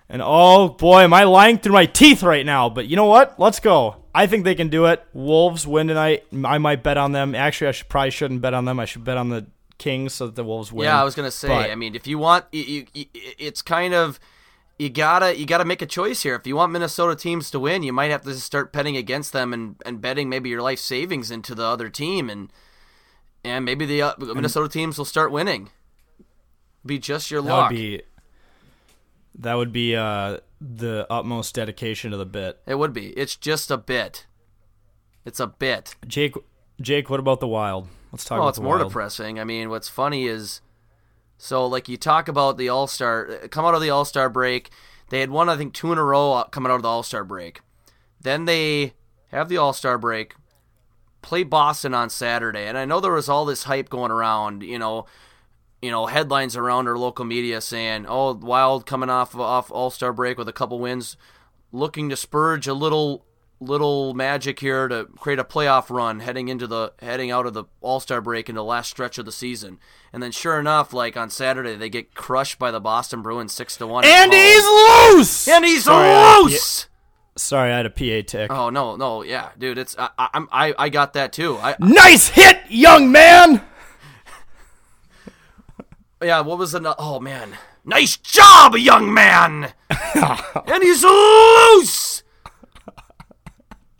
And 0.09 0.23
oh 0.25 0.69
boy, 0.69 1.01
am 1.01 1.13
I 1.13 1.25
lying 1.25 1.59
through 1.59 1.73
my 1.73 1.87
teeth 1.87 2.23
right 2.23 2.47
now. 2.47 2.69
But 2.69 2.87
you 2.87 2.95
know 2.97 3.07
what? 3.07 3.41
Let's 3.41 3.59
go. 3.59 3.97
I 4.15 4.27
think 4.29 4.45
they 4.45 4.55
can 4.55 4.69
do 4.69 4.87
it. 4.87 5.05
Wolves 5.13 5.67
win 5.67 5.89
tonight. 5.89 6.25
I 6.45 6.59
might 6.59 6.83
bet 6.83 6.97
on 6.97 7.13
them. 7.13 7.35
Actually, 7.35 7.69
I 7.69 7.73
should 7.73 7.89
probably 7.89 8.11
shouldn't 8.13 8.41
bet 8.41 8.55
on 8.55 8.65
them. 8.67 8.79
I 8.79 8.85
should 8.85 9.05
bet 9.05 9.17
on 9.19 9.31
the 9.31 9.47
Kings 9.79 10.15
so 10.15 10.27
that 10.27 10.37
the 10.37 10.45
Wolves 10.45 10.73
win. 10.73 10.85
Yeah, 10.85 10.99
I 11.01 11.05
was 11.05 11.15
gonna 11.15 11.31
say. 11.31 11.49
But- 11.49 11.71
I 11.71 11.75
mean, 11.75 11.95
if 11.97 12.07
you 12.07 12.19
want, 12.19 12.45
you, 12.53 12.63
you, 12.63 12.87
you, 12.95 13.05
it's 13.39 13.61
kind 13.63 13.93
of 13.95 14.19
you 14.79 14.91
gotta 14.91 15.39
you 15.39 15.47
gotta 15.47 15.65
make 15.65 15.83
a 15.83 15.87
choice 15.87 16.23
here. 16.23 16.35
If 16.35 16.47
you 16.47 16.57
want 16.57 16.73
Minnesota 16.73 17.17
teams 17.17 17.51
to 17.51 17.61
win, 17.61 17.83
you 17.83 17.93
might 17.93 18.11
have 18.11 18.23
to 18.23 18.33
just 18.33 18.45
start 18.45 18.73
betting 18.73 18.97
against 18.97 19.33
them 19.33 19.53
and, 19.53 19.77
and 19.87 20.01
betting 20.01 20.29
maybe 20.29 20.49
your 20.51 20.63
life 20.63 20.79
savings 20.79 21.31
into 21.31 21.55
the 21.55 21.65
other 21.65 21.89
team, 21.89 22.29
and 22.31 22.53
and 23.45 23.65
maybe 23.65 23.87
the 23.87 24.03
uh, 24.03 24.13
Minnesota 24.19 24.69
teams 24.69 24.99
will 24.99 25.05
start 25.05 25.33
winning. 25.33 25.71
Be 26.85 26.99
just 26.99 27.31
your 27.31 27.43
that 27.43 27.49
luck. 27.49 27.71
would 27.71 27.77
be 27.77 28.03
that 29.39 29.55
would 29.55 29.73
be 29.73 29.95
uh, 29.97 30.39
the 30.61 31.07
utmost 31.11 31.55
dedication 31.55 32.11
to 32.11 32.17
the 32.17 32.27
bit. 32.27 32.61
It 32.67 32.77
would 32.77 32.93
be. 32.93 33.09
It's 33.11 33.37
just 33.37 33.71
a 33.71 33.77
bit. 33.77 34.27
It's 35.25 35.41
a 35.41 35.47
bit. 35.47 35.95
Jake, 36.07 36.35
Jake, 36.81 37.11
what 37.11 37.19
about 37.21 37.41
the 37.41 37.49
Wild? 37.49 37.89
Let's 38.13 38.25
talk 38.25 38.39
Oh, 38.39 38.43
about 38.43 38.49
it's 38.51 38.61
more 38.61 38.77
Wild. 38.79 38.89
depressing. 38.91 39.41
I 39.41 39.45
mean, 39.45 39.69
what's 39.69 39.89
funny 39.89 40.27
is, 40.27 40.61
so 41.39 41.67
like 41.67 41.89
you 41.89 41.97
talk 41.97 42.29
about 42.29 42.57
the 42.57 42.69
All 42.69 42.87
Star, 42.87 43.27
come 43.51 43.65
out 43.65 43.75
of 43.75 43.81
the 43.81 43.91
All 43.91 44.05
Star 44.05 44.29
break, 44.29 44.71
they 45.11 45.21
had 45.21 45.31
won 45.31 45.49
I 45.49 45.57
think 45.57 45.75
two 45.75 45.93
in 45.93 45.99
a 45.99 46.05
row 46.05 46.33
uh, 46.33 46.45
coming 46.45 46.71
out 46.71 46.77
of 46.77 46.83
the 46.83 46.89
All 46.89 47.03
Star 47.03 47.25
break. 47.25 47.61
Then 48.21 48.45
they 48.45 48.95
have 49.29 49.49
the 49.49 49.59
All 49.59 49.73
Star 49.73 49.99
break, 49.99 50.35
play 51.23 51.43
Boston 51.43 51.95
on 51.95 52.11
Saturday, 52.11 52.67
and 52.67 52.79
I 52.79 52.85
know 52.85 53.01
there 53.01 53.13
was 53.13 53.29
all 53.29 53.45
this 53.45 53.65
hype 53.65 53.89
going 53.89 54.11
around. 54.11 54.63
You 54.63 54.79
know, 54.79 55.07
you 55.83 55.91
know 55.91 56.07
headlines 56.07 56.57
around 56.57 56.89
our 56.89 56.99
local 56.99 57.25
media 57.25 57.61
saying, 57.61 58.07
"Oh, 58.09 58.33
Wild 58.35 58.87
coming 58.87 59.11
off 59.11 59.35
off 59.37 59.71
All 59.71 59.91
Star 59.91 60.13
break 60.13 60.39
with 60.39 60.49
a 60.49 60.53
couple 60.53 60.79
wins, 60.79 61.17
looking 61.73 62.09
to 62.09 62.17
spurge 62.17 62.67
a 62.67 62.75
little." 62.75 63.25
Little 63.59 64.13
magic 64.15 64.61
here 64.61 64.87
to 64.89 65.07
create 65.19 65.39
a 65.39 65.45
playoff 65.45 65.89
run 65.89 66.21
heading 66.21 66.49
into 66.49 66.67
the 66.67 66.93
heading 67.01 67.31
out 67.31 67.47
of 67.47 67.55
the 67.55 67.65
All-Star 67.81 68.21
break 68.21 68.49
in 68.49 68.55
the 68.55 68.65
last 68.65 68.91
stretch 68.91 69.17
of 69.19 69.25
the 69.25 69.33
season. 69.33 69.79
And 70.13 70.23
then 70.23 70.31
sure 70.33 70.59
enough, 70.61 70.93
like 70.93 71.17
on 71.17 71.31
Saturday 71.31 71.75
they 71.75 71.89
get 71.89 72.15
crushed 72.15 72.59
by 72.59 72.71
the 72.71 72.81
Boston 72.81 73.23
Bruins 73.23 73.53
6 73.55 73.77
to 73.79 73.87
1. 73.87 74.05
And 74.05 74.33
he's 74.33 74.65
loose. 74.65 75.49
and 75.49 75.65
he's 75.65 75.85
Sorry, 75.85 76.09
I- 76.09 76.39
loose. 76.41 76.89
Sorry, 77.39 77.71
I 77.71 77.77
had 77.77 77.85
a 77.87 77.91
PA 77.91 78.23
tick. 78.27 78.51
Oh 78.51 78.71
no, 78.71 78.97
no, 78.97 79.23
yeah, 79.23 79.51
dude, 79.59 79.77
it's 79.77 79.95
I, 79.99 80.09
I, 80.19 80.29
I'm 80.33 80.49
I, 80.51 80.75
I 80.79 80.89
got 80.89 81.13
that 81.13 81.35
too. 81.35 81.59
I 81.59 81.77
Nice 81.79 82.29
hit, 82.29 82.61
young 82.71 83.13
man. 83.13 83.63
yeah, 86.23 86.41
what 86.41 86.57
was 86.59 86.73
the 86.73 86.95
oh 86.99 87.21
man, 87.21 87.53
nice 87.85 88.17
job, 88.17 88.75
young 88.77 89.13
man, 89.13 89.73
and 89.91 90.83
he's 90.83 91.05
loose. 91.05 92.23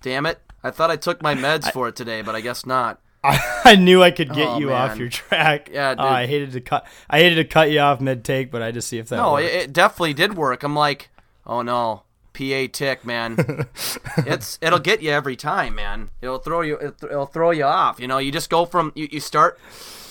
Damn 0.07 0.25
it! 0.25 0.39
I 0.63 0.71
thought 0.71 0.89
I 0.93 0.95
took 0.95 1.21
my 1.21 1.35
meds 1.35 1.73
for 1.73 1.89
it 1.89 1.97
today, 1.97 2.23
but 2.23 2.37
I 2.37 2.41
guess 2.41 2.65
not. 2.65 3.01
I, 3.25 3.41
I 3.65 3.75
knew 3.75 4.05
I 4.05 4.13
could 4.13 4.33
get 4.33 4.47
Oh, 4.47 4.59
you 4.61 4.73
off 4.73 4.97
your 4.99 5.09
track. 5.09 5.69
Yeah, 5.73 5.97
Oh, 5.99 6.03
dude. 6.05 6.13
I 6.13 6.27
hated 6.27 6.53
to 6.53 6.61
cut. 6.61 6.87
I 7.11 7.19
hated 7.19 7.35
to 7.35 7.45
cut 7.45 7.73
you 7.73 7.81
off 7.81 8.01
mid 8.01 8.23
take, 8.25 8.53
but 8.53 8.63
I 8.63 8.71
just 8.71 8.87
see 8.87 8.99
if 8.99 9.09
that. 9.09 9.17
No, 9.17 9.35
it, 9.37 9.47
it 9.47 9.73
definitely 9.73 10.15
did 10.15 10.37
work. 10.37 10.63
I'm 10.63 10.77
like, 10.77 11.09
oh 11.45 11.63
no, 11.63 12.05
PA 12.35 12.67
tick, 12.73 13.05
man. 13.05 13.67
it's 14.19 14.61
it'll 14.63 14.79
get 14.79 15.03
you 15.03 15.11
every 15.11 15.35
time, 15.35 15.75
man. 15.75 16.11
It'll 16.23 16.39
throw 16.39 16.61
you. 16.61 16.77
It'll, 16.77 17.05
it'll 17.11 17.27
throw 17.27 17.51
you 17.51 17.65
off. 17.65 17.99
You 17.99 18.07
know, 18.07 18.19
you 18.19 18.31
just 18.31 18.49
go 18.49 18.65
from 18.65 18.93
you, 18.95 19.09
you 19.11 19.19
start, 19.19 19.59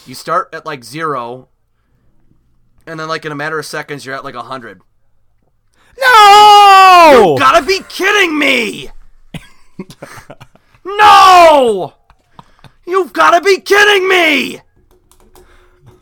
you 0.05 0.13
start 0.13 0.49
at 0.53 0.65
like 0.65 0.83
zero, 0.83 1.47
and 2.85 2.99
then 2.99 3.07
like 3.07 3.23
in 3.23 3.31
a 3.31 3.35
matter 3.35 3.57
of 3.57 3.65
seconds 3.65 4.05
you're 4.05 4.13
at 4.15 4.25
like 4.25 4.35
a 4.35 4.43
hundred. 4.43 4.81
no. 5.97 7.31
You 7.33 7.39
Gotta 7.39 7.65
be 7.65 7.79
kidding 7.87 8.37
me! 8.37 8.89
No! 10.83 11.93
You've 12.85 13.13
gotta 13.13 13.41
be 13.41 13.59
kidding 13.59 14.07
me! 14.07 14.61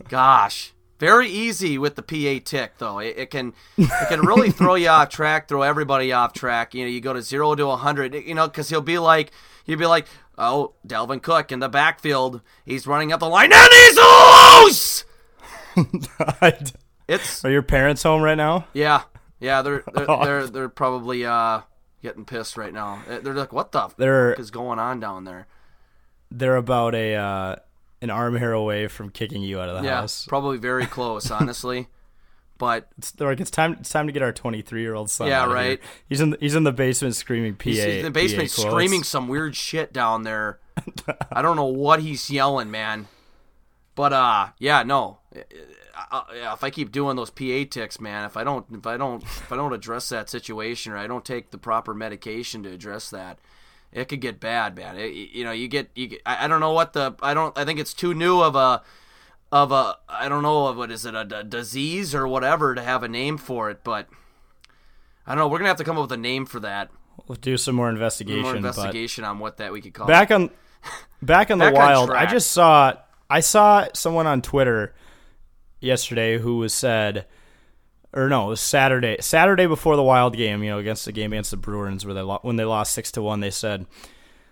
Gosh. 0.10 0.74
Very 1.00 1.28
easy 1.30 1.78
with 1.78 1.96
the 1.96 2.02
PA 2.04 2.42
tick 2.46 2.78
though. 2.78 3.00
It, 3.00 3.16
it 3.18 3.30
can 3.30 3.54
it 3.78 4.08
can 4.10 4.22
really 4.22 4.52
throw 4.58 4.76
you 4.76 4.88
off 4.90 5.10
track, 5.10 5.48
throw 5.48 5.62
everybody 5.62 6.12
off 6.14 6.34
track. 6.34 6.74
You 6.74 6.84
know, 6.86 6.90
you 6.90 7.02
go 7.02 7.14
to 7.14 7.22
zero 7.22 7.56
to 7.56 7.70
hundred. 7.76 8.14
You 8.14 8.36
know, 8.36 8.48
because 8.48 8.70
he'll 8.70 8.80
be 8.82 9.00
like, 9.00 9.32
he'll 9.66 9.80
be 9.80 9.86
like, 9.86 10.08
oh, 10.38 10.74
Dalvin 10.88 11.22
Cook 11.22 11.52
in 11.52 11.60
the 11.60 11.68
backfield, 11.68 12.42
he's 12.66 12.88
running 12.88 13.12
up 13.12 13.20
the 13.20 13.28
line 13.28 13.52
and 13.54 13.70
he's 13.72 13.98
loose. 13.98 15.06
It's 17.06 17.44
Are 17.44 17.52
your 17.52 17.64
parents 17.64 18.02
home 18.04 18.22
right 18.22 18.38
now? 18.38 18.66
yeah, 18.74 19.02
yeah. 19.40 19.62
They're 19.62 19.84
they're 19.94 20.06
Oh. 20.10 20.24
they're, 20.24 20.48
they're 20.48 20.70
probably 20.70 21.26
uh 21.26 21.62
getting 22.04 22.26
pissed 22.26 22.56
right 22.58 22.74
now. 22.74 23.02
Uh, 23.10 23.20
They're 23.20 23.34
like, 23.34 23.52
what 23.54 23.72
the 23.72 23.88
They're- 23.98 24.34
fuck 24.34 24.40
is 24.40 24.52
going 24.52 24.78
on 24.78 25.00
down 25.00 25.24
there? 25.24 25.48
They're 26.30 26.56
about 26.58 26.94
a 26.96 27.16
uh, 27.16 27.56
an 28.02 28.10
arm 28.12 28.36
hair 28.36 28.52
away 28.54 28.88
from 28.88 29.10
kicking 29.10 29.42
you 29.42 29.60
out 29.60 29.70
of 29.70 29.82
the 29.82 29.88
Yeah, 29.88 30.02
house. 30.02 30.26
probably 30.28 30.58
very 30.58 30.86
close, 30.98 31.32
honestly. 31.32 31.88
But 32.60 32.88
It's 32.98 33.12
they're 33.12 33.28
like 33.28 33.40
it's 33.40 33.52
time. 33.52 33.78
It's 33.80 33.90
time 33.90 34.06
to 34.08 34.14
get 34.14 34.22
our 34.22 34.32
23 34.32 34.82
year 34.82 34.94
old 34.96 35.10
son. 35.10 35.28
Yeah, 35.28 35.42
out 35.42 35.50
of 35.52 35.58
here. 35.58 35.70
right. 35.72 35.80
He's 36.08 36.22
in. 36.22 36.30
The, 36.32 36.38
he's 36.40 36.56
in 36.56 36.64
the 36.64 36.72
basement 36.72 37.16
screaming 37.16 37.56
PA. 37.56 37.64
he's 37.70 37.80
in 37.80 38.04
the 38.04 38.12
basement 38.12 38.52
screaming 38.52 39.04
some 39.04 39.28
weird 39.28 39.56
shit 39.56 39.92
down 39.94 40.24
there. 40.24 40.60
I 41.32 41.42
don't 41.42 41.56
know 41.56 41.66
what 41.66 42.00
he's 42.02 42.30
yelling, 42.30 42.70
man. 42.72 43.08
But 43.96 44.14
uh, 44.14 44.48
yeah, 44.60 44.84
no. 44.84 45.20
Yeah, 45.36 46.54
if 46.54 46.64
I 46.64 46.70
keep 46.70 46.92
doing 46.92 47.16
those 47.16 47.30
PA 47.30 47.64
ticks, 47.70 48.00
man, 48.00 48.26
if 48.26 48.38
I 48.38 48.44
don't, 48.44 48.66
if 48.72 48.86
I 48.86 48.98
don't, 48.98 49.24
if 49.24 49.52
I 49.52 49.56
don't 49.56 49.74
address 49.74 50.10
that 50.10 50.30
situation 50.30 50.94
or 50.94 50.98
I 50.98 51.08
don't 51.08 51.26
take 51.26 51.52
the 51.52 51.58
proper 51.58 51.94
medication 51.94 52.64
to 52.64 52.70
address 52.70 53.10
that, 53.10 53.40
it 53.92 54.06
could 54.06 54.22
get 54.22 54.40
bad, 54.40 54.76
man. 54.76 54.98
It, 54.98 55.14
you 55.34 55.44
know, 55.44 55.52
you 55.52 55.68
get, 55.68 55.90
you 55.96 56.08
get. 56.08 56.22
I, 56.26 56.48
don't 56.48 56.60
know 56.60 56.74
what 56.74 56.94
the. 56.94 57.16
I 57.22 57.34
don't. 57.34 57.58
I 57.58 57.66
think 57.66 57.80
it's 57.80 57.94
too 57.94 58.14
new 58.14 58.42
of 58.42 58.56
a, 58.56 58.84
of 59.52 59.72
a. 59.72 59.98
I 60.08 60.30
don't 60.30 60.44
know 60.44 60.72
what 60.72 60.92
is 60.92 61.06
it 61.06 61.16
a, 61.16 61.40
a 61.40 61.44
disease 61.44 62.14
or 62.14 62.28
whatever 62.28 62.76
to 62.76 62.82
have 62.82 63.04
a 63.04 63.08
name 63.08 63.38
for 63.38 63.70
it, 63.70 63.84
but 63.84 64.08
I 65.26 65.34
don't 65.34 65.40
know. 65.40 65.48
We're 65.48 65.60
gonna 65.60 65.70
have 65.70 65.78
to 65.78 65.84
come 65.84 65.98
up 65.98 66.04
with 66.04 66.12
a 66.12 66.18
name 66.18 66.46
for 66.46 66.60
that. 66.60 66.92
We'll 67.28 67.38
do 67.38 67.58
some 67.58 67.76
more 67.76 67.90
investigation. 67.90 68.42
More 68.42 68.56
investigation 68.56 69.24
on 69.24 69.40
what 69.40 69.58
that 69.58 69.72
we 69.72 69.82
could 69.82 69.94
call. 69.94 70.08
back 70.08 70.32
on 70.32 70.50
back 71.22 71.52
on 71.52 71.58
the 71.58 71.66
Back 71.72 71.76
wild 71.76 72.12
i 72.12 72.26
just 72.26 72.52
saw 72.52 72.94
i 73.30 73.40
saw 73.40 73.88
someone 73.94 74.28
on 74.28 74.42
twitter 74.42 74.94
yesterday 75.84 76.38
who 76.38 76.58
was 76.58 76.74
said 76.74 77.26
or 78.14 78.30
no 78.30 78.46
it 78.46 78.50
was 78.50 78.62
saturday 78.62 79.18
saturday 79.20 79.66
before 79.68 79.96
the 79.96 80.04
wild 80.04 80.36
game 80.36 80.64
you 80.64 80.70
know 80.70 80.80
against 80.80 81.06
the 81.06 81.12
game 81.12 81.34
against 81.34 81.52
the 81.52 81.58
bruins 81.58 82.06
where 82.06 82.14
they 82.14 82.22
lo- 82.22 82.40
when 82.42 82.56
they 82.56 82.66
lost 82.66 82.94
six 82.94 83.12
to 83.12 83.22
one 83.22 83.40
they 83.40 83.52
said 83.52 83.86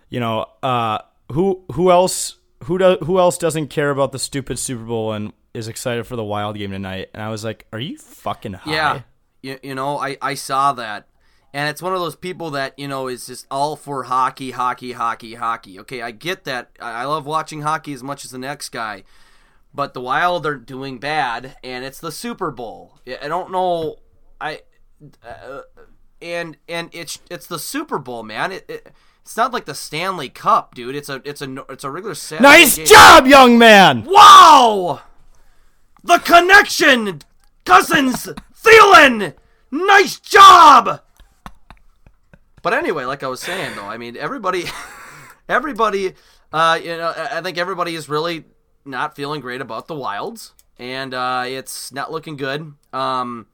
you 0.10 0.20
know 0.20 0.46
uh 0.64 0.98
who 1.32 1.64
who 1.74 1.90
else 1.92 2.36
who 2.66 2.78
do, 2.78 2.98
who 3.04 3.18
else 3.20 3.38
doesn't 3.38 3.68
care 3.68 3.90
about 3.90 4.12
the 4.12 4.20
stupid 4.20 4.60
super 4.60 4.84
bowl 4.84 5.14
and 5.14 5.34
is 5.54 5.68
excited 5.68 6.06
for 6.06 6.16
the 6.16 6.24
wild 6.24 6.58
game 6.58 6.72
tonight 6.72 7.10
and 7.14 7.24
i 7.24 7.30
was 7.30 7.44
like 7.44 7.66
are 7.74 7.80
you 7.80 7.98
fucking 7.98 8.54
high 8.54 8.72
Yeah, 8.72 9.02
you, 9.42 9.60
you 9.64 9.76
know, 9.76 9.98
I, 9.98 10.18
I 10.22 10.34
saw 10.36 10.72
that. 10.74 11.08
And 11.54 11.68
it's 11.68 11.82
one 11.82 11.94
of 11.94 12.00
those 12.00 12.16
people 12.16 12.52
that, 12.52 12.78
you 12.80 12.88
know, 12.88 13.08
is 13.10 13.26
just 13.28 13.46
all 13.52 13.76
for 13.76 14.04
hockey, 14.04 14.52
hockey, 14.52 14.94
hockey, 14.94 15.34
hockey. 15.34 15.80
Okay, 15.82 16.02
I 16.02 16.12
get 16.12 16.46
that. 16.46 16.70
I 16.80 17.02
I 17.02 17.06
love 17.06 17.26
watching 17.26 17.64
hockey 17.64 17.92
as 17.92 18.02
much 18.02 18.24
as 18.24 18.32
the 18.32 18.38
next 18.38 18.70
guy. 18.70 19.04
But 19.74 19.94
the 19.94 20.02
Wild 20.02 20.46
are 20.46 20.56
doing 20.56 21.00
bad, 21.00 21.56
and 21.64 21.86
it's 21.86 22.00
the 22.00 22.12
Super 22.12 22.52
Bowl. 22.52 23.00
I 23.08 23.18
I 23.24 23.28
don't 23.28 23.52
know. 23.52 23.98
I. 24.40 24.62
Uh, 25.26 25.62
and 26.22 26.58
and 26.70 26.90
it's 26.94 27.20
it's 27.30 27.48
the 27.48 27.58
Super 27.58 27.98
Bowl, 27.98 28.22
man. 28.24 28.52
It, 28.52 28.66
it 28.70 28.92
it's 29.24 29.38
not 29.38 29.54
like 29.54 29.66
the 29.66 29.74
Stanley 29.74 30.30
Cup, 30.30 30.76
dude. 30.76 30.96
It's 30.96 31.10
a 31.10 31.22
it's 31.26 31.42
a 31.42 31.66
it's 31.70 31.84
a 31.84 31.90
regular 31.90 32.16
Saturday 32.16 32.44
nice 32.44 32.76
game. 32.78 32.86
job 32.86 33.28
young 33.28 33.58
man 33.58 34.04
Wow! 34.06 35.02
The 36.04 36.18
connection! 36.20 37.22
Cousins! 37.66 38.28
Thielen! 38.64 39.34
Nice 39.72 40.20
job! 40.20 41.02
But 42.62 42.74
anyway, 42.74 43.06
like 43.06 43.24
I 43.24 43.28
was 43.28 43.40
saying 43.40 43.76
though, 43.76 43.86
I 43.88 43.98
mean 43.98 44.18
everybody 44.18 44.66
everybody 45.50 46.14
uh 46.54 46.80
you 46.82 46.98
know 46.98 47.14
I 47.16 47.42
think 47.42 47.58
everybody 47.58 47.96
is 47.96 48.10
really 48.10 48.46
not 48.86 49.16
feeling 49.16 49.42
great 49.42 49.62
about 49.62 49.88
the 49.88 49.96
wilds. 49.96 50.54
And 50.80 51.14
uh 51.14 51.44
it's 51.46 51.92
not 51.92 52.12
looking 52.12 52.38
good. 52.38 52.74
Um 52.94 53.48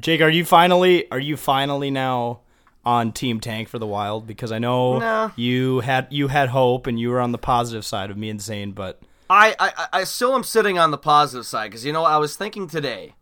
Jake, 0.00 0.20
are 0.20 0.28
you 0.30 0.44
finally 0.44 1.10
are 1.10 1.18
you 1.18 1.36
finally 1.36 1.90
now 1.90 2.40
on 2.84 3.12
Team 3.12 3.40
Tank 3.40 3.68
for 3.68 3.78
the 3.78 3.86
Wild? 3.86 4.26
Because 4.26 4.52
I 4.52 4.58
know 4.58 4.98
No. 4.98 5.32
you 5.36 5.80
had 5.80 6.06
you 6.10 6.28
had 6.28 6.50
hope 6.50 6.86
and 6.86 7.00
you 7.00 7.10
were 7.10 7.20
on 7.20 7.32
the 7.32 7.38
positive 7.38 7.84
side 7.84 8.10
of 8.10 8.16
me 8.16 8.28
and 8.30 8.40
Zane, 8.40 8.72
but 8.72 9.00
I, 9.30 9.56
I, 9.58 9.86
I 9.92 10.04
still 10.04 10.34
am 10.34 10.44
sitting 10.44 10.78
on 10.78 10.90
the 10.90 10.98
positive 10.98 11.46
side 11.46 11.70
because 11.70 11.84
you 11.86 11.92
know 11.92 12.04
I 12.04 12.18
was 12.18 12.36
thinking 12.36 12.68
today 12.68 13.14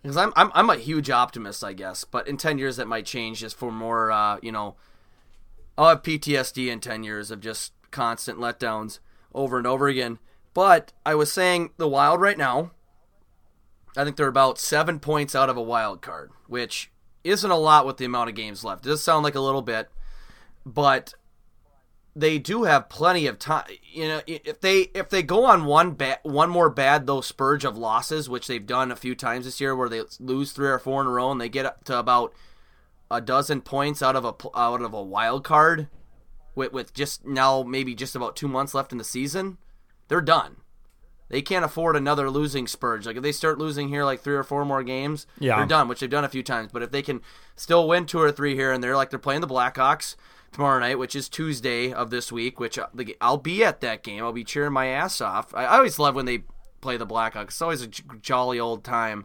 because 0.00 0.16
I'm, 0.16 0.32
I'm 0.36 0.52
I'm 0.54 0.70
a 0.70 0.76
huge 0.76 1.10
optimist 1.10 1.64
I 1.64 1.72
guess 1.72 2.04
but 2.04 2.28
in 2.28 2.36
ten 2.36 2.58
years 2.58 2.76
that 2.76 2.86
might 2.86 3.04
change 3.06 3.40
just 3.40 3.56
for 3.56 3.72
more 3.72 4.12
uh, 4.12 4.38
you 4.40 4.52
know 4.52 4.76
I'll 5.76 5.88
have 5.88 6.02
PTSD 6.04 6.68
in 6.68 6.78
ten 6.80 7.02
years 7.02 7.30
of 7.32 7.40
just 7.40 7.72
constant 7.90 8.38
letdowns 8.38 9.00
over 9.34 9.58
and 9.58 9.66
over 9.66 9.88
again 9.88 10.18
but 10.54 10.92
I 11.04 11.14
was 11.14 11.32
saying 11.32 11.70
the 11.76 11.88
Wild 11.88 12.20
right 12.20 12.38
now 12.38 12.72
I 13.96 14.04
think 14.04 14.16
they're 14.16 14.28
about 14.28 14.58
seven 14.58 14.98
points 15.00 15.34
out 15.34 15.50
of 15.50 15.56
a 15.56 15.62
wild 15.62 16.02
card 16.02 16.30
which 16.46 16.90
isn't 17.24 17.50
a 17.50 17.56
lot 17.56 17.86
with 17.86 17.98
the 17.98 18.04
amount 18.04 18.30
of 18.30 18.36
games 18.36 18.64
left 18.64 18.86
it 18.86 18.90
does 18.90 19.02
sound 19.02 19.24
like 19.24 19.34
a 19.34 19.40
little 19.40 19.62
bit 19.62 19.90
but 20.64 21.14
they 22.14 22.38
do 22.38 22.64
have 22.64 22.88
plenty 22.88 23.26
of 23.26 23.38
time. 23.38 23.64
You 23.90 24.08
know, 24.08 24.20
if 24.26 24.60
they 24.60 24.82
if 24.94 25.08
they 25.08 25.22
go 25.22 25.44
on 25.46 25.64
one 25.64 25.92
bad 25.92 26.18
one 26.22 26.50
more 26.50 26.68
bad 26.68 27.06
though 27.06 27.20
spurge 27.20 27.64
of 27.64 27.78
losses, 27.78 28.28
which 28.28 28.46
they've 28.46 28.64
done 28.64 28.92
a 28.92 28.96
few 28.96 29.14
times 29.14 29.44
this 29.44 29.60
year, 29.60 29.74
where 29.74 29.88
they 29.88 30.02
lose 30.20 30.52
three 30.52 30.68
or 30.68 30.78
four 30.78 31.00
in 31.00 31.06
a 31.06 31.10
row 31.10 31.30
and 31.30 31.40
they 31.40 31.48
get 31.48 31.66
up 31.66 31.84
to 31.84 31.98
about 31.98 32.34
a 33.10 33.20
dozen 33.20 33.60
points 33.60 34.02
out 34.02 34.16
of 34.16 34.24
a 34.24 34.34
out 34.54 34.82
of 34.82 34.92
a 34.92 35.02
wild 35.02 35.44
card, 35.44 35.88
with 36.54 36.72
with 36.72 36.92
just 36.94 37.24
now 37.26 37.62
maybe 37.62 37.94
just 37.94 38.14
about 38.16 38.36
two 38.36 38.48
months 38.48 38.74
left 38.74 38.92
in 38.92 38.98
the 38.98 39.04
season, 39.04 39.58
they're 40.08 40.20
done. 40.20 40.56
They 41.28 41.40
can't 41.40 41.64
afford 41.64 41.96
another 41.96 42.28
losing 42.28 42.66
spurge. 42.66 43.06
Like 43.06 43.16
if 43.16 43.22
they 43.22 43.32
start 43.32 43.56
losing 43.58 43.88
here 43.88 44.04
like 44.04 44.20
three 44.20 44.34
or 44.34 44.42
four 44.42 44.64
more 44.66 44.82
games, 44.82 45.26
Yeah. 45.38 45.56
they're 45.56 45.66
done, 45.66 45.88
which 45.88 46.00
they've 46.00 46.10
done 46.10 46.24
a 46.24 46.28
few 46.28 46.42
times. 46.42 46.70
But 46.72 46.82
if 46.82 46.90
they 46.90 47.00
can 47.00 47.22
still 47.56 47.88
win 47.88 48.04
two 48.04 48.18
or 48.20 48.30
three 48.30 48.54
here 48.54 48.70
and 48.70 48.84
there, 48.84 48.96
like 48.96 49.08
they're 49.08 49.18
playing 49.18 49.40
the 49.40 49.46
Blackhawks 49.48 50.14
tomorrow 50.52 50.78
night, 50.78 50.98
which 50.98 51.16
is 51.16 51.30
Tuesday 51.30 51.90
of 51.90 52.10
this 52.10 52.30
week, 52.30 52.60
which 52.60 52.78
uh, 52.78 52.86
I'll 53.22 53.38
be 53.38 53.64
at 53.64 53.80
that 53.80 54.02
game. 54.02 54.22
I'll 54.22 54.32
be 54.34 54.44
cheering 54.44 54.74
my 54.74 54.88
ass 54.88 55.22
off. 55.22 55.54
I 55.54 55.64
always 55.64 55.98
love 55.98 56.14
when 56.14 56.26
they 56.26 56.44
play 56.82 56.98
the 56.98 57.06
Blackhawks. 57.06 57.44
It's 57.44 57.62
always 57.62 57.80
a 57.80 57.86
jolly 57.86 58.60
old 58.60 58.84
time. 58.84 59.24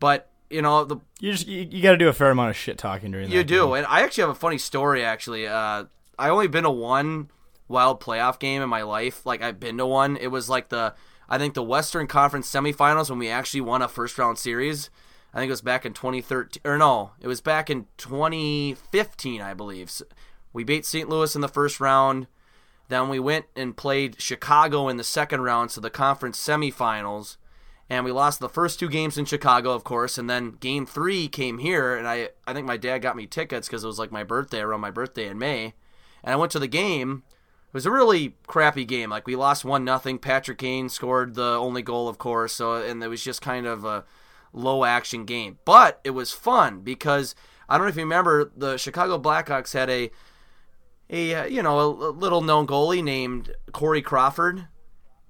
But 0.00 0.30
you 0.48 0.62
know 0.62 0.84
the 0.84 0.96
you 1.20 1.30
just 1.30 1.46
you, 1.46 1.68
you 1.70 1.80
got 1.80 1.92
to 1.92 1.96
do 1.96 2.08
a 2.08 2.12
fair 2.12 2.30
amount 2.32 2.50
of 2.50 2.56
shit 2.56 2.76
talking 2.76 3.12
during 3.12 3.28
that. 3.30 3.36
you 3.36 3.44
do, 3.44 3.66
game. 3.66 3.74
and 3.74 3.86
I 3.86 4.00
actually 4.00 4.22
have 4.22 4.30
a 4.30 4.34
funny 4.34 4.58
story. 4.58 5.04
Actually, 5.04 5.46
uh, 5.46 5.84
I 6.20 6.28
only 6.30 6.46
been 6.48 6.64
to 6.64 6.70
one 6.70 7.30
wild 7.68 8.00
playoff 8.00 8.38
game 8.38 8.62
in 8.62 8.68
my 8.68 8.82
life. 8.82 9.24
Like 9.26 9.42
I've 9.42 9.58
been 9.60 9.78
to 9.78 9.86
one. 9.86 10.16
It 10.16 10.28
was 10.28 10.48
like 10.48 10.68
the 10.68 10.94
I 11.28 11.38
think 11.38 11.54
the 11.54 11.62
Western 11.62 12.06
Conference 12.06 12.50
semifinals 12.50 13.08
when 13.10 13.18
we 13.18 13.28
actually 13.28 13.60
won 13.62 13.82
a 13.82 13.88
first 13.88 14.18
round 14.18 14.38
series. 14.38 14.90
I 15.32 15.38
think 15.38 15.48
it 15.48 15.52
was 15.52 15.60
back 15.62 15.86
in 15.86 15.92
2013, 15.92 16.60
or 16.64 16.76
no, 16.76 17.12
it 17.20 17.28
was 17.28 17.40
back 17.40 17.70
in 17.70 17.86
2015, 17.98 19.40
I 19.40 19.54
believe. 19.54 19.88
S- 19.88 20.02
We 20.52 20.64
beat 20.64 20.84
St. 20.84 21.08
Louis 21.08 21.34
in 21.34 21.40
the 21.40 21.48
first 21.48 21.78
round. 21.80 22.26
Then 22.88 23.08
we 23.08 23.20
went 23.20 23.46
and 23.54 23.76
played 23.76 24.20
Chicago 24.20 24.88
in 24.88 24.96
the 24.96 25.04
second 25.04 25.42
round, 25.42 25.70
so 25.70 25.80
the 25.80 25.90
conference 25.90 26.38
semifinals. 26.38 27.36
and 27.88 28.04
we 28.04 28.10
lost 28.12 28.38
the 28.40 28.48
first 28.48 28.78
two 28.80 28.88
games 28.88 29.16
in 29.18 29.24
Chicago, 29.24 29.70
of 29.72 29.82
course, 29.84 30.18
and 30.18 30.28
then 30.30 30.52
game 30.52 30.86
three 30.86 31.28
came 31.28 31.58
here, 31.58 31.96
and 31.96 32.06
I 32.08 32.30
I 32.46 32.52
think 32.52 32.66
my 32.66 32.76
dad 32.76 32.98
got 32.98 33.16
me 33.16 33.26
tickets 33.26 33.68
because 33.68 33.82
it 33.84 33.86
was 33.88 33.98
like 33.98 34.10
my 34.12 34.24
birthday 34.24 34.60
around 34.60 34.80
my 34.80 34.90
birthday 34.92 35.28
in 35.28 35.38
May, 35.38 35.74
and 36.22 36.32
I 36.32 36.36
went 36.36 36.52
to 36.52 36.58
the 36.58 36.68
game. 36.68 37.22
It 37.68 37.74
was 37.74 37.86
a 37.86 37.90
really 37.90 38.36
crappy 38.46 38.84
game. 38.84 39.10
Like 39.10 39.26
we 39.26 39.36
lost 39.36 39.64
one 39.64 39.84
nothing. 39.84 40.18
Patrick 40.18 40.58
Kane 40.58 40.88
scored 40.88 41.34
the 41.34 41.56
only 41.56 41.82
goal, 41.82 42.08
of 42.08 42.18
course. 42.18 42.52
So 42.52 42.74
and 42.74 43.02
it 43.02 43.08
was 43.08 43.22
just 43.22 43.42
kind 43.42 43.66
of 43.66 43.84
a 43.84 44.04
low 44.52 44.84
action 44.84 45.24
game, 45.24 45.58
but 45.64 46.00
it 46.04 46.10
was 46.10 46.32
fun 46.32 46.80
because 46.80 47.34
I 47.68 47.76
don't 47.76 47.86
know 47.86 47.90
if 47.90 47.96
you 47.96 48.02
remember 48.02 48.50
the 48.56 48.76
Chicago 48.76 49.18
Blackhawks 49.18 49.72
had 49.72 49.88
a 49.88 50.10
a 51.08 51.34
uh, 51.34 51.44
you 51.44 51.62
know 51.62 51.80
a, 51.80 52.10
little 52.10 52.40
known 52.40 52.66
goalie 52.66 53.02
named 53.02 53.54
Corey 53.72 54.02
Crawford, 54.02 54.66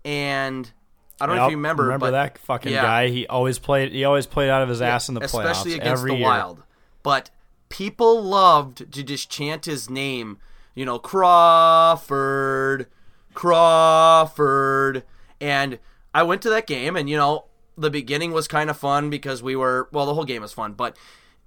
and 0.05 0.73
I 1.21 1.27
don't 1.27 1.37
know 1.37 1.47
if 1.47 1.51
you 1.51 1.57
remember. 1.57 1.85
Remember 1.85 2.07
but, 2.07 2.13
that 2.13 2.39
fucking 2.39 2.73
yeah. 2.73 2.83
guy? 2.83 3.09
He 3.09 3.27
always 3.27 3.59
played. 3.59 3.93
He 3.93 4.05
always 4.05 4.27
played 4.27 4.51
out 4.51 4.63
of 4.63 4.69
his 4.69 4.81
ass 4.81 5.09
in 5.09 5.15
the 5.15 5.21
playoffs, 5.21 5.51
especially 5.51 5.75
against 5.75 6.01
every 6.01 6.13
the 6.13 6.19
year. 6.19 6.27
Wild. 6.27 6.63
But 7.03 7.31
people 7.69 8.23
loved 8.23 8.93
to 8.93 9.03
just 9.03 9.31
chant 9.31 9.67
his 9.67 9.91
name. 9.91 10.39
You 10.81 10.87
know, 10.87 10.99
Crawford, 10.99 12.87
Crawford, 13.35 15.05
and 15.39 15.79
I 16.15 16.23
went 16.23 16.41
to 16.41 16.49
that 16.49 16.67
game, 16.67 16.97
and 16.97 17.11
you 17.11 17.19
know, 17.19 17.45
the 17.77 17.91
beginning 17.91 18.33
was 18.33 18.49
kind 18.49 18.71
of 18.71 18.79
fun 18.79 19.11
because 19.11 19.43
we 19.43 19.55
were 19.55 19.91
well, 19.93 20.07
the 20.07 20.15
whole 20.15 20.25
game 20.25 20.41
was 20.41 20.55
fun, 20.55 20.73
but 20.73 20.97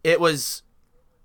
it 0.04 0.20
was 0.20 0.62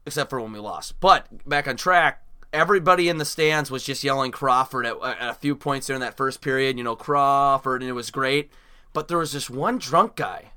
except 0.07 0.31
for 0.31 0.41
when 0.41 0.55
we 0.55 0.59
lost. 0.59 0.99
But 1.01 1.47
back 1.47 1.69
on 1.69 1.77
track, 1.77 2.23
everybody 2.51 3.11
in 3.11 3.19
the 3.19 3.27
stands 3.27 3.71
was 3.71 3.85
just 3.85 4.03
yelling 4.03 4.31
Crawford 4.33 4.87
at, 4.87 4.97
at 5.03 5.29
a 5.29 5.35
few 5.35 5.55
points 5.55 5.89
during 5.89 6.01
that 6.01 6.17
first 6.17 6.41
period. 6.41 6.79
You 6.79 6.85
know, 6.85 6.97
Crawford, 6.97 7.83
and 7.83 7.91
it 7.91 7.93
was 7.93 8.11
great. 8.11 8.51
But 8.95 9.09
there 9.09 9.19
was 9.19 9.33
this 9.33 9.51
one 9.51 9.77
drunk 9.77 10.17
guy 10.17 10.53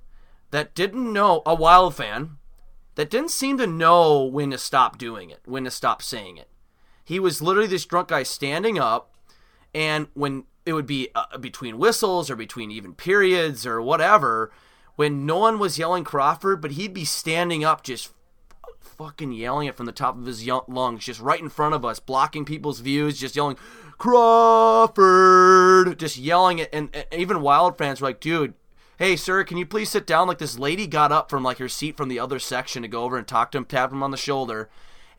that 0.52 0.74
didn't 0.74 1.12
know 1.12 1.42
a 1.46 1.54
Wild 1.54 1.96
fan 1.96 2.38
that 2.96 3.10
didn't 3.10 3.32
seem 3.32 3.58
to 3.58 3.68
know 3.68 4.24
when 4.24 4.52
to 4.52 4.58
stop 4.58 4.98
doing 4.98 5.30
it, 5.30 5.42
when 5.44 5.66
to 5.66 5.72
stop 5.72 6.02
saying 6.02 6.38
it. 6.38 6.48
He 7.12 7.20
was 7.20 7.42
literally 7.42 7.68
this 7.68 7.86
drunk 7.86 8.08
guy 8.08 8.24
standing 8.24 8.80
up, 8.80 9.14
and 9.76 10.08
when 10.14 10.46
it 10.66 10.72
would 10.72 10.86
be 10.86 11.10
uh, 11.14 11.38
between 11.38 11.78
whistles 11.78 12.30
or 12.30 12.38
between 12.38 12.72
even 12.72 12.94
periods 12.94 13.66
or 13.66 13.82
whatever, 13.82 14.50
when 14.96 15.26
no 15.26 15.40
one 15.40 15.60
was 15.60 15.78
yelling 15.78 16.06
Crawford, 16.06 16.62
but 16.62 16.72
he'd 16.72 16.94
be 16.94 17.04
standing 17.04 17.66
up 17.66 17.84
just 17.84 18.14
fucking 18.80 19.34
yelling 19.34 19.68
it 19.68 19.76
from 19.76 19.88
the 19.88 19.92
top 19.92 20.18
of 20.18 20.26
his 20.26 20.48
lungs, 20.70 21.04
just 21.04 21.20
right 21.20 21.42
in 21.42 21.50
front 21.50 21.76
of 21.76 21.84
us, 21.84 22.00
blocking 22.00 22.46
people's 22.46 22.80
views, 22.80 23.20
just 23.20 23.36
yelling 23.36 23.58
Crawford, 23.98 26.00
just 26.00 26.16
yelling 26.16 26.60
it, 26.60 26.70
and, 26.72 26.96
and 26.96 27.06
even 27.12 27.42
Wild 27.42 27.78
fans 27.78 28.00
were 28.00 28.08
like, 28.08 28.22
dude. 28.22 28.54
Hey 28.98 29.18
sir, 29.18 29.44
can 29.44 29.58
you 29.58 29.66
please 29.66 29.90
sit 29.90 30.08
down? 30.08 30.30
Like 30.30 30.38
this 30.38 30.58
lady 30.58 30.88
got 30.88 31.12
up 31.12 31.30
from 31.30 31.44
like 31.44 31.58
her 31.58 31.68
seat 31.68 31.98
from 31.98 32.08
the 32.08 32.20
other 32.20 32.40
section 32.40 32.84
to 32.84 32.88
go 32.88 33.04
over 33.04 33.18
and 33.18 33.28
talk 33.28 33.52
to 33.52 33.58
him, 33.58 33.66
tap 33.66 33.92
him 33.92 34.02
on 34.02 34.12
the 34.12 34.18
shoulder, 34.18 34.70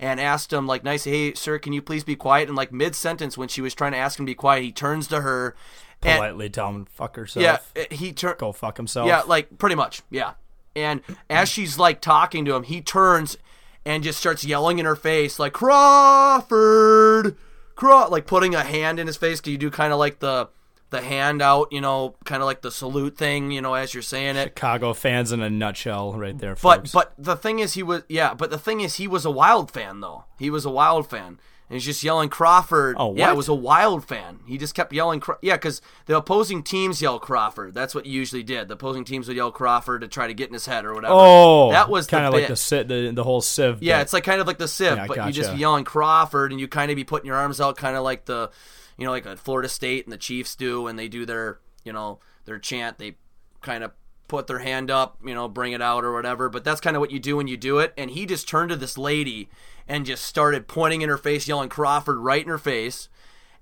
and 0.03 0.21
asked 0.21 0.53
him 0.53 0.67
like 0.67 0.83
nice, 0.83 1.05
hey 1.05 1.33
sir, 1.33 1.59
can 1.59 1.73
you 1.73 1.81
please 1.81 2.03
be 2.05 2.17
quiet? 2.17 2.49
And 2.49 2.57
like 2.57 2.73
mid 2.73 2.95
sentence 2.97 3.39
when 3.39 3.49
she 3.49 3.63
was 3.63 3.73
trying 3.73 3.93
to 3.93 3.99
ask 3.99 4.19
him 4.19 4.27
to 4.27 4.31
be 4.31 4.35
quiet, 4.35 4.65
he 4.65 4.73
turns 4.73 5.07
to 5.09 5.21
her, 5.23 5.55
and 6.03 6.19
Politely 6.19 6.51
tell 6.51 6.69
him 6.69 6.85
fuck 6.87 7.15
herself. 7.17 7.43
yeah, 7.43 7.59
eh, 7.77 7.95
he 7.95 8.13
turned 8.13 8.37
go 8.39 8.51
fuck 8.53 8.77
himself. 8.77 9.07
yeah, 9.07 9.23
like 9.23 9.57
pretty 9.59 9.77
much. 9.77 10.03
Yeah. 10.11 10.33
And 10.75 11.03
as 11.31 11.49
she's 11.49 11.79
like 11.79 12.01
talking 12.01 12.45
to 12.47 12.55
him, 12.55 12.65
he 12.65 12.81
turns 12.81 13.37
and 13.85 14.03
just 14.03 14.19
starts 14.19 14.45
yelling 14.45 14.79
in 14.79 14.87
her 14.87 14.97
face 14.97 15.39
like 15.39 15.53
Crawford, 15.53 17.37
Craw, 17.77 18.07
like 18.07 18.27
putting 18.27 18.55
a 18.55 18.65
hand 18.65 18.99
in 18.99 19.07
his 19.07 19.17
face. 19.17 19.41
Cause 19.41 19.53
you 19.53 19.59
do 19.59 19.71
kind 19.71 19.93
of 19.93 19.99
like 19.99 20.19
the 20.19 20.49
the 20.93 21.01
hand 21.01 21.43
out, 21.43 21.73
you 21.73 21.81
know, 21.81 22.15
kind 22.25 22.41
of 22.41 22.47
like 22.47 22.63
the 22.63 22.71
salute 22.71 23.17
thing, 23.19 23.51
you 23.51 23.61
know, 23.61 23.75
as 23.75 23.93
you're 23.93 24.03
saying 24.05 24.37
it. 24.37 24.45
Chicago 24.45 24.93
fans 24.93 25.33
in 25.33 25.43
a 25.43 25.51
nutshell, 25.51 26.13
right 26.13 26.39
there. 26.39 26.55
But 26.55 26.89
folks. 26.89 26.93
but 26.93 27.13
the 27.19 27.35
thing 27.35 27.59
is, 27.59 27.75
he 27.75 27.83
was 27.83 28.05
yeah. 28.09 28.35
But 28.35 28.51
the 28.51 28.59
thing 28.59 28.81
is, 28.81 28.95
he 28.97 29.09
was 29.09 29.25
a 29.25 29.31
Wild 29.31 29.73
fan 29.73 29.99
though. 30.01 30.25
He 30.39 30.49
was 30.51 30.65
a 30.65 30.71
Wild 30.71 31.11
fan. 31.11 31.41
And 31.71 31.77
he's 31.77 31.87
just 31.87 32.03
yelling 32.03 32.29
Crawford. 32.29 32.97
Oh, 32.99 33.15
Yeah, 33.17 33.31
it 33.31 33.37
was 33.37 33.49
a 33.49 33.55
Wild 33.55 34.05
fan. 34.07 34.41
He 34.47 34.59
just 34.59 34.75
kept 34.75 34.93
yelling. 34.93 35.23
Yeah, 35.41 35.55
because 35.57 35.81
the 36.05 36.15
opposing 36.19 36.63
teams 36.63 37.01
yell 37.01 37.19
Crawford. 37.19 37.73
That's 37.73 37.95
what 37.95 38.05
you 38.05 38.13
usually 38.13 38.43
did. 38.43 38.69
The 38.69 38.75
opposing 38.75 39.05
teams 39.07 39.27
would 39.27 39.39
yell 39.39 39.51
Crawford 39.51 40.03
to 40.03 40.09
try 40.09 40.27
to 40.27 40.35
get 40.35 40.49
in 40.49 40.53
his 40.53 40.67
head 40.67 40.85
or 40.85 40.93
whatever. 40.93 41.15
oh, 41.17 41.71
that 41.71 41.89
was 41.89 42.07
kind 42.07 42.27
of 42.27 42.35
like 42.35 42.49
the 42.49 42.57
si- 42.57 42.83
the 42.83 43.11
the 43.15 43.25
whole 43.25 43.41
sieve. 43.41 43.83
Yeah, 43.83 43.99
bit. 43.99 44.03
it's 44.03 44.13
like 44.13 44.25
kind 44.25 44.39
of 44.43 44.47
like 44.47 44.59
the 44.59 44.69
sieve, 44.69 44.97
Yeah, 44.97 45.07
but 45.07 45.17
you 45.27 45.33
just 45.33 45.47
gotcha. 45.49 45.57
be 45.57 45.61
yelling 45.63 45.85
Crawford, 45.85 46.51
and 46.51 46.61
you 46.61 46.69
kind 46.69 46.91
of 46.91 46.97
be 46.97 47.05
putting 47.05 47.27
your 47.27 47.37
arms 47.37 47.59
out, 47.59 47.79
kind 47.79 47.97
of 47.97 48.03
like 48.03 48.27
the, 48.27 48.51
you 48.97 49.05
know, 49.05 49.11
like 49.11 49.27
a 49.27 49.37
Florida 49.37 49.69
State 49.69 50.05
and 50.05 50.13
the 50.13 50.19
Chiefs 50.19 50.55
do 50.55 50.83
when 50.83 50.97
they 50.97 51.09
do 51.09 51.25
their, 51.27 51.59
you 51.85 51.93
know, 51.93 52.19
their 52.45 52.59
chant. 52.59 52.99
They 52.99 53.17
kind 53.61 53.85
of 53.85 53.93
put 54.29 54.47
their 54.47 54.61
hand 54.61 54.91
up, 54.91 55.19
you 55.25 55.35
know, 55.35 55.49
bring 55.49 55.73
it 55.73 55.83
out 55.83 56.05
or 56.05 56.13
whatever. 56.13 56.49
But 56.49 56.65
that's 56.65 56.81
kind 56.81 56.97
of 56.97 57.01
what 57.01 57.11
you 57.11 57.21
do 57.21 57.37
when 57.37 57.49
you 57.49 57.57
do 57.57 57.79
it. 57.79 57.93
And 57.97 58.11
he 58.11 58.27
just 58.27 58.49
turned 58.49 58.71
to 58.71 58.77
this 58.77 58.97
lady 58.97 59.49
and 59.87 60.07
just 60.07 60.25
started 60.25 60.69
pointing 60.69 61.03
in 61.03 61.09
her 61.09 61.19
face, 61.19 61.49
yelling 61.49 61.69
Crawford 61.69 62.19
right 62.19 62.43
in 62.43 62.49
her 62.49 62.59
face. 62.59 63.09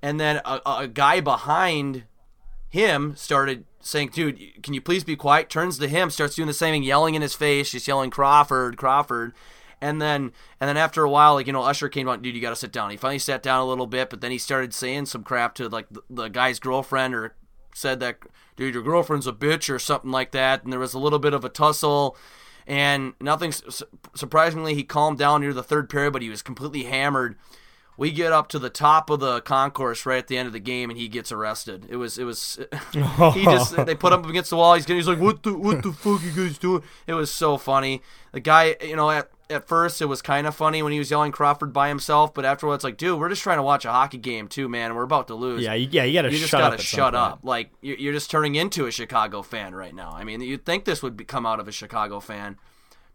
And 0.02 0.20
then 0.20 0.40
a, 0.44 0.60
a 0.66 0.88
guy 0.88 1.20
behind 1.20 2.04
him 2.68 3.14
started 3.16 3.64
saying, 3.80 4.10
"Dude, 4.14 4.62
can 4.62 4.72
you 4.72 4.80
please 4.80 5.04
be 5.04 5.16
quiet?" 5.16 5.50
Turns 5.50 5.78
to 5.78 5.88
him, 5.88 6.10
starts 6.10 6.36
doing 6.36 6.46
the 6.46 6.54
same 6.54 6.72
thing, 6.72 6.82
yelling 6.82 7.14
in 7.14 7.22
his 7.22 7.34
face, 7.34 7.72
just 7.72 7.88
yelling 7.88 8.10
Crawford, 8.10 8.76
Crawford. 8.76 9.34
And 9.82 10.00
then, 10.00 10.32
and 10.60 10.68
then 10.68 10.76
after 10.76 11.02
a 11.02 11.10
while, 11.10 11.34
like 11.34 11.46
you 11.46 11.52
know, 11.52 11.62
Usher 11.62 11.88
came 11.88 12.08
out, 12.08 12.20
dude, 12.20 12.34
you 12.34 12.40
got 12.42 12.50
to 12.50 12.56
sit 12.56 12.72
down. 12.72 12.90
He 12.90 12.96
finally 12.96 13.18
sat 13.18 13.42
down 13.42 13.60
a 13.60 13.64
little 13.64 13.86
bit, 13.86 14.10
but 14.10 14.20
then 14.20 14.30
he 14.30 14.38
started 14.38 14.74
saying 14.74 15.06
some 15.06 15.22
crap 15.24 15.54
to 15.54 15.68
like 15.68 15.86
the, 15.90 16.02
the 16.10 16.28
guy's 16.28 16.58
girlfriend, 16.58 17.14
or 17.14 17.34
said 17.74 17.98
that, 18.00 18.18
dude, 18.56 18.74
your 18.74 18.82
girlfriend's 18.82 19.26
a 19.26 19.32
bitch, 19.32 19.72
or 19.72 19.78
something 19.78 20.10
like 20.10 20.32
that. 20.32 20.62
And 20.64 20.72
there 20.72 20.80
was 20.80 20.92
a 20.92 20.98
little 20.98 21.18
bit 21.18 21.32
of 21.32 21.44
a 21.44 21.48
tussle, 21.48 22.16
and 22.66 23.14
nothing. 23.20 23.52
su- 23.52 23.86
Surprisingly, 24.14 24.74
he 24.74 24.82
calmed 24.84 25.18
down 25.18 25.40
near 25.40 25.54
the 25.54 25.62
third 25.62 25.88
period, 25.88 26.12
but 26.12 26.20
he 26.22 26.28
was 26.28 26.42
completely 26.42 26.84
hammered. 26.84 27.36
We 27.96 28.12
get 28.12 28.32
up 28.32 28.48
to 28.48 28.58
the 28.58 28.70
top 28.70 29.10
of 29.10 29.20
the 29.20 29.42
concourse 29.42 30.06
right 30.06 30.16
at 30.18 30.26
the 30.28 30.38
end 30.38 30.46
of 30.46 30.54
the 30.54 30.58
game, 30.60 30.88
and 30.88 30.98
he 30.98 31.06
gets 31.06 31.30
arrested. 31.32 31.86
It 31.90 31.96
was, 31.96 32.16
it 32.16 32.24
was, 32.24 32.58
he 32.92 33.44
just 33.44 33.76
they 33.84 33.94
put 33.94 34.12
him 34.14 34.20
up 34.20 34.30
against 34.30 34.48
the 34.50 34.56
wall. 34.56 34.74
He's 34.74 34.86
getting 34.86 34.98
he's 34.98 35.08
like, 35.08 35.18
what 35.20 35.42
the 35.42 35.52
what 35.54 35.82
the 35.82 35.92
fuck 35.92 36.22
you 36.22 36.32
guys 36.32 36.56
doing? 36.56 36.82
It 37.06 37.12
was 37.12 37.30
so 37.30 37.58
funny. 37.58 38.00
The 38.32 38.40
guy, 38.40 38.76
you 38.82 38.96
know, 38.96 39.10
at 39.10 39.30
at 39.50 39.66
first 39.66 40.00
it 40.00 40.06
was 40.06 40.22
kind 40.22 40.46
of 40.46 40.54
funny 40.54 40.82
when 40.82 40.92
he 40.92 40.98
was 40.98 41.10
yelling 41.10 41.32
Crawford 41.32 41.72
by 41.72 41.88
himself, 41.88 42.32
but 42.32 42.44
afterwards, 42.44 42.76
it's 42.78 42.84
like, 42.84 42.96
dude, 42.96 43.18
we're 43.18 43.28
just 43.28 43.42
trying 43.42 43.58
to 43.58 43.62
watch 43.62 43.84
a 43.84 43.90
hockey 43.90 44.18
game 44.18 44.48
too, 44.48 44.68
man. 44.68 44.94
We're 44.94 45.02
about 45.02 45.26
to 45.28 45.34
lose. 45.34 45.62
yeah, 45.62 45.74
you, 45.74 45.88
yeah, 45.90 46.04
you 46.04 46.14
got 46.14 46.22
to 46.22 46.32
You 46.32 46.38
just 46.38 46.54
up. 46.54 46.60
gotta 46.60 46.78
some 46.78 46.84
shut 46.84 47.14
point. 47.14 47.16
up. 47.16 47.40
Like 47.42 47.70
you're 47.82 47.96
you're 47.98 48.12
just 48.12 48.30
turning 48.30 48.54
into 48.54 48.86
a 48.86 48.90
Chicago 48.90 49.42
fan 49.42 49.74
right 49.74 49.94
now. 49.94 50.12
I 50.12 50.24
mean, 50.24 50.40
you'd 50.40 50.64
think 50.64 50.84
this 50.84 51.02
would 51.02 51.16
be, 51.16 51.24
come 51.24 51.44
out 51.44 51.60
of 51.60 51.66
a 51.68 51.72
Chicago 51.72 52.20
fan, 52.20 52.56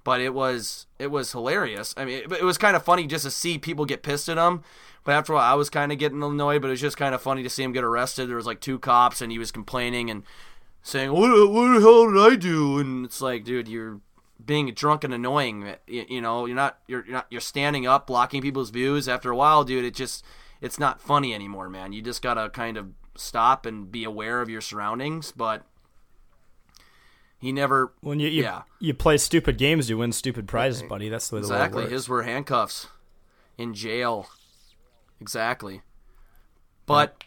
but 0.03 0.19
it 0.21 0.33
was 0.33 0.87
it 0.99 1.07
was 1.11 1.31
hilarious. 1.31 1.93
I 1.97 2.05
mean, 2.05 2.17
it, 2.25 2.31
it 2.33 2.43
was 2.43 2.57
kind 2.57 2.75
of 2.75 2.83
funny 2.83 3.07
just 3.07 3.23
to 3.23 3.31
see 3.31 3.57
people 3.57 3.85
get 3.85 4.03
pissed 4.03 4.27
at 4.29 4.37
him. 4.37 4.61
But 5.03 5.13
after 5.13 5.33
a 5.33 5.35
while, 5.35 5.51
I 5.51 5.55
was 5.55 5.69
kind 5.69 5.91
of 5.91 5.99
getting 5.99 6.21
annoyed. 6.23 6.61
But 6.61 6.67
it 6.69 6.71
was 6.71 6.81
just 6.81 6.97
kind 6.97 7.13
of 7.15 7.21
funny 7.21 7.43
to 7.43 7.49
see 7.49 7.63
him 7.63 7.71
get 7.71 7.83
arrested. 7.83 8.27
There 8.27 8.35
was 8.37 8.47
like 8.47 8.59
two 8.59 8.79
cops, 8.79 9.21
and 9.21 9.31
he 9.31 9.37
was 9.39 9.51
complaining 9.51 10.09
and 10.09 10.23
saying, 10.81 11.11
"What, 11.11 11.29
what 11.51 11.73
the 11.75 11.79
hell 11.81 12.11
did 12.11 12.19
I 12.19 12.35
do?" 12.35 12.79
And 12.79 13.05
it's 13.05 13.21
like, 13.21 13.43
dude, 13.43 13.67
you're 13.67 14.01
being 14.43 14.71
drunk 14.73 15.03
and 15.03 15.13
annoying. 15.13 15.75
You, 15.87 16.05
you 16.09 16.21
know, 16.21 16.45
you're 16.45 16.55
not 16.55 16.79
you're, 16.87 17.03
you're 17.05 17.13
not 17.13 17.27
you're 17.29 17.41
standing 17.41 17.85
up, 17.87 18.07
blocking 18.07 18.41
people's 18.41 18.69
views. 18.69 19.07
After 19.07 19.29
a 19.31 19.35
while, 19.35 19.63
dude, 19.63 19.85
it 19.85 19.93
just 19.93 20.23
it's 20.61 20.79
not 20.79 21.01
funny 21.01 21.33
anymore, 21.33 21.69
man. 21.69 21.93
You 21.93 22.01
just 22.01 22.21
gotta 22.21 22.49
kind 22.49 22.77
of 22.77 22.89
stop 23.15 23.65
and 23.65 23.91
be 23.91 24.03
aware 24.03 24.41
of 24.41 24.49
your 24.49 24.61
surroundings. 24.61 25.31
But 25.31 25.63
he 27.37 27.51
never 27.51 27.93
When 28.01 28.19
you, 28.19 28.27
you 28.29 28.43
Yeah. 28.43 28.63
you 28.79 28.93
play 28.93 29.17
stupid 29.17 29.57
games, 29.57 29.89
you 29.89 29.97
win 29.97 30.11
stupid 30.11 30.47
prizes, 30.47 30.83
buddy. 30.83 31.09
That's 31.09 31.29
the 31.29 31.35
way 31.35 31.39
exactly 31.41 31.83
works. 31.83 31.91
his 31.91 32.09
were 32.09 32.23
handcuffs 32.23 32.87
in 33.57 33.73
jail. 33.73 34.27
Exactly. 35.21 35.81
But 36.85 37.23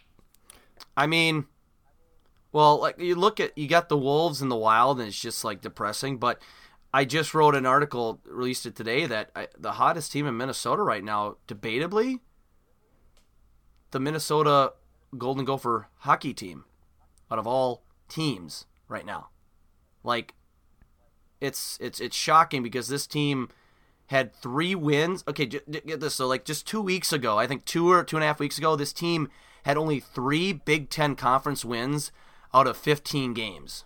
I 0.97 1.07
mean, 1.07 1.47
well, 2.53 2.81
like 2.81 2.99
you 2.99 3.15
look 3.15 3.41
at 3.41 3.57
you 3.57 3.69
got 3.69 3.89
the 3.89 3.97
Wolves 3.99 4.43
in 4.43 4.49
the 4.49 4.57
Wild, 4.57 4.99
and 4.99 5.09
it's 5.09 5.21
just 5.21 5.45
like 5.45 5.61
depressing. 5.61 6.19
But 6.19 6.41
I 6.93 7.05
just 7.05 7.35
wrote 7.35 7.55
an 7.55 7.67
article, 7.67 8.21
released 8.25 8.65
it 8.67 8.75
today, 8.75 9.07
that 9.07 9.31
I, 9.37 9.49
the 9.59 9.73
hottest 9.73 10.11
team 10.11 10.27
in 10.27 10.37
Minnesota 10.37 10.83
right 10.83 11.05
now, 11.05 11.37
debatably, 11.47 12.21
the 13.91 14.01
Minnesota 14.01 14.73
Golden 15.17 15.45
Gopher 15.45 15.89
hockey 15.99 16.33
team, 16.33 16.65
out 17.31 17.39
of 17.39 17.47
all 17.47 17.83
teams 18.09 18.67
right 18.89 19.05
now. 19.05 19.29
Like, 20.03 20.35
it's 21.41 21.79
it's 21.81 22.01
it's 22.01 22.17
shocking 22.17 22.63
because 22.63 22.89
this 22.89 23.07
team 23.07 23.49
had 24.07 24.35
three 24.35 24.75
wins. 24.75 25.23
Okay, 25.29 25.47
j- 25.47 25.61
j- 25.71 25.83
get 25.87 26.01
this. 26.01 26.15
So, 26.15 26.27
like, 26.27 26.45
just 26.45 26.67
two 26.67 26.81
weeks 26.81 27.13
ago, 27.13 27.39
I 27.39 27.47
think 27.47 27.65
two 27.65 27.91
or 27.91 28.03
two 28.03 28.17
and 28.17 28.25
a 28.25 28.27
half 28.27 28.41
weeks 28.41 28.59
ago, 28.59 28.75
this 28.77 28.93
team 28.93 29.29
had 29.65 29.77
only 29.77 30.01
three 30.01 30.53
Big 30.53 30.89
Ten 30.89 31.15
conference 31.15 31.65
wins 31.65 32.11
out 32.55 32.67
of 32.67 32.77
15 32.77 33.35
games. 33.35 33.85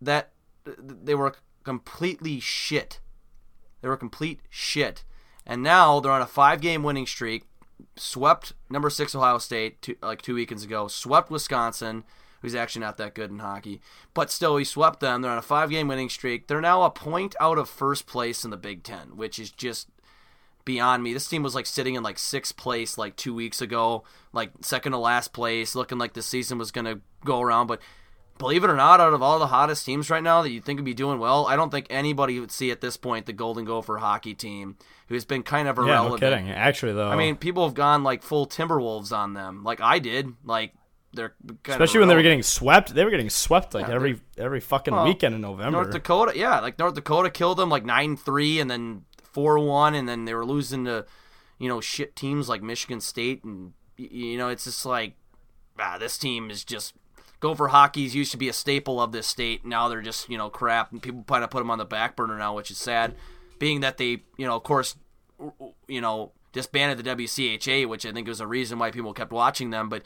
That 0.00 0.32
they 0.64 1.14
were 1.14 1.34
completely 1.68 2.40
shit. 2.40 2.98
They 3.82 3.88
were 3.88 3.98
complete 3.98 4.40
shit. 4.48 5.04
And 5.44 5.62
now 5.62 6.00
they're 6.00 6.10
on 6.10 6.22
a 6.22 6.26
five 6.26 6.62
game 6.62 6.82
winning 6.82 7.06
streak. 7.06 7.44
Swept 7.94 8.54
number 8.70 8.88
six 8.88 9.14
Ohio 9.14 9.36
State 9.36 9.82
two, 9.82 9.96
like 10.02 10.22
two 10.22 10.34
weekends 10.34 10.64
ago. 10.64 10.88
Swept 10.88 11.30
Wisconsin. 11.30 12.04
who's 12.40 12.54
actually 12.54 12.80
not 12.80 12.96
that 12.96 13.14
good 13.14 13.30
in 13.30 13.38
hockey. 13.40 13.80
But 14.14 14.30
still, 14.30 14.56
he 14.56 14.64
swept 14.64 15.00
them. 15.00 15.22
They're 15.22 15.30
on 15.30 15.38
a 15.38 15.42
five 15.42 15.70
game 15.70 15.88
winning 15.88 16.08
streak. 16.08 16.46
They're 16.46 16.60
now 16.60 16.82
a 16.82 16.90
point 16.90 17.34
out 17.40 17.58
of 17.58 17.68
first 17.68 18.06
place 18.06 18.44
in 18.44 18.50
the 18.50 18.56
Big 18.56 18.82
Ten, 18.82 19.16
which 19.16 19.38
is 19.38 19.50
just 19.50 19.88
beyond 20.64 21.02
me. 21.02 21.12
This 21.12 21.28
team 21.28 21.42
was 21.42 21.54
like 21.54 21.66
sitting 21.66 21.94
in 21.94 22.02
like 22.02 22.18
sixth 22.18 22.56
place 22.56 22.98
like 22.98 23.16
two 23.16 23.34
weeks 23.34 23.60
ago, 23.60 24.04
like 24.32 24.52
second 24.62 24.92
to 24.92 24.98
last 24.98 25.32
place, 25.32 25.74
looking 25.74 25.98
like 25.98 26.12
the 26.12 26.22
season 26.22 26.58
was 26.58 26.70
to 26.72 27.00
go 27.24 27.40
around. 27.40 27.66
But 27.66 27.80
believe 28.38 28.64
it 28.64 28.70
or 28.70 28.76
not, 28.76 29.00
out 29.00 29.12
of 29.12 29.22
all 29.22 29.38
the 29.38 29.46
hottest 29.48 29.84
teams 29.84 30.10
right 30.10 30.22
now 30.22 30.42
that 30.42 30.50
you 30.50 30.60
think 30.60 30.78
would 30.78 30.84
be 30.84 30.94
doing 30.94 31.18
well, 31.18 31.46
I 31.46 31.56
don't 31.56 31.70
think 31.70 31.86
anybody 31.90 32.38
would 32.40 32.50
see 32.52 32.70
at 32.70 32.80
this 32.80 32.96
point 32.96 33.26
the 33.26 33.32
Golden 33.32 33.64
Gopher 33.64 33.98
hockey 33.98 34.34
team, 34.34 34.76
who's 35.08 35.24
been 35.24 35.42
kind 35.42 35.68
of 35.68 35.76
Yeah, 35.78 35.84
irrelevant. 35.84 36.22
no 36.22 36.30
kidding. 36.30 36.50
Actually, 36.50 36.92
though, 36.94 37.08
I 37.10 37.16
mean, 37.16 37.36
people 37.36 37.64
have 37.64 37.74
gone 37.74 38.02
like 38.04 38.22
full 38.22 38.46
Timberwolves 38.46 39.12
on 39.16 39.34
them, 39.34 39.64
like 39.64 39.80
I 39.80 39.98
did. 39.98 40.32
Like 40.44 40.74
they're 41.12 41.34
kind 41.62 41.80
especially 41.80 42.00
when 42.00 42.08
they 42.08 42.14
were 42.14 42.22
getting 42.22 42.42
swept, 42.42 42.94
they 42.94 43.04
were 43.04 43.10
getting 43.10 43.30
swept 43.30 43.74
like 43.74 43.88
Yeah, 43.88 43.94
every 43.94 44.20
every 44.36 44.60
fucking 44.60 44.94
Well, 44.94 45.04
weekend 45.04 45.34
in 45.34 45.40
November. 45.40 45.70
North 45.82 45.90
Dakota, 45.90 46.32
yeah, 46.36 46.60
like 46.60 46.78
North 46.78 46.94
Dakota 46.94 47.30
killed 47.30 47.58
them 47.58 47.70
like 47.70 47.84
nine 47.84 48.16
three, 48.16 48.60
and 48.60 48.70
then 48.70 49.04
four 49.22 49.58
one, 49.58 49.94
and 49.94 50.08
then 50.08 50.24
they 50.24 50.34
were 50.34 50.44
losing 50.46 50.84
to, 50.84 51.06
you 51.58 51.68
know, 51.68 51.80
shit 51.80 52.14
teams 52.16 52.48
like 52.48 52.62
Michigan 52.62 53.00
State, 53.00 53.42
and 53.44 53.72
you 53.96 54.36
know, 54.38 54.48
it's 54.48 54.64
just 54.64 54.84
like, 54.86 55.14
ah, 55.78 55.96
this 55.98 56.18
team 56.18 56.50
is 56.50 56.64
just. 56.64 56.94
Gopher 57.40 57.68
hockey's 57.68 58.14
used 58.14 58.32
to 58.32 58.36
be 58.38 58.48
a 58.48 58.52
staple 58.52 59.00
of 59.00 59.12
this 59.12 59.26
state. 59.26 59.64
Now 59.64 59.88
they're 59.88 60.02
just 60.02 60.28
you 60.28 60.36
know 60.38 60.50
crap, 60.50 60.92
and 60.92 61.02
people 61.02 61.24
kind 61.26 61.44
of 61.44 61.50
put 61.50 61.58
them 61.58 61.70
on 61.70 61.78
the 61.78 61.84
back 61.84 62.16
burner 62.16 62.36
now, 62.38 62.54
which 62.54 62.70
is 62.70 62.78
sad. 62.78 63.14
Being 63.58 63.80
that 63.80 63.96
they, 63.98 64.22
you 64.36 64.46
know, 64.46 64.56
of 64.56 64.62
course, 64.62 64.96
you 65.88 66.00
know, 66.00 66.32
disbanded 66.52 67.04
the 67.04 67.10
WCHA, 67.16 67.86
which 67.88 68.06
I 68.06 68.12
think 68.12 68.28
was 68.28 68.40
a 68.40 68.46
reason 68.46 68.78
why 68.78 68.90
people 68.90 69.12
kept 69.12 69.32
watching 69.32 69.70
them, 69.70 69.88
but 69.88 70.02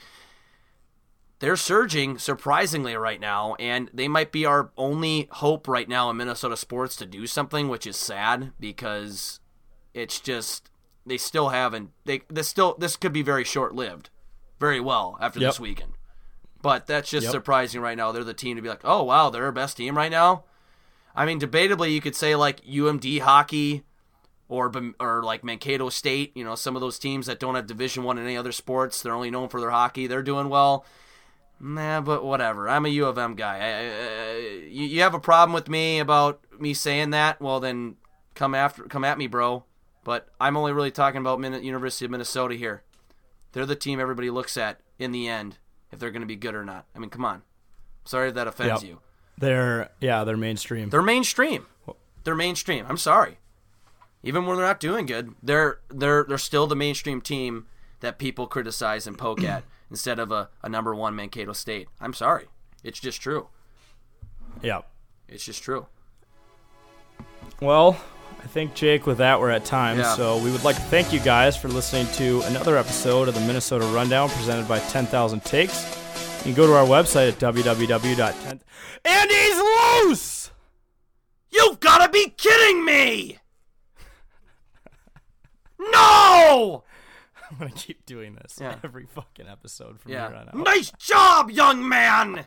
they're 1.39 1.57
surging 1.57 2.19
surprisingly 2.19 2.95
right 2.97 3.21
now, 3.21 3.57
and 3.59 3.91
they 3.93 4.07
might 4.09 4.31
be 4.31 4.47
our 4.47 4.71
only 4.77 5.29
hope 5.33 5.67
right 5.67 5.89
now 5.89 6.09
in 6.09 6.17
Minnesota 6.17 6.57
sports 6.57 6.95
to 6.97 7.07
do 7.07 7.27
something, 7.27 7.69
which 7.69 7.87
is 7.87 7.97
sad 7.97 8.53
because 8.61 9.41
it's 9.93 10.21
just 10.21 10.71
they 11.05 11.19
still 11.19 11.49
haven't. 11.49 11.91
They 12.05 12.23
this 12.29 12.49
still 12.49 12.77
this 12.79 12.97
could 12.97 13.13
be 13.13 13.23
very 13.23 13.45
short 13.45 13.75
lived, 13.75 14.09
very 14.61 14.81
well 14.81 15.19
after 15.21 15.41
Yep. 15.41 15.49
this 15.51 15.61
weekend. 15.61 15.93
But 16.63 16.87
that's 16.87 17.11
just 17.11 17.25
Yep. 17.25 17.33
surprising 17.33 17.81
right 17.81 17.97
now. 17.97 18.13
They're 18.13 18.25
the 18.25 18.33
team 18.35 18.57
to 18.57 18.63
be 18.63 18.69
like, 18.69 18.83
oh 18.85 19.03
wow, 19.03 19.31
they're 19.31 19.45
our 19.45 19.53
best 19.53 19.77
team 19.77 19.97
right 19.97 20.11
now. 20.11 20.45
I 21.15 21.27
mean, 21.27 21.41
debatably, 21.41 21.93
you 21.93 22.01
could 22.01 22.17
say 22.17 22.35
like 22.37 22.65
UMD 22.65 23.21
hockey 23.21 23.83
or 24.49 24.71
or 25.01 25.23
like 25.23 25.43
Mankato 25.45 25.89
State. 25.89 26.35
You 26.37 26.45
know, 26.45 26.55
some 26.55 26.77
of 26.77 26.81
those 26.81 26.99
teams 26.99 27.27
that 27.27 27.41
don't 27.41 27.57
have 27.57 27.67
Division 27.67 28.05
One 28.05 28.17
in 28.17 28.25
any 28.25 28.37
other 28.37 28.53
sports, 28.53 29.03
they're 29.03 29.13
only 29.15 29.31
known 29.31 29.49
for 29.49 29.61
their 29.61 29.71
hockey. 29.71 30.07
They're 30.07 30.23
doing 30.23 30.49
well. 30.49 30.87
Nah, 31.61 32.01
but 32.01 32.25
whatever. 32.25 32.69
I'm 32.69 32.87
a 32.87 32.89
U 32.89 33.07
of 33.07 33.19
M 33.19 33.35
guy. 33.35 33.59
I, 33.59 34.33
I, 34.33 34.37
you, 34.69 34.85
you 34.87 35.03
have 35.03 35.15
a 35.15 35.21
problem 35.21 35.53
with 35.53 35.69
me 35.69 35.99
about 36.01 36.41
me 36.59 36.75
saying 36.75 37.11
that? 37.11 37.41
Well, 37.41 37.61
then 37.61 37.97
come 38.35 38.55
after, 38.55 38.85
come 38.85 39.05
at 39.05 39.19
me, 39.19 39.27
bro. 39.27 39.65
But 40.05 40.29
I'm 40.41 40.57
only 40.57 40.73
really 40.73 40.91
talking 40.91 41.21
about 41.21 41.39
Min- 41.39 41.63
University 41.63 42.05
of 42.05 42.11
Minnesota 42.11 42.55
here. 42.57 42.83
They're 43.53 43.67
the 43.67 43.77
team 43.77 44.01
everybody 44.01 44.31
looks 44.31 44.57
at 44.57 44.81
in 44.99 45.13
the 45.13 45.29
end 45.29 45.59
if 45.93 45.99
they're 45.99 46.11
going 46.11 46.23
to 46.23 46.27
be 46.27 46.37
good 46.37 46.55
or 46.55 46.65
not. 46.65 46.87
I 46.97 46.99
mean, 46.99 47.11
come 47.11 47.25
on. 47.25 47.43
Sorry 48.05 48.29
if 48.31 48.35
that 48.35 48.47
offends 48.49 48.83
Yep. 48.83 48.91
you. 48.91 48.99
they're 49.39 49.91
yeah, 50.01 50.25
they're 50.25 50.37
mainstream. 50.37 50.91
They're 50.91 51.03
mainstream. 51.03 51.67
They're 52.25 52.35
mainstream. 52.35 52.87
I'm 52.89 52.97
sorry. 52.97 53.39
Even 54.25 54.47
when 54.47 54.57
they're 54.57 54.67
not 54.67 54.81
doing 54.81 55.07
good, 55.07 55.35
they're 55.43 55.79
they're 55.89 56.25
they're 56.25 56.39
still 56.39 56.67
the 56.67 56.77
mainstream 56.77 57.21
team 57.21 57.67
that 58.01 58.19
people 58.19 58.47
criticize 58.47 59.07
and 59.07 59.17
poke 59.19 59.43
at 59.45 59.65
instead 59.91 60.19
of 60.19 60.31
a, 60.33 60.49
a 60.63 60.69
number 60.69 60.95
one 60.95 61.15
Mankato 61.15 61.53
State. 61.53 61.89
I'm 62.01 62.13
sorry. 62.15 62.47
It's 62.83 62.99
just 63.01 63.21
true. 63.21 63.49
yeah. 64.63 64.81
It's 65.29 65.45
just 65.45 65.63
true. 65.63 65.87
Well, 67.61 67.97
I 68.43 68.47
think 68.47 68.75
Jake, 68.75 69.07
with 69.07 69.19
that 69.19 69.41
we're 69.41 69.51
at 69.51 69.65
time. 69.65 69.99
Yeah. 69.99 70.15
So 70.15 70.37
we 70.39 70.51
would 70.51 70.65
like 70.65 70.77
to 70.77 70.83
thank 70.83 71.13
you 71.13 71.21
guys 71.21 71.57
for 71.57 71.69
listening 71.69 72.07
to 72.15 72.43
another 72.47 72.77
episode 72.77 73.29
of 73.29 73.35
the 73.35 73.41
Minnesota 73.41 73.85
Rundown 73.87 74.29
presented 74.31 74.69
by 74.69 74.79
10,000 74.81 75.45
Takes. 75.45 75.85
You 76.39 76.53
can 76.53 76.55
go 76.55 76.67
to 76.67 76.75
our 76.75 76.85
website 76.85 77.29
at 77.29 77.39
www.10. 77.39 78.61
And 79.05 79.31
he's 79.31 80.07
loose. 80.09 80.51
You've 81.51 81.81
got 81.81 82.05
to 82.05 82.13
be 82.13 82.31
kidding 82.31 82.85
me! 82.85 83.39
No! 85.79 86.85
I'm 87.51 87.59
gonna 87.59 87.71
keep 87.73 88.07
doing 88.07 88.35
this 88.41 88.59
Yeah. 88.61 88.77
every 88.83 89.05
fucking 89.07 89.47
episode 89.47 90.01
from 90.01 90.13
here 90.13 90.21
on 90.21 90.49
out. 90.49 90.55
Nice 90.55 90.91
job, 90.99 91.51
young 91.51 91.87
man. 91.87 92.47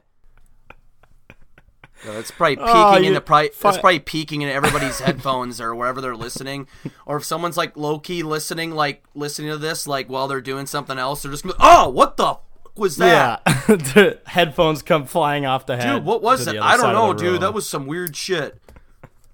That's 2.14 2.32
probably 2.32 2.58
ah, 2.60 2.92
peeking 2.92 3.06
Oh, 3.06 3.08
in 3.10 3.14
the 3.14 3.22
pri- 3.22 3.50
fi- 3.50 3.70
that's 3.72 3.82
probably 3.82 4.00
peeking 4.00 4.42
in 4.42 4.50
everybody's 4.50 5.00
headphones 5.00 5.60
or 5.62 5.74
wherever 5.76 6.02
they're 6.02 6.16
listening. 6.16 6.68
Or 7.06 7.18
if 7.18 7.24
someone's 7.26 7.58
like 7.58 7.76
low 7.76 8.00
key 8.00 8.24
listening, 8.24 8.72
like 8.72 9.04
listening 9.16 9.50
to 9.52 9.58
this, 9.58 9.88
like 9.88 10.08
while 10.10 10.28
they're 10.28 10.42
doing 10.42 10.66
something 10.66 10.98
else, 10.98 11.24
they're 11.24 11.32
just 11.32 11.44
gonna, 11.44 11.56
oh, 11.60 11.90
what 11.90 12.18
the 12.18 12.26
f- 12.28 12.40
was 12.76 12.98
that? 12.98 13.42
Yeah, 13.46 13.54
the 13.76 14.20
headphones 14.26 14.82
come 14.82 15.06
flying 15.06 15.46
off 15.46 15.66
the 15.66 15.78
head. 15.78 15.94
Dude, 15.94 16.06
what 16.06 16.22
was 16.22 16.46
it? 16.48 16.58
I 16.60 16.78
don't 16.78 16.94
know, 16.94 17.14
dude. 17.14 17.32
room. 17.34 17.40
That 17.42 17.54
was 17.54 17.68
some 17.68 17.86
weird 17.88 18.16
shit. 18.16 18.60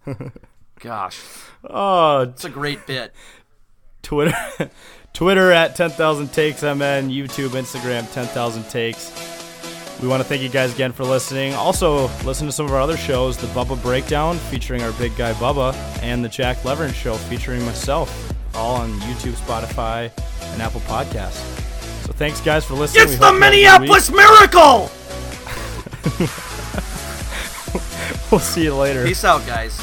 Gosh, 0.80 1.20
oh 1.64 2.22
it's 2.22 2.44
a 2.46 2.50
great 2.50 2.88
bit. 2.88 3.14
Twitter, 4.02 4.36
Twitter 5.14 5.52
at 5.52 5.76
10,000 5.76 6.34
takes 6.34 6.64
MN, 6.64 7.10
YouTube, 7.12 7.50
Instagram 7.50 8.12
10,000 8.12 8.64
takes. 8.70 9.12
We 10.02 10.08
want 10.08 10.22
to 10.24 10.28
thank 10.28 10.42
you 10.42 10.50
guys 10.50 10.74
again 10.74 10.92
for 10.92 11.04
listening. 11.04 11.54
Also, 11.54 12.08
listen 12.26 12.48
to 12.48 12.52
some 12.52 12.66
of 12.66 12.72
our 12.74 12.82
other 12.82 12.98
shows, 12.98 13.38
the 13.38 13.48
Bubba 13.48 13.80
Breakdown 13.84 14.38
featuring 14.38 14.82
our 14.82 14.92
big 14.94 15.16
guy 15.16 15.34
Bubba, 15.34 15.76
and 16.02 16.26
the 16.26 16.30
Jack 16.30 16.58
Leveren 16.64 16.94
Show 16.94 17.14
featuring 17.16 17.64
myself, 17.66 18.34
all 18.56 18.76
on 18.76 18.92
YouTube, 19.02 19.34
Spotify, 19.34 20.12
and 20.54 20.62
Apple 20.62 20.82
Podcasts. 20.82 21.42
So 22.06 22.14
thanks 22.14 22.42
guys 22.42 22.66
for 22.66 22.74
listening. 22.74 23.04
It's 23.04 23.12
We 23.14 23.18
the 23.18 23.26
hope 23.26 23.36
you 23.36 23.68
have 23.68 23.84
a 23.84 23.88
good 23.88 23.92
Minneapolis 23.92 24.10
Miracle. 24.12 24.90
We'll 28.32 28.40
see 28.40 28.64
you 28.64 28.74
later. 28.74 29.06
Peace 29.06 29.26
out, 29.26 29.46
guys. 29.46 29.78